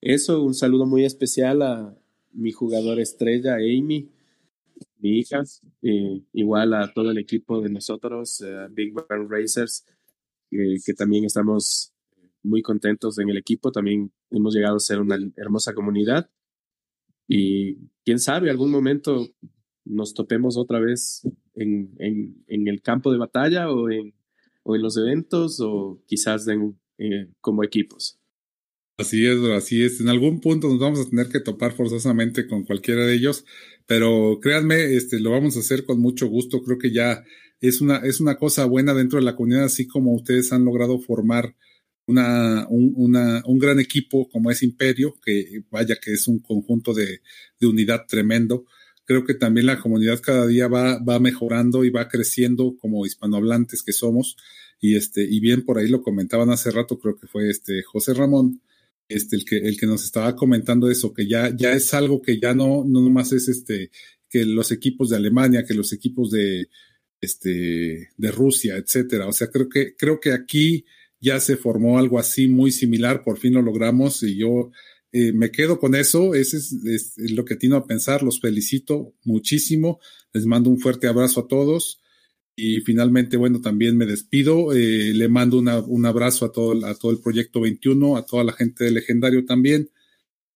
Eso, 0.00 0.44
un 0.44 0.54
saludo 0.54 0.86
muy 0.86 1.04
especial 1.04 1.62
a 1.62 1.98
mi 2.30 2.52
jugador 2.52 3.00
estrella, 3.00 3.56
Amy, 3.56 4.08
mi 4.98 5.18
hija, 5.18 5.42
eh, 5.82 6.22
igual 6.32 6.74
a 6.74 6.92
todo 6.94 7.10
el 7.10 7.18
equipo 7.18 7.60
de 7.60 7.70
nosotros, 7.70 8.40
eh, 8.40 8.68
Big 8.70 8.94
Bang 8.94 9.28
Racers, 9.28 9.84
que 10.48 10.94
también 10.94 11.24
estamos 11.24 11.92
muy 12.44 12.62
contentos 12.62 13.18
en 13.18 13.30
el 13.30 13.36
equipo, 13.36 13.72
también 13.72 14.12
hemos 14.30 14.54
llegado 14.54 14.76
a 14.76 14.78
ser 14.80 15.00
una 15.00 15.18
hermosa 15.36 15.74
comunidad 15.74 16.30
y 17.26 17.78
quién 18.04 18.20
sabe, 18.20 18.48
algún 18.48 18.70
momento 18.70 19.26
nos 19.84 20.14
topemos 20.14 20.56
otra 20.56 20.78
vez 20.78 21.26
en, 21.60 22.44
en, 22.46 22.68
el 22.68 22.82
campo 22.82 23.12
de 23.12 23.18
batalla 23.18 23.70
o 23.70 23.90
en, 23.90 24.14
o 24.62 24.76
en 24.76 24.82
los 24.82 24.96
eventos 24.96 25.60
o 25.60 26.02
quizás 26.06 26.48
en, 26.48 26.78
eh, 26.98 27.28
como 27.40 27.64
equipos. 27.64 28.18
Así 28.98 29.26
es, 29.26 29.38
así 29.38 29.82
es. 29.82 30.00
En 30.00 30.08
algún 30.08 30.40
punto 30.40 30.68
nos 30.68 30.78
vamos 30.78 31.00
a 31.00 31.08
tener 31.08 31.28
que 31.28 31.40
topar 31.40 31.72
forzosamente 31.72 32.46
con 32.46 32.64
cualquiera 32.64 33.06
de 33.06 33.14
ellos, 33.14 33.46
pero 33.86 34.38
créanme, 34.42 34.94
este, 34.94 35.20
lo 35.20 35.30
vamos 35.30 35.56
a 35.56 35.60
hacer 35.60 35.84
con 35.84 36.00
mucho 36.00 36.26
gusto. 36.28 36.62
Creo 36.62 36.78
que 36.78 36.92
ya 36.92 37.24
es 37.60 37.80
una, 37.80 37.96
es 37.98 38.20
una 38.20 38.36
cosa 38.36 38.66
buena 38.66 38.92
dentro 38.92 39.18
de 39.18 39.24
la 39.24 39.36
comunidad, 39.36 39.64
así 39.64 39.86
como 39.86 40.14
ustedes 40.14 40.52
han 40.52 40.64
logrado 40.66 40.98
formar 40.98 41.56
una, 42.06 42.66
un, 42.68 42.92
una, 42.96 43.42
un 43.46 43.58
gran 43.58 43.80
equipo 43.80 44.28
como 44.28 44.50
es 44.50 44.62
Imperio, 44.62 45.14
que 45.24 45.62
vaya 45.70 45.96
que 45.96 46.12
es 46.12 46.28
un 46.28 46.40
conjunto 46.40 46.92
de, 46.92 47.20
de 47.58 47.66
unidad 47.66 48.04
tremendo 48.06 48.66
creo 49.10 49.24
que 49.24 49.34
también 49.34 49.66
la 49.66 49.80
comunidad 49.80 50.20
cada 50.20 50.46
día 50.46 50.68
va, 50.68 51.00
va 51.00 51.18
mejorando 51.18 51.84
y 51.84 51.90
va 51.90 52.06
creciendo 52.06 52.76
como 52.78 53.04
hispanohablantes 53.04 53.82
que 53.82 53.92
somos. 53.92 54.36
Y 54.78 54.94
este, 54.94 55.24
y 55.28 55.40
bien 55.40 55.64
por 55.64 55.78
ahí 55.78 55.88
lo 55.88 56.00
comentaban 56.00 56.48
hace 56.50 56.70
rato, 56.70 56.96
creo 56.96 57.16
que 57.16 57.26
fue 57.26 57.50
este 57.50 57.82
José 57.82 58.14
Ramón, 58.14 58.62
este, 59.08 59.34
el 59.34 59.44
que, 59.44 59.56
el 59.56 59.76
que 59.76 59.86
nos 59.86 60.04
estaba 60.04 60.36
comentando 60.36 60.88
eso, 60.88 61.12
que 61.12 61.26
ya, 61.26 61.52
ya 61.56 61.72
es 61.72 61.92
algo 61.92 62.22
que 62.22 62.38
ya 62.38 62.54
no, 62.54 62.84
no 62.86 63.00
nomás 63.00 63.32
es 63.32 63.48
este, 63.48 63.90
que 64.28 64.44
los 64.44 64.70
equipos 64.70 65.10
de 65.10 65.16
Alemania, 65.16 65.64
que 65.66 65.74
los 65.74 65.92
equipos 65.92 66.30
de, 66.30 66.68
este, 67.20 68.10
de 68.16 68.30
Rusia, 68.30 68.76
etcétera. 68.76 69.26
O 69.26 69.32
sea, 69.32 69.48
creo 69.48 69.68
que, 69.68 69.96
creo 69.96 70.20
que 70.20 70.30
aquí 70.30 70.84
ya 71.20 71.40
se 71.40 71.56
formó 71.56 71.98
algo 71.98 72.20
así 72.20 72.46
muy 72.46 72.70
similar, 72.70 73.24
por 73.24 73.38
fin 73.38 73.54
lo 73.54 73.62
logramos 73.62 74.22
y 74.22 74.36
yo 74.36 74.70
eh, 75.12 75.32
me 75.32 75.50
quedo 75.50 75.78
con 75.78 75.94
eso, 75.94 76.34
ese 76.34 76.58
es, 76.58 77.14
lo 77.32 77.44
que 77.44 77.56
tengo 77.56 77.76
a 77.76 77.86
pensar, 77.86 78.22
los 78.22 78.40
felicito 78.40 79.14
muchísimo, 79.24 80.00
les 80.32 80.46
mando 80.46 80.70
un 80.70 80.78
fuerte 80.78 81.08
abrazo 81.08 81.40
a 81.40 81.48
todos 81.48 82.00
y 82.54 82.80
finalmente, 82.80 83.36
bueno, 83.36 83.60
también 83.60 83.96
me 83.96 84.06
despido, 84.06 84.72
eh, 84.72 85.12
le 85.14 85.28
mando 85.28 85.58
un 85.58 86.06
abrazo 86.06 86.44
a 86.44 86.52
todo, 86.52 86.86
a 86.86 86.94
todo 86.94 87.10
el 87.10 87.18
proyecto 87.18 87.60
21, 87.60 88.16
a 88.16 88.26
toda 88.26 88.44
la 88.44 88.52
gente 88.52 88.84
de 88.84 88.90
Legendario 88.90 89.44
también, 89.44 89.90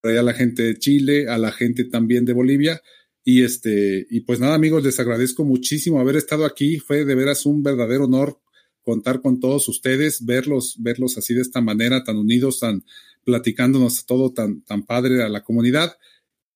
a 0.02 0.22
la 0.22 0.34
gente 0.34 0.62
de 0.62 0.78
Chile, 0.78 1.28
a 1.28 1.38
la 1.38 1.50
gente 1.50 1.84
también 1.84 2.24
de 2.24 2.34
Bolivia. 2.34 2.82
Y 3.24 3.42
este, 3.42 4.06
y 4.10 4.20
pues 4.20 4.38
nada, 4.38 4.54
amigos, 4.54 4.84
les 4.84 5.00
agradezco 5.00 5.44
muchísimo 5.44 5.98
haber 5.98 6.16
estado 6.16 6.44
aquí. 6.44 6.78
Fue 6.78 7.06
de 7.06 7.14
veras 7.14 7.46
un 7.46 7.62
verdadero 7.62 8.04
honor 8.04 8.38
contar 8.82 9.22
con 9.22 9.40
todos 9.40 9.66
ustedes, 9.68 10.26
verlos, 10.26 10.76
verlos 10.78 11.16
así 11.16 11.32
de 11.32 11.40
esta 11.40 11.62
manera, 11.62 12.04
tan 12.04 12.18
unidos, 12.18 12.60
tan 12.60 12.84
platicándonos 13.24 14.06
todo 14.06 14.32
tan, 14.32 14.62
tan 14.62 14.84
padre 14.84 15.22
a 15.22 15.28
la 15.28 15.42
comunidad. 15.42 15.96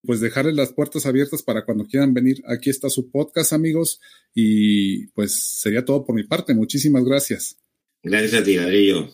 Pues 0.02 0.20
dejarles 0.20 0.54
las 0.54 0.72
puertas 0.72 1.06
abiertas 1.06 1.42
para 1.42 1.64
cuando 1.64 1.86
quieran 1.86 2.14
venir. 2.14 2.42
Aquí 2.46 2.70
está 2.70 2.88
su 2.88 3.10
podcast, 3.10 3.52
amigos. 3.52 4.00
Y 4.34 5.08
pues 5.08 5.32
sería 5.32 5.84
todo 5.84 6.04
por 6.04 6.14
mi 6.14 6.24
parte. 6.24 6.54
Muchísimas 6.54 7.04
gracias. 7.04 7.58
Gracias 8.02 8.40
a 8.40 8.44
ti, 8.44 8.56
Ladrillo. 8.56 9.08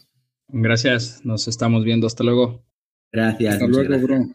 Gracias. 0.49 1.25
Nos 1.25 1.49
estamos 1.49 1.85
viendo. 1.85 2.07
Hasta 2.07 2.23
luego. 2.23 2.65
Gracias. 3.13 3.55
Hasta 3.55 3.67
luego, 3.67 3.89
gracias. 3.89 4.03
bro. 4.03 4.35